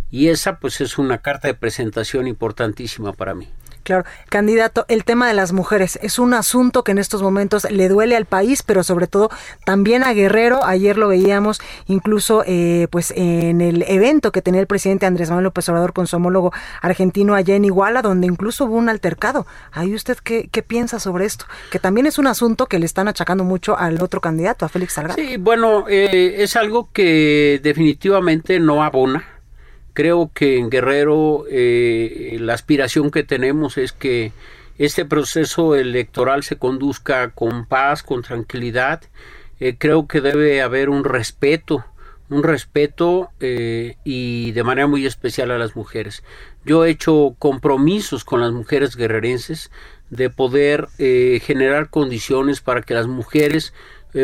y 0.10 0.30
esa 0.30 0.60
pues 0.60 0.82
es 0.82 0.98
una 0.98 1.20
carta 1.20 1.48
de 1.48 1.54
presentación 1.54 2.28
importantísima 2.28 3.14
para 3.14 3.36
mí. 3.36 3.48
Claro, 3.90 4.06
candidato, 4.30 4.86
el 4.88 5.04
tema 5.04 5.28
de 5.28 5.34
las 5.34 5.52
mujeres 5.52 5.98
es 6.04 6.20
un 6.20 6.36
asunto 6.36 6.84
que 6.84 6.92
en 6.92 7.00
estos 7.00 7.24
momentos 7.24 7.66
le 7.72 7.90
duele 7.90 8.16
al 8.16 8.26
país, 8.26 8.62
pero 8.62 8.84
sobre 8.84 9.08
todo 9.08 9.32
también 9.66 10.04
a 10.04 10.14
Guerrero. 10.14 10.64
Ayer 10.64 10.96
lo 10.96 11.08
veíamos 11.08 11.60
incluso 11.88 12.44
eh, 12.46 12.88
pues 12.92 13.12
en 13.16 13.62
el 13.62 13.84
evento 13.88 14.32
que 14.32 14.44
tenía 14.44 14.62
el 14.62 14.68
presidente 14.68 15.08
Andrés 15.08 15.30
Manuel 15.30 15.46
López 15.46 15.68
Obrador 15.70 15.94
con 15.94 16.06
su 16.06 16.18
homólogo 16.18 16.54
argentino 16.84 17.34
allá 17.34 17.56
en 17.56 17.66
Iguala, 17.66 18.04
donde 18.04 18.28
incluso 18.28 18.66
hubo 18.66 18.76
un 18.76 18.90
altercado. 18.90 19.48
¿Ahí 19.72 19.96
usted 19.96 20.20
qué, 20.24 20.50
qué 20.52 20.62
piensa 20.62 21.00
sobre 21.00 21.26
esto? 21.26 21.46
Que 21.72 21.80
también 21.80 22.06
es 22.06 22.20
un 22.20 22.28
asunto 22.28 22.68
que 22.68 22.78
le 22.78 22.86
están 22.86 23.08
achacando 23.08 23.44
mucho 23.44 23.76
al 23.76 24.00
otro 24.04 24.22
candidato, 24.22 24.68
a 24.68 24.70
Félix 24.70 24.94
Salgado. 24.94 25.16
Sí, 25.16 25.38
bueno, 25.38 25.86
eh, 25.90 26.36
es 26.44 26.56
algo 26.56 26.92
que 26.94 27.60
definitivamente 27.64 28.60
no 28.60 28.84
abona 28.84 29.39
Creo 29.94 30.32
que 30.34 30.58
en 30.58 30.70
Guerrero 30.70 31.46
eh, 31.50 32.38
la 32.40 32.54
aspiración 32.54 33.12
que 33.12 33.24
tenemos 33.24 33.78
es 33.78 33.92
que 33.92 34.32
este 34.80 35.04
proceso 35.04 35.76
electoral 35.76 36.44
se 36.44 36.58
conduzca 36.58 37.32
con 37.32 37.66
paz, 37.66 38.02
con 38.02 38.22
tranquilidad, 38.22 39.02
eh, 39.60 39.76
creo 39.78 40.08
que 40.08 40.22
debe 40.22 40.62
haber 40.62 40.90
un 40.90 41.04
respeto, 41.04 41.86
un 42.30 42.44
respeto 42.44 43.30
eh, 43.42 43.98
y 44.06 44.52
de 44.54 44.64
manera 44.64 44.88
muy 44.88 45.06
especial 45.06 45.52
a 45.52 45.58
las 45.58 45.76
mujeres. 45.76 46.24
Yo 46.64 46.86
he 46.86 46.92
hecho 46.92 47.36
compromisos 47.40 48.24
con 48.24 48.40
las 48.40 48.54
mujeres 48.54 48.96
guerrerenses 48.96 49.70
de 50.10 50.30
poder 50.30 50.88
eh, 50.98 51.42
generar 51.44 51.90
condiciones 51.90 52.62
para 52.62 52.82
que 52.82 52.94
las 52.94 53.08
mujeres 53.08 53.74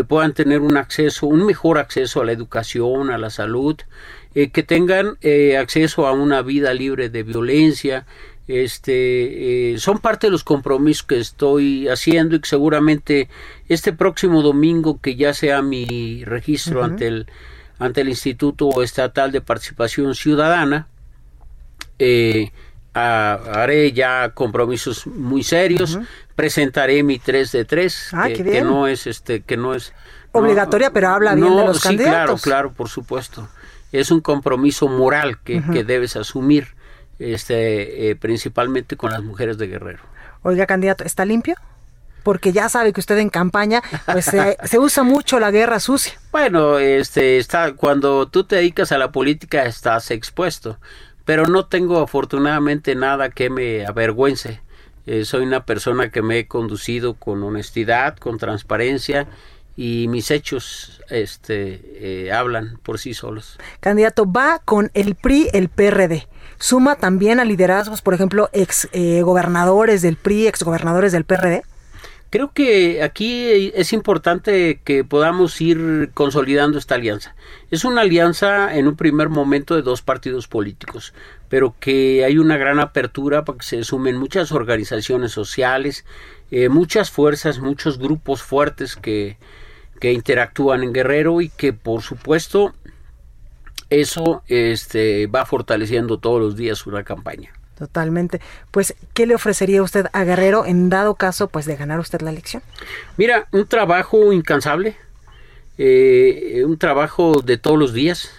puedan 0.07 0.33
tener 0.33 0.61
un 0.61 0.77
acceso, 0.77 1.27
un 1.27 1.45
mejor 1.45 1.77
acceso 1.77 2.19
a 2.19 2.25
la 2.25 2.31
educación, 2.31 3.11
a 3.11 3.19
la 3.19 3.29
salud, 3.29 3.75
que 4.51 4.63
tengan 4.63 5.17
acceso 5.57 6.07
a 6.07 6.11
una 6.11 6.41
vida 6.41 6.73
libre 6.73 7.09
de 7.09 7.23
violencia, 7.23 8.05
este 8.47 9.73
eh, 9.73 9.79
son 9.79 9.97
parte 9.99 10.27
de 10.27 10.31
los 10.31 10.43
compromisos 10.43 11.03
que 11.03 11.19
estoy 11.19 11.87
haciendo 11.87 12.35
y 12.35 12.39
que 12.39 12.47
seguramente 12.47 13.27
este 13.69 13.91
próximo 13.91 14.43
domingo 14.43 14.99
que 15.01 15.15
ya 15.15 15.33
sea 15.33 15.63
mi 15.63 16.23
registro 16.25 16.83
ante 16.83 17.07
el 17.07 17.27
ante 17.79 18.01
el 18.01 18.09
Instituto 18.09 18.83
Estatal 18.83 19.31
de 19.31 19.41
Participación 19.41 20.13
Ciudadana 20.13 20.87
eh, 21.97 22.51
haré 22.93 23.91
ya 23.93 24.29
compromisos 24.29 25.07
muy 25.07 25.43
serios 25.43 25.97
presentaré 26.35 27.01
mi 27.01 27.17
3 27.17 27.51
de 27.51 27.65
3 27.65 28.09
ah, 28.13 28.27
que, 28.29 28.61
no 28.61 28.87
es 28.87 29.07
este 29.07 29.41
que 29.41 29.57
no 29.57 29.73
es 29.73 29.91
obligatoria 30.33 30.91
pero 30.91 31.09
habla 31.09 31.33
bien 31.33 31.55
de 31.55 31.65
los 31.65 31.79
sí, 31.79 31.97
claro 31.97 32.37
claro 32.37 32.71
por 32.73 32.89
supuesto 32.89 33.49
es 33.99 34.11
un 34.11 34.21
compromiso 34.21 34.87
moral 34.87 35.39
que, 35.43 35.61
que 35.71 35.83
debes 35.83 36.15
asumir 36.15 36.67
este, 37.19 38.09
eh, 38.09 38.15
principalmente 38.15 38.97
con 38.97 39.11
las 39.11 39.23
mujeres 39.23 39.57
de 39.57 39.67
Guerrero. 39.67 40.03
Oiga, 40.41 40.65
candidato, 40.65 41.03
¿está 41.03 41.25
limpio? 41.25 41.55
Porque 42.23 42.51
ya 42.51 42.69
sabe 42.69 42.91
que 42.91 42.99
usted 42.99 43.17
en 43.19 43.29
campaña, 43.29 43.81
pues 44.11 44.25
se 44.63 44.79
usa 44.79 45.03
mucho 45.03 45.39
la 45.39 45.51
guerra 45.51 45.79
sucia. 45.79 46.13
Bueno, 46.31 46.79
este, 46.79 47.37
está, 47.37 47.73
cuando 47.73 48.27
tú 48.27 48.43
te 48.43 48.57
dedicas 48.57 48.91
a 48.91 48.97
la 48.97 49.11
política 49.11 49.65
estás 49.65 50.11
expuesto, 50.11 50.77
pero 51.23 51.47
no 51.47 51.65
tengo 51.65 51.99
afortunadamente 51.99 52.95
nada 52.95 53.29
que 53.29 53.49
me 53.49 53.85
avergüence. 53.85 54.61
Eh, 55.05 55.23
soy 55.23 55.43
una 55.43 55.65
persona 55.65 56.09
que 56.09 56.23
me 56.23 56.39
he 56.39 56.47
conducido 56.47 57.13
con 57.13 57.43
honestidad, 57.43 58.17
con 58.17 58.39
transparencia 58.39 59.27
y 59.75 60.07
mis 60.07 60.31
hechos 60.31 61.01
este, 61.09 61.81
eh, 62.27 62.31
hablan 62.31 62.79
por 62.83 62.99
sí 62.99 63.13
solos. 63.13 63.57
Candidato, 63.79 64.31
va 64.31 64.61
con 64.63 64.91
el 64.93 65.15
PRI, 65.15 65.49
el 65.53 65.69
PRD 65.69 66.27
suma 66.59 66.95
también 66.95 67.39
a 67.39 67.45
liderazgos, 67.45 68.01
por 68.01 68.13
ejemplo, 68.13 68.49
ex 68.53 68.87
eh, 68.91 69.21
gobernadores 69.21 70.01
del 70.01 70.15
PRI, 70.17 70.47
ex 70.47 70.63
gobernadores 70.63 71.11
del 71.11 71.25
PRD? 71.25 71.63
Creo 72.31 72.51
que 72.51 73.01
aquí 73.01 73.71
es 73.75 73.93
importante 73.93 74.81
que 74.83 75.03
podamos 75.05 75.61
ir 75.61 76.09
consolidando 76.13 76.77
esta 76.77 76.95
alianza. 76.95 77.35
Es 77.71 77.85
una 77.85 78.01
alianza 78.01 78.75
en 78.75 78.87
un 78.87 78.97
primer 78.97 79.29
momento 79.29 79.75
de 79.75 79.83
dos 79.83 80.01
partidos 80.01 80.47
políticos, 80.47 81.13
pero 81.47 81.75
que 81.79 82.25
hay 82.25 82.37
una 82.37 82.57
gran 82.57 82.79
apertura 82.79 83.45
para 83.45 83.59
que 83.59 83.65
se 83.65 83.83
sumen 83.83 84.17
muchas 84.17 84.51
organizaciones 84.51 85.31
sociales, 85.31 86.03
eh, 86.51 86.67
muchas 86.67 87.09
fuerzas, 87.09 87.59
muchos 87.59 87.99
grupos 87.99 88.41
fuertes 88.41 88.97
que, 88.97 89.37
que 89.99 90.13
interactúan 90.13 90.83
en 90.83 90.93
Guerrero 90.93 91.41
y 91.41 91.49
que 91.49 91.73
por 91.73 92.01
supuesto 92.01 92.73
eso 93.89 94.43
este, 94.47 95.27
va 95.27 95.45
fortaleciendo 95.45 96.19
todos 96.19 96.41
los 96.41 96.55
días 96.55 96.85
una 96.87 97.03
campaña. 97.03 97.51
Totalmente. 97.77 98.39
Pues, 98.71 98.95
¿qué 99.13 99.25
le 99.25 99.35
ofrecería 99.35 99.83
usted 99.83 100.07
a 100.13 100.23
Guerrero 100.23 100.65
en 100.65 100.89
dado 100.89 101.15
caso 101.15 101.49
pues 101.49 101.65
de 101.65 101.75
ganar 101.75 101.99
usted 101.99 102.21
la 102.21 102.29
elección? 102.29 102.63
Mira, 103.17 103.47
un 103.51 103.67
trabajo 103.67 104.31
incansable, 104.31 104.95
eh, 105.77 106.63
un 106.65 106.77
trabajo 106.77 107.41
de 107.41 107.57
todos 107.57 107.77
los 107.77 107.93
días, 107.93 108.31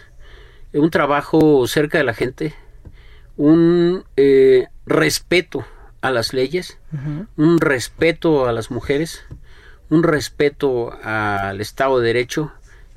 un 0.72 0.90
trabajo 0.90 1.66
cerca 1.66 1.98
de 1.98 2.04
la 2.04 2.14
gente, 2.14 2.54
un 3.36 4.04
eh, 4.16 4.68
respeto 4.86 5.66
a 6.00 6.10
las 6.10 6.32
leyes, 6.32 6.78
un 7.36 7.60
respeto 7.60 8.46
a 8.46 8.52
las 8.52 8.70
mujeres, 8.70 9.22
un 9.90 10.02
respeto 10.02 10.96
al 11.02 11.60
Estado 11.60 12.00
de 12.00 12.06
Derecho, 12.06 12.52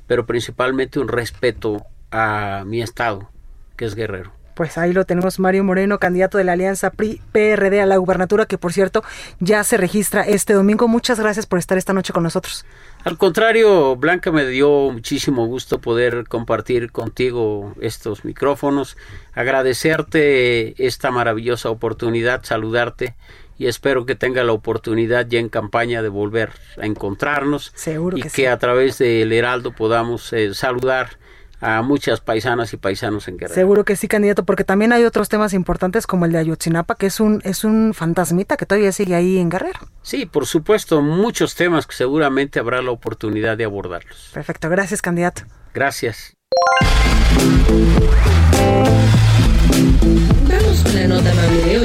pero 0.06 0.26
principalmente 0.26 0.98
un 0.98 1.08
respeto 1.08 1.84
a 2.10 2.64
mi 2.66 2.82
estado, 2.82 3.30
que 3.76 3.84
es 3.84 3.94
Guerrero. 3.94 4.32
Pues 4.54 4.76
ahí 4.76 4.92
lo 4.92 5.06
tenemos, 5.06 5.38
Mario 5.38 5.64
Moreno, 5.64 5.98
candidato 5.98 6.36
de 6.36 6.44
la 6.44 6.52
Alianza 6.52 6.90
PRD 6.90 7.80
a 7.80 7.86
la 7.86 7.96
gubernatura, 7.96 8.44
que 8.44 8.58
por 8.58 8.74
cierto 8.74 9.02
ya 9.38 9.64
se 9.64 9.78
registra 9.78 10.22
este 10.22 10.52
domingo. 10.52 10.86
Muchas 10.86 11.18
gracias 11.18 11.46
por 11.46 11.58
estar 11.58 11.78
esta 11.78 11.94
noche 11.94 12.12
con 12.12 12.24
nosotros. 12.24 12.66
Al 13.04 13.16
contrario, 13.16 13.96
Blanca, 13.96 14.30
me 14.32 14.44
dio 14.44 14.90
muchísimo 14.90 15.46
gusto 15.46 15.80
poder 15.80 16.24
compartir 16.28 16.92
contigo 16.92 17.74
estos 17.80 18.26
micrófonos, 18.26 18.98
agradecerte 19.32 20.84
esta 20.84 21.10
maravillosa 21.10 21.70
oportunidad, 21.70 22.44
saludarte 22.44 23.14
y 23.60 23.66
espero 23.66 24.06
que 24.06 24.14
tenga 24.14 24.42
la 24.42 24.52
oportunidad 24.52 25.26
ya 25.28 25.38
en 25.38 25.50
campaña 25.50 26.00
de 26.00 26.08
volver 26.08 26.50
a 26.80 26.86
encontrarnos 26.86 27.72
Seguro 27.74 28.16
y 28.16 28.22
que, 28.22 28.30
que 28.30 28.48
a 28.48 28.58
través 28.58 28.96
del 28.96 29.30
Heraldo 29.30 29.72
podamos 29.72 30.32
eh, 30.32 30.54
saludar 30.54 31.18
a 31.60 31.82
muchas 31.82 32.22
paisanas 32.22 32.72
y 32.72 32.78
paisanos 32.78 33.28
en 33.28 33.36
Guerrero. 33.36 33.54
Seguro 33.54 33.84
que 33.84 33.96
sí, 33.96 34.08
candidato, 34.08 34.46
porque 34.46 34.64
también 34.64 34.94
hay 34.94 35.04
otros 35.04 35.28
temas 35.28 35.52
importantes 35.52 36.06
como 36.06 36.24
el 36.24 36.32
de 36.32 36.38
Ayotzinapa, 36.38 36.94
que 36.94 37.04
es 37.04 37.20
un, 37.20 37.42
es 37.44 37.62
un 37.62 37.92
fantasmita 37.92 38.56
que 38.56 38.64
todavía 38.64 38.92
sigue 38.92 39.14
ahí 39.14 39.36
en 39.36 39.50
Guerrero. 39.50 39.80
Sí, 40.00 40.24
por 40.24 40.46
supuesto, 40.46 41.02
muchos 41.02 41.54
temas 41.54 41.86
que 41.86 41.94
seguramente 41.94 42.60
habrá 42.60 42.80
la 42.80 42.92
oportunidad 42.92 43.58
de 43.58 43.64
abordarlos. 43.64 44.30
Perfecto, 44.32 44.70
gracias, 44.70 45.02
candidato. 45.02 45.42
Gracias. 45.74 46.34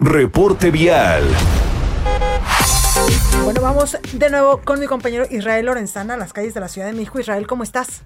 Reporte 0.00 0.70
vial. 0.70 1.24
Bueno, 3.42 3.60
vamos 3.60 3.96
de 4.12 4.30
nuevo 4.30 4.60
con 4.64 4.80
mi 4.80 4.86
compañero 4.86 5.24
Israel 5.30 5.66
Lorenzana 5.66 6.14
a 6.14 6.16
las 6.16 6.32
calles 6.32 6.54
de 6.54 6.60
la 6.60 6.68
Ciudad 6.68 6.88
de 6.88 6.92
México. 6.92 7.18
Israel, 7.18 7.46
¿cómo 7.46 7.62
estás? 7.62 8.04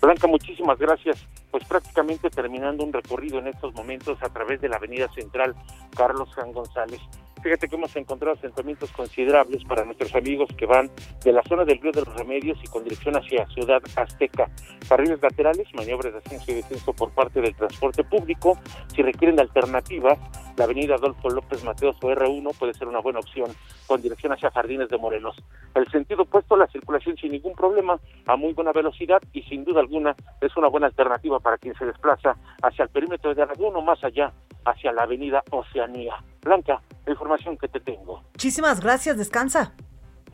Blanca, 0.00 0.26
muchísimas 0.26 0.78
gracias. 0.78 1.18
Pues 1.50 1.64
prácticamente 1.64 2.30
terminando 2.30 2.84
un 2.84 2.92
recorrido 2.92 3.38
en 3.38 3.48
estos 3.48 3.72
momentos 3.74 4.18
a 4.22 4.28
través 4.28 4.60
de 4.60 4.68
la 4.68 4.76
Avenida 4.76 5.08
Central 5.14 5.54
Carlos 5.96 6.34
Juan 6.34 6.52
González. 6.52 7.00
Fíjate 7.42 7.68
que 7.68 7.76
hemos 7.76 7.94
encontrado 7.94 8.36
asentamientos 8.36 8.90
considerables 8.92 9.64
para 9.64 9.84
nuestros 9.84 10.14
amigos 10.14 10.48
que 10.56 10.66
van 10.66 10.90
de 11.24 11.32
la 11.32 11.42
zona 11.44 11.64
del 11.64 11.80
Río 11.80 11.92
de 11.92 12.02
los 12.02 12.16
Remedios 12.16 12.58
y 12.62 12.66
con 12.66 12.82
dirección 12.82 13.16
hacia 13.16 13.46
Ciudad 13.48 13.80
Azteca. 13.94 14.50
Carriles 14.88 15.22
laterales, 15.22 15.66
maniobras 15.74 16.12
de 16.12 16.18
ascenso 16.18 16.50
y 16.50 16.54
descenso 16.54 16.92
por 16.92 17.12
parte 17.12 17.40
del 17.40 17.54
transporte 17.54 18.02
público. 18.02 18.58
Si 18.94 19.02
requieren 19.02 19.38
alternativas, 19.38 20.18
la 20.56 20.64
avenida 20.64 20.96
Adolfo 20.96 21.30
López 21.30 21.62
Mateos 21.62 21.96
o 22.02 22.08
R1 22.08 22.58
puede 22.58 22.74
ser 22.74 22.88
una 22.88 22.98
buena 22.98 23.20
opción 23.20 23.52
con 23.86 24.02
dirección 24.02 24.32
hacia 24.32 24.50
Jardines 24.50 24.88
de 24.88 24.98
Morelos. 24.98 25.36
El 25.74 25.88
sentido 25.92 26.22
opuesto, 26.22 26.56
la 26.56 26.66
circulación 26.66 27.16
sin 27.16 27.30
ningún 27.30 27.54
problema, 27.54 28.00
a 28.26 28.34
muy 28.34 28.52
buena 28.52 28.72
velocidad 28.72 29.22
y 29.32 29.42
sin 29.42 29.64
duda 29.64 29.80
alguna 29.80 30.16
es 30.40 30.56
una 30.56 30.68
buena 30.68 30.88
alternativa 30.88 31.38
para 31.38 31.58
quien 31.58 31.76
se 31.76 31.86
desplaza 31.86 32.36
hacia 32.62 32.82
el 32.82 32.88
perímetro 32.88 33.32
de 33.34 33.42
Aragón 33.42 33.76
o 33.76 33.82
más 33.82 34.02
allá, 34.02 34.32
hacia 34.64 34.92
la 34.92 35.04
avenida 35.04 35.44
Oceanía. 35.50 36.16
Blanca, 36.42 36.80
la 37.06 37.12
información 37.28 37.58
que 37.58 37.68
te 37.68 37.80
tengo. 37.80 38.22
Muchísimas 38.34 38.80
gracias, 38.80 39.18
descansa. 39.18 39.74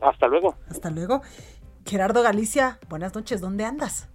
Hasta 0.01 0.27
luego. 0.27 0.55
Hasta 0.69 0.89
luego. 0.89 1.21
Gerardo 1.85 2.23
Galicia, 2.23 2.79
buenas 2.89 3.13
noches, 3.13 3.41
¿dónde 3.41 3.65
andas? 3.65 4.09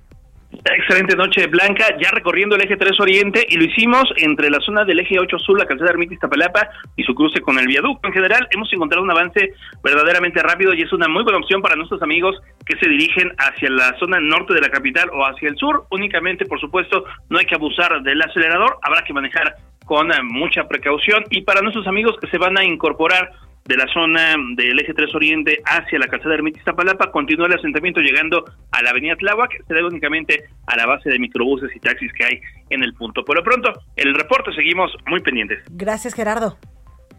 Excelente 0.53 1.15
noche, 1.15 1.47
Blanca, 1.47 1.97
ya 2.03 2.11
recorriendo 2.11 2.57
el 2.57 2.63
eje 2.63 2.77
3 2.77 2.99
Oriente 2.99 3.47
y 3.49 3.57
lo 3.57 3.65
hicimos 3.65 4.03
entre 4.17 4.51
la 4.51 4.59
zona 4.59 4.85
del 4.85 4.99
eje 4.99 5.21
8 5.21 5.39
Sur, 5.39 5.57
la 5.57 5.65
calzada 5.65 5.91
Ermita 5.91 6.15
Iztapalapa 6.15 6.69
y 6.97 7.05
su 7.05 7.15
cruce 7.15 7.41
con 7.41 7.57
el 7.61 7.69
viaducto. 7.69 8.09
En 8.09 8.13
general, 8.13 8.49
hemos 8.51 8.73
encontrado 8.73 9.05
un 9.05 9.11
avance 9.13 9.55
verdaderamente 9.85 10.43
rápido 10.43 10.75
y 10.75 10.83
es 10.83 10.93
una 10.93 11.07
muy 11.07 11.23
buena 11.23 11.39
opción 11.39 11.63
para 11.63 11.77
nuestros 11.77 12.03
amigos 12.03 12.35
que 12.67 12.77
se 12.79 12.89
dirigen 12.89 13.33
hacia 13.39 13.71
la 13.71 13.97
zona 14.01 14.19
norte 14.19 14.53
de 14.55 14.61
la 14.61 14.71
capital 14.71 15.09
o 15.11 15.25
hacia 15.25 15.49
el 15.49 15.57
sur. 15.57 15.87
Únicamente, 15.93 16.45
por 16.47 16.59
supuesto, 16.59 17.05
no 17.29 17.39
hay 17.39 17.47
que 17.47 17.55
abusar 17.55 18.03
del 18.03 18.21
acelerador, 18.21 18.79
habrá 18.83 19.05
que 19.05 19.13
manejar 19.13 19.55
con 19.91 20.13
eh, 20.13 20.23
mucha 20.23 20.69
precaución 20.69 21.25
y 21.31 21.43
para 21.43 21.63
nuestros 21.63 21.85
amigos 21.89 22.15
que 22.21 22.29
se 22.29 22.39
van 22.39 22.57
a 22.57 22.65
incorporar 22.65 23.33
de 23.65 23.77
la 23.77 23.89
zona 23.93 24.37
del 24.55 24.79
eje 24.79 24.95
3 24.95 25.13
Oriente 25.17 25.59
hacia 25.65 25.99
la 25.99 26.07
calzada 26.07 26.35
Ermita 26.35 26.61
Iztapalapa, 26.61 27.11
continúa 27.11 27.49
el 27.49 27.55
asentamiento 27.55 27.99
llegando 28.01 28.45
a 28.71 28.83
la 28.83 28.91
avenida 28.91 29.17
Tláhuac, 29.17 29.51
se 29.67 29.75
debe 29.75 29.89
únicamente 29.89 30.45
a 30.69 30.77
la 30.77 30.87
base 30.87 31.11
de 31.11 31.19
microbuses 31.19 31.75
y 31.75 31.81
taxis 31.81 32.13
que 32.13 32.25
hay 32.25 32.41
en 32.71 32.85
el 32.85 32.95
punto. 32.95 33.25
Por 33.25 33.37
lo 33.37 33.43
pronto, 33.43 33.73
el 33.97 34.15
reporte 34.15 34.53
seguimos 34.55 34.93
muy 35.09 35.19
pendientes. 35.23 35.59
Gracias, 35.71 36.15
Gerardo. 36.15 36.57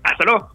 Hasta 0.03 0.24
luego. 0.24 0.51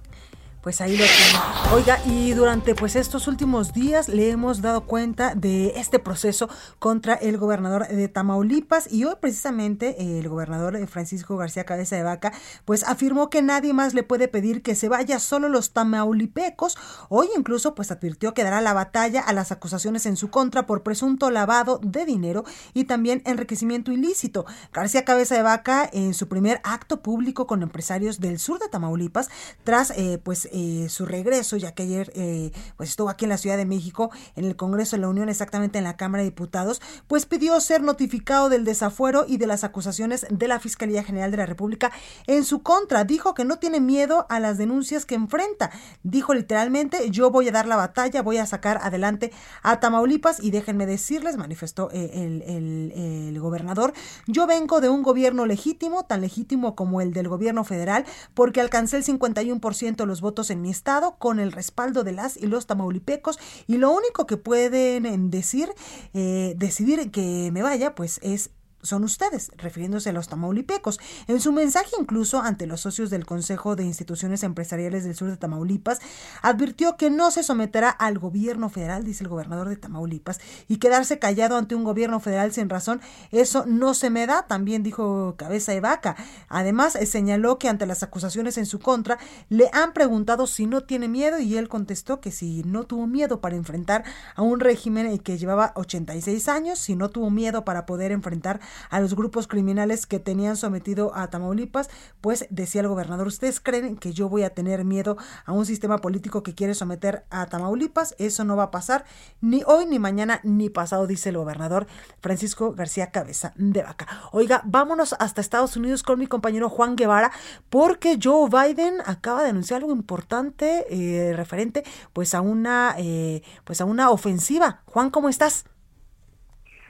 Pues 0.66 0.80
ahí 0.80 0.96
lo 0.96 1.04
tenemos. 1.04 1.72
Oiga, 1.72 2.00
y 2.06 2.32
durante 2.32 2.74
pues 2.74 2.96
estos 2.96 3.28
últimos 3.28 3.72
días 3.72 4.08
le 4.08 4.30
hemos 4.30 4.62
dado 4.62 4.80
cuenta 4.80 5.36
de 5.36 5.74
este 5.76 6.00
proceso 6.00 6.48
contra 6.80 7.14
el 7.14 7.38
gobernador 7.38 7.86
de 7.86 8.08
Tamaulipas 8.08 8.92
y 8.92 9.04
hoy 9.04 9.14
precisamente 9.20 10.18
el 10.18 10.28
gobernador 10.28 10.84
Francisco 10.88 11.36
García 11.36 11.62
Cabeza 11.62 11.94
de 11.94 12.02
Vaca 12.02 12.32
pues 12.64 12.82
afirmó 12.82 13.30
que 13.30 13.42
nadie 13.42 13.74
más 13.74 13.94
le 13.94 14.02
puede 14.02 14.26
pedir 14.26 14.62
que 14.62 14.74
se 14.74 14.88
vaya, 14.88 15.20
solo 15.20 15.48
los 15.48 15.70
tamaulipecos. 15.70 16.76
Hoy 17.10 17.28
incluso 17.36 17.76
pues 17.76 17.92
advirtió 17.92 18.34
que 18.34 18.42
dará 18.42 18.60
la 18.60 18.72
batalla 18.72 19.20
a 19.20 19.32
las 19.32 19.52
acusaciones 19.52 20.04
en 20.04 20.16
su 20.16 20.30
contra 20.30 20.66
por 20.66 20.82
presunto 20.82 21.30
lavado 21.30 21.78
de 21.80 22.04
dinero 22.04 22.44
y 22.74 22.86
también 22.86 23.22
enriquecimiento 23.24 23.92
ilícito. 23.92 24.46
García 24.72 25.04
Cabeza 25.04 25.36
de 25.36 25.42
Vaca 25.42 25.88
en 25.92 26.12
su 26.12 26.26
primer 26.26 26.60
acto 26.64 27.02
público 27.02 27.46
con 27.46 27.62
empresarios 27.62 28.18
del 28.18 28.40
sur 28.40 28.58
de 28.58 28.68
Tamaulipas 28.68 29.28
tras 29.62 29.90
eh, 29.90 30.20
pues 30.24 30.48
eh, 30.58 30.88
su 30.88 31.04
regreso, 31.04 31.58
ya 31.58 31.74
que 31.74 31.82
ayer 31.82 32.10
eh, 32.14 32.50
pues 32.78 32.88
estuvo 32.88 33.10
aquí 33.10 33.26
en 33.26 33.28
la 33.28 33.36
Ciudad 33.36 33.58
de 33.58 33.66
México, 33.66 34.10
en 34.36 34.46
el 34.46 34.56
Congreso 34.56 34.96
de 34.96 35.02
la 35.02 35.08
Unión, 35.08 35.28
exactamente 35.28 35.76
en 35.76 35.84
la 35.84 35.98
Cámara 35.98 36.22
de 36.22 36.30
Diputados, 36.30 36.80
pues 37.08 37.26
pidió 37.26 37.60
ser 37.60 37.82
notificado 37.82 38.48
del 38.48 38.64
desafuero 38.64 39.26
y 39.28 39.36
de 39.36 39.46
las 39.46 39.64
acusaciones 39.64 40.26
de 40.30 40.48
la 40.48 40.58
Fiscalía 40.58 41.04
General 41.04 41.30
de 41.30 41.36
la 41.36 41.44
República 41.44 41.92
en 42.26 42.42
su 42.42 42.62
contra. 42.62 43.04
Dijo 43.04 43.34
que 43.34 43.44
no 43.44 43.58
tiene 43.58 43.80
miedo 43.80 44.24
a 44.30 44.40
las 44.40 44.56
denuncias 44.56 45.04
que 45.04 45.14
enfrenta. 45.14 45.70
Dijo 46.02 46.32
literalmente, 46.32 47.10
yo 47.10 47.30
voy 47.30 47.48
a 47.48 47.52
dar 47.52 47.66
la 47.66 47.76
batalla, 47.76 48.22
voy 48.22 48.38
a 48.38 48.46
sacar 48.46 48.80
adelante 48.82 49.32
a 49.62 49.78
Tamaulipas 49.78 50.42
y 50.42 50.52
déjenme 50.52 50.86
decirles, 50.86 51.36
manifestó 51.36 51.90
eh, 51.92 52.12
el, 52.14 52.40
el, 52.46 52.92
el 52.92 53.40
gobernador, 53.40 53.92
yo 54.26 54.46
vengo 54.46 54.80
de 54.80 54.88
un 54.88 55.02
gobierno 55.02 55.44
legítimo, 55.44 56.06
tan 56.06 56.22
legítimo 56.22 56.74
como 56.74 57.02
el 57.02 57.12
del 57.12 57.28
gobierno 57.28 57.62
federal, 57.62 58.06
porque 58.32 58.62
alcancé 58.62 58.96
el 58.96 59.04
51% 59.04 59.96
de 59.96 60.06
los 60.06 60.22
votos 60.22 60.45
en 60.50 60.62
mi 60.62 60.70
estado 60.70 61.16
con 61.18 61.38
el 61.38 61.52
respaldo 61.52 62.04
de 62.04 62.12
las 62.12 62.36
y 62.36 62.46
los 62.46 62.66
tamaulipecos 62.66 63.38
y 63.66 63.76
lo 63.76 63.92
único 63.92 64.26
que 64.26 64.36
pueden 64.36 65.30
decir, 65.30 65.68
eh, 66.14 66.54
decidir 66.56 67.10
que 67.10 67.50
me 67.52 67.62
vaya, 67.62 67.94
pues 67.94 68.18
es 68.22 68.50
son 68.86 69.04
ustedes, 69.04 69.50
refiriéndose 69.56 70.10
a 70.10 70.12
los 70.12 70.28
tamaulipecos. 70.28 70.98
En 71.26 71.40
su 71.40 71.52
mensaje 71.52 71.90
incluso 72.00 72.40
ante 72.40 72.66
los 72.66 72.80
socios 72.80 73.10
del 73.10 73.26
Consejo 73.26 73.76
de 73.76 73.84
Instituciones 73.84 74.42
Empresariales 74.42 75.04
del 75.04 75.14
Sur 75.14 75.30
de 75.30 75.36
Tamaulipas, 75.36 76.00
advirtió 76.42 76.96
que 76.96 77.10
no 77.10 77.30
se 77.30 77.42
someterá 77.42 77.90
al 77.90 78.18
gobierno 78.18 78.68
federal, 78.68 79.04
dice 79.04 79.24
el 79.24 79.30
gobernador 79.30 79.68
de 79.68 79.76
Tamaulipas, 79.76 80.40
y 80.68 80.78
quedarse 80.78 81.18
callado 81.18 81.56
ante 81.56 81.74
un 81.74 81.84
gobierno 81.84 82.20
federal 82.20 82.52
sin 82.52 82.68
razón, 82.68 83.00
eso 83.30 83.64
no 83.66 83.94
se 83.94 84.10
me 84.10 84.26
da, 84.26 84.46
también 84.46 84.82
dijo 84.82 85.34
Cabeza 85.36 85.72
de 85.72 85.80
Vaca. 85.80 86.16
Además, 86.48 86.96
eh, 86.96 87.06
señaló 87.06 87.58
que 87.58 87.68
ante 87.68 87.86
las 87.86 88.02
acusaciones 88.02 88.58
en 88.58 88.66
su 88.66 88.78
contra, 88.78 89.18
le 89.48 89.68
han 89.72 89.92
preguntado 89.92 90.46
si 90.46 90.66
no 90.66 90.82
tiene 90.82 91.08
miedo 91.08 91.38
y 91.38 91.56
él 91.56 91.68
contestó 91.68 92.20
que 92.20 92.30
si 92.30 92.62
no 92.64 92.84
tuvo 92.84 93.06
miedo 93.06 93.40
para 93.40 93.56
enfrentar 93.56 94.04
a 94.34 94.42
un 94.42 94.60
régimen 94.60 95.18
que 95.18 95.38
llevaba 95.38 95.72
86 95.74 96.48
años, 96.48 96.78
si 96.78 96.96
no 96.96 97.10
tuvo 97.10 97.30
miedo 97.30 97.64
para 97.64 97.86
poder 97.86 98.12
enfrentar 98.12 98.60
a 98.90 99.00
los 99.00 99.14
grupos 99.14 99.46
criminales 99.46 100.06
que 100.06 100.18
tenían 100.18 100.56
sometido 100.56 101.14
a 101.14 101.28
Tamaulipas, 101.28 101.88
pues 102.20 102.46
decía 102.50 102.80
el 102.80 102.88
gobernador, 102.88 103.26
¿ustedes 103.26 103.60
creen 103.60 103.96
que 103.96 104.12
yo 104.12 104.28
voy 104.28 104.42
a 104.42 104.50
tener 104.50 104.84
miedo 104.84 105.16
a 105.44 105.52
un 105.52 105.66
sistema 105.66 105.98
político 105.98 106.42
que 106.42 106.54
quiere 106.54 106.74
someter 106.74 107.24
a 107.30 107.46
Tamaulipas? 107.46 108.14
Eso 108.18 108.44
no 108.44 108.56
va 108.56 108.64
a 108.64 108.70
pasar 108.70 109.04
ni 109.40 109.62
hoy, 109.66 109.86
ni 109.86 109.98
mañana, 109.98 110.40
ni 110.42 110.70
pasado, 110.70 111.06
dice 111.06 111.30
el 111.30 111.38
gobernador 111.38 111.86
Francisco 112.20 112.72
García 112.72 113.10
Cabeza 113.10 113.52
de 113.56 113.82
Vaca. 113.82 114.06
Oiga, 114.32 114.62
vámonos 114.64 115.14
hasta 115.18 115.40
Estados 115.40 115.76
Unidos 115.76 116.02
con 116.02 116.18
mi 116.18 116.26
compañero 116.26 116.68
Juan 116.68 116.96
Guevara, 116.96 117.32
porque 117.70 118.18
Joe 118.22 118.48
Biden 118.48 118.96
acaba 119.04 119.42
de 119.42 119.50
anunciar 119.50 119.80
algo 119.82 119.92
importante 119.92 120.86
eh, 120.90 121.32
referente 121.34 121.84
pues 122.12 122.34
a 122.34 122.40
una 122.40 122.94
eh, 122.98 123.42
pues 123.64 123.80
a 123.80 123.84
una 123.84 124.10
ofensiva. 124.10 124.82
Juan, 124.86 125.10
¿cómo 125.10 125.28
estás? 125.28 125.64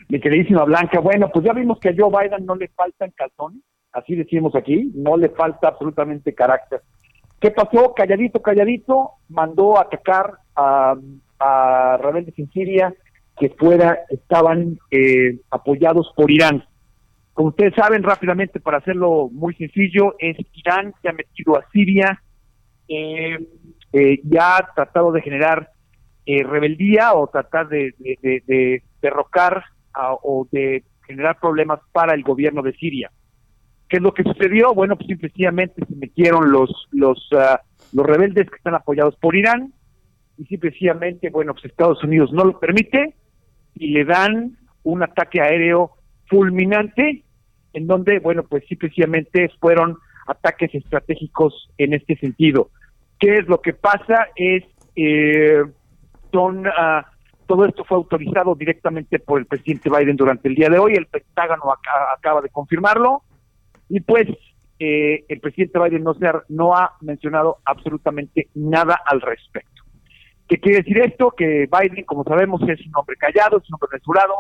Mi 0.09 0.21
queridísima 0.21 0.65
Blanca. 0.65 1.01
Bueno, 1.01 1.31
pues 1.33 1.45
ya 1.45 1.53
vimos 1.53 1.79
que 1.79 1.91
a 1.91 1.95
Joe 1.97 2.11
Biden 2.11 2.47
no 2.47 2.55
le 2.55 2.69
faltan 2.69 3.13
calzones, 3.17 3.63
así 3.93 4.15
decimos 4.15 4.55
aquí, 4.55 4.93
no 4.95 5.17
le 5.17 5.31
falta 5.31 5.69
absolutamente 5.69 6.35
carácter. 6.35 6.83
¿Qué 7.41 7.51
pasó? 7.51 7.93
Calladito, 7.95 8.41
calladito, 8.41 9.11
mandó 9.29 9.79
a 9.79 9.83
atacar 9.83 10.39
a, 10.55 10.95
a 11.39 11.99
rebeldes 12.01 12.39
en 12.39 12.51
Siria 12.51 12.95
que 13.39 13.51
fuera, 13.51 13.99
estaban 14.09 14.79
eh, 14.91 15.39
apoyados 15.51 16.11
por 16.17 16.31
Irán. 16.31 16.65
Como 17.35 17.51
ustedes 17.51 17.75
saben, 17.75 18.03
rápidamente, 18.03 18.61
para 18.61 18.79
hacerlo 18.79 19.29
muy 19.31 19.55
sencillo, 19.57 20.15
es 20.19 20.39
Irán 20.55 20.95
que 21.03 21.11
ha 21.11 21.13
metido 21.13 21.59
a 21.59 21.69
Siria, 21.71 22.23
eh, 22.89 23.37
eh, 23.93 24.21
ya 24.25 24.57
ha 24.57 24.75
tratado 24.75 25.13
de 25.13 25.21
generar 25.21 25.71
rebeldía 26.27 27.15
o 27.15 27.29
tratar 27.29 27.69
de, 27.69 27.95
de 28.01 28.83
derrocar 29.01 29.63
o 30.23 30.47
de 30.51 30.85
generar 31.07 31.39
problemas 31.41 31.81
para 31.93 32.15
el 32.15 32.23
gobierno 32.23 32.63
de 32.63 32.73
Siria. 32.75 33.11
¿Qué 33.89 33.99
es 33.99 34.03
lo 34.03 34.13
que 34.13 34.25
sucedió? 34.25 34.75
Bueno, 34.75 34.97
pues 34.97 35.07
simplemente 35.07 35.85
se 35.87 35.95
metieron 35.95 36.51
los 36.51 36.89
los 36.91 37.31
uh, 37.33 37.57
los 37.93 38.07
rebeldes 38.07 38.51
que 38.51 38.57
están 38.57 38.75
apoyados 38.75 39.17
por 39.17 39.37
Irán 39.37 39.73
y 40.39 40.45
simplemente, 40.47 41.31
bueno, 41.31 41.55
pues 41.55 41.67
Estados 41.67 42.03
Unidos 42.03 42.33
no 42.33 42.45
lo 42.45 42.59
permite 42.59 43.15
y 43.75 43.89
le 43.89 44.05
dan 44.05 44.57
un 44.83 45.03
ataque 45.03 45.41
aéreo 45.41 45.93
fulminante 46.29 47.23
en 47.73 47.87
donde, 47.87 48.19
bueno, 48.19 48.43
pues 48.43 48.65
simplemente 48.67 49.51
fueron 49.61 49.97
ataques 50.27 50.75
estratégicos 50.75 51.71
en 51.79 51.95
este 51.95 52.17
sentido. 52.17 52.71
¿Qué 53.19 53.37
es 53.37 53.47
lo 53.47 53.61
que 53.61 53.73
pasa? 53.73 54.29
Es 54.35 54.65
eh, 54.97 55.63
son 56.33 56.67
uh, 56.67 57.03
todo 57.47 57.65
esto 57.65 57.85
fue 57.85 57.97
autorizado 57.97 58.55
directamente 58.55 59.19
por 59.19 59.41
el 59.41 59.47
presidente 59.47 59.91
Biden 59.91 60.17
durante 60.17 60.49
el 60.49 60.55
día 60.55 60.69
de 60.69 60.79
hoy. 60.79 60.95
El 60.95 61.07
Pentágono 61.07 61.65
acaba 62.17 62.41
de 62.41 62.51
confirmarlo. 62.51 63.23
Y 63.89 64.01
pues 64.01 64.29
eh, 64.79 65.25
el 65.29 65.41
presidente 65.41 65.79
Biden 65.79 66.03
no, 66.03 66.15
se 66.15 66.27
ha, 66.27 66.43
no 66.49 66.77
ha 66.77 66.97
mencionado 67.01 67.59
absolutamente 67.65 68.49
nada 68.55 69.01
al 69.07 69.21
respecto. 69.21 69.83
¿Qué 70.49 70.59
quiere 70.59 70.79
decir 70.79 70.99
esto? 70.99 71.33
Que 71.37 71.69
Biden, 71.71 72.05
como 72.05 72.25
sabemos, 72.25 72.61
es 72.69 72.85
un 72.87 72.93
hombre 72.95 73.17
callado, 73.17 73.59
es 73.59 73.69
un 73.69 73.75
hombre 73.75 73.89
mesurado, 73.93 74.35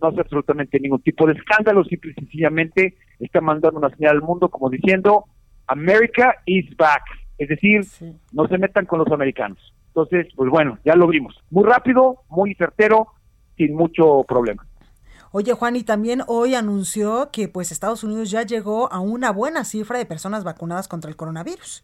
no 0.00 0.08
hace 0.08 0.20
absolutamente 0.20 0.78
ningún 0.80 1.00
tipo 1.02 1.26
de 1.26 1.32
escándalo, 1.32 1.84
simple 1.84 2.10
y 2.10 2.14
sencillamente 2.14 2.96
está 3.18 3.40
mandando 3.40 3.78
una 3.78 3.90
señal 3.90 4.16
al 4.16 4.22
mundo 4.22 4.48
como 4.50 4.68
diciendo, 4.68 5.24
America 5.66 6.34
is 6.46 6.76
back. 6.76 7.02
Es 7.38 7.48
decir, 7.48 7.82
no 8.32 8.46
se 8.48 8.58
metan 8.58 8.86
con 8.86 8.98
los 8.98 9.10
americanos. 9.10 9.75
Entonces, 9.96 10.30
pues 10.36 10.50
bueno, 10.50 10.78
ya 10.84 10.94
lo 10.94 11.08
vimos. 11.08 11.42
Muy 11.50 11.64
rápido, 11.64 12.18
muy 12.28 12.54
certero, 12.54 13.06
sin 13.56 13.74
mucho 13.74 14.24
problema. 14.28 14.66
Oye 15.32 15.54
Juan, 15.54 15.74
y 15.74 15.84
también 15.84 16.20
hoy 16.26 16.54
anunció 16.54 17.30
que 17.32 17.48
pues 17.48 17.72
Estados 17.72 18.04
Unidos 18.04 18.30
ya 18.30 18.42
llegó 18.42 18.92
a 18.92 19.00
una 19.00 19.32
buena 19.32 19.64
cifra 19.64 19.96
de 19.98 20.04
personas 20.04 20.44
vacunadas 20.44 20.86
contra 20.86 21.08
el 21.08 21.16
coronavirus. 21.16 21.82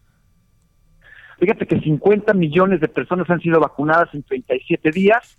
Fíjate 1.39 1.65
que 1.65 1.79
50 1.79 2.35
millones 2.35 2.81
de 2.81 2.87
personas 2.87 3.27
han 3.31 3.41
sido 3.41 3.59
vacunadas 3.59 4.13
en 4.13 4.21
37 4.21 4.91
días. 4.91 5.35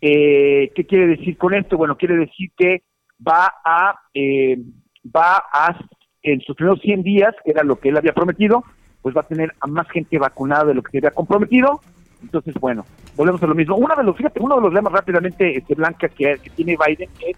Eh, 0.00 0.72
¿Qué 0.74 0.84
quiere 0.86 1.06
decir 1.06 1.38
con 1.38 1.54
esto? 1.54 1.76
Bueno, 1.76 1.96
quiere 1.96 2.16
decir 2.16 2.50
que 2.56 2.82
va 3.26 3.54
a, 3.64 4.00
eh, 4.14 4.58
va 5.04 5.44
a, 5.52 5.78
en 6.24 6.40
sus 6.40 6.56
primeros 6.56 6.80
100 6.80 7.04
días, 7.04 7.36
que 7.44 7.52
era 7.52 7.62
lo 7.62 7.78
que 7.78 7.90
él 7.90 7.96
había 7.96 8.14
prometido, 8.14 8.64
pues 9.00 9.16
va 9.16 9.20
a 9.20 9.28
tener 9.28 9.54
a 9.60 9.68
más 9.68 9.88
gente 9.90 10.18
vacunada 10.18 10.64
de 10.64 10.74
lo 10.74 10.82
que 10.82 10.90
se 10.90 10.98
había 10.98 11.12
comprometido 11.12 11.80
entonces, 12.22 12.54
bueno, 12.60 12.84
volvemos 13.16 13.42
a 13.42 13.46
lo 13.46 13.54
mismo. 13.54 13.76
Uno 13.76 13.94
de 13.96 14.04
los, 14.04 14.16
fíjate, 14.16 14.40
uno 14.40 14.56
de 14.56 14.62
los 14.62 14.72
lemas 14.72 14.92
rápidamente, 14.92 15.56
este, 15.56 15.74
Blanca, 15.74 16.08
que, 16.08 16.38
tiene 16.54 16.76
Biden 16.76 17.08
es, 17.20 17.36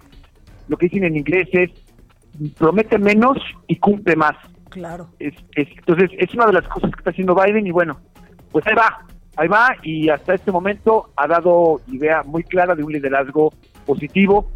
lo 0.68 0.76
que 0.76 0.86
dicen 0.86 1.04
en 1.04 1.16
inglés 1.16 1.48
es, 1.52 1.70
promete 2.58 2.98
menos 2.98 3.38
y 3.66 3.76
cumple 3.76 4.16
más. 4.16 4.36
Claro. 4.70 5.08
Es, 5.18 5.34
entonces, 5.56 6.10
es 6.18 6.32
una 6.34 6.46
de 6.46 6.54
las 6.54 6.68
cosas 6.68 6.90
que 6.90 6.98
está 6.98 7.10
haciendo 7.10 7.34
Biden 7.34 7.66
y 7.66 7.70
bueno, 7.70 8.00
pues 8.50 8.66
ahí 8.66 8.74
va, 8.74 9.06
ahí 9.36 9.48
va 9.48 9.76
y 9.82 10.08
hasta 10.08 10.34
este 10.34 10.50
momento 10.50 11.10
ha 11.16 11.26
dado 11.26 11.80
idea 11.88 12.22
muy 12.22 12.42
clara 12.44 12.74
de 12.74 12.82
un 12.82 12.92
liderazgo 12.92 13.52
positivo 13.86 14.50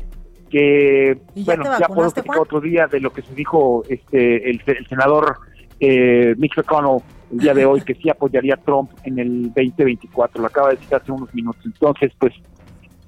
que, 0.51 1.19
bueno, 1.45 1.65
ya 1.79 1.89
puedo 1.89 2.13
otro 2.41 2.61
día 2.61 2.87
de 2.87 3.01
lo 3.01 3.13
que 3.13 3.23
se 3.23 3.35
dijo 3.35 3.83
este 3.89 4.49
el, 4.49 4.63
senador 4.89 5.39
eh, 5.81 6.35
Mitch 6.39 6.57
McConnell 6.57 7.03
el 7.33 7.39
día 7.39 7.55
de 7.55 7.67
hoy, 7.67 7.81
que 7.81 7.95
sí 7.95 8.09
apoyaría 8.09 8.55
a 8.55 8.59
Trump 8.59 8.91
en 9.05 9.19
el 9.19 9.43
2024, 9.55 10.41
lo 10.41 10.47
acaba 10.47 10.69
de 10.71 10.77
decir 10.77 10.95
hace 10.95 11.13
unos 11.13 11.33
minutos. 11.35 11.63
Entonces, 11.65 12.13
pues, 12.19 12.33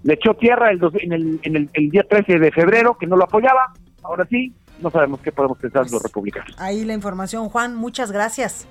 le 0.03 0.15
echó 0.15 0.35
tierra 0.35 0.71
el 0.71 0.81
en, 1.01 1.13
el, 1.13 1.41
en 1.43 1.57
el, 1.57 1.71
el 1.73 1.91
día 1.91 2.05
13 2.09 2.39
de 2.39 2.51
febrero, 2.53 2.97
que 2.99 3.07
no 3.07 3.17
lo 3.17 3.25
apoyaba, 3.25 3.73
ahora 4.03 4.27
sí, 4.29 4.53
no 4.81 4.91
sabemos 4.91 5.21
qué 5.21 5.33
podemos 5.33 5.59
pensar 5.59 5.91
los 5.91 6.03
republicanos. 6.03 6.55
Ahí 6.59 6.85
la 6.85 6.95
información, 6.95 7.49
Juan, 7.49 7.77
muchas 7.77 8.13
gracias. 8.13 8.67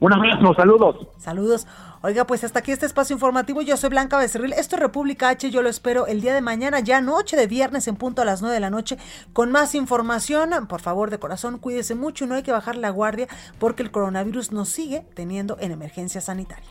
Un 0.00 0.12
abrazo, 0.12 0.54
saludos. 0.54 1.08
Saludos. 1.18 1.66
Oiga, 2.00 2.26
pues 2.26 2.44
hasta 2.44 2.60
aquí 2.60 2.70
este 2.70 2.86
espacio 2.86 3.14
informativo. 3.14 3.60
Yo 3.60 3.76
soy 3.76 3.90
Blanca 3.90 4.18
Becerril. 4.18 4.52
Esto 4.52 4.76
es 4.76 4.82
República 4.82 5.30
H. 5.30 5.50
Yo 5.50 5.62
lo 5.62 5.68
espero 5.68 6.06
el 6.06 6.20
día 6.20 6.32
de 6.32 6.40
mañana, 6.40 6.78
ya 6.78 7.00
noche 7.00 7.36
de 7.36 7.48
viernes 7.48 7.88
en 7.88 7.96
punto 7.96 8.22
a 8.22 8.24
las 8.24 8.40
9 8.40 8.54
de 8.54 8.60
la 8.60 8.70
noche, 8.70 8.98
con 9.32 9.50
más 9.50 9.74
información. 9.74 10.68
Por 10.68 10.80
favor, 10.80 11.10
de 11.10 11.18
corazón, 11.18 11.58
cuídese 11.58 11.96
mucho. 11.96 12.26
No 12.26 12.36
hay 12.36 12.44
que 12.44 12.52
bajar 12.52 12.76
la 12.76 12.90
guardia 12.90 13.26
porque 13.58 13.82
el 13.82 13.90
coronavirus 13.90 14.52
nos 14.52 14.68
sigue 14.68 15.06
teniendo 15.14 15.56
en 15.60 15.72
emergencia 15.72 16.20
sanitaria. 16.20 16.70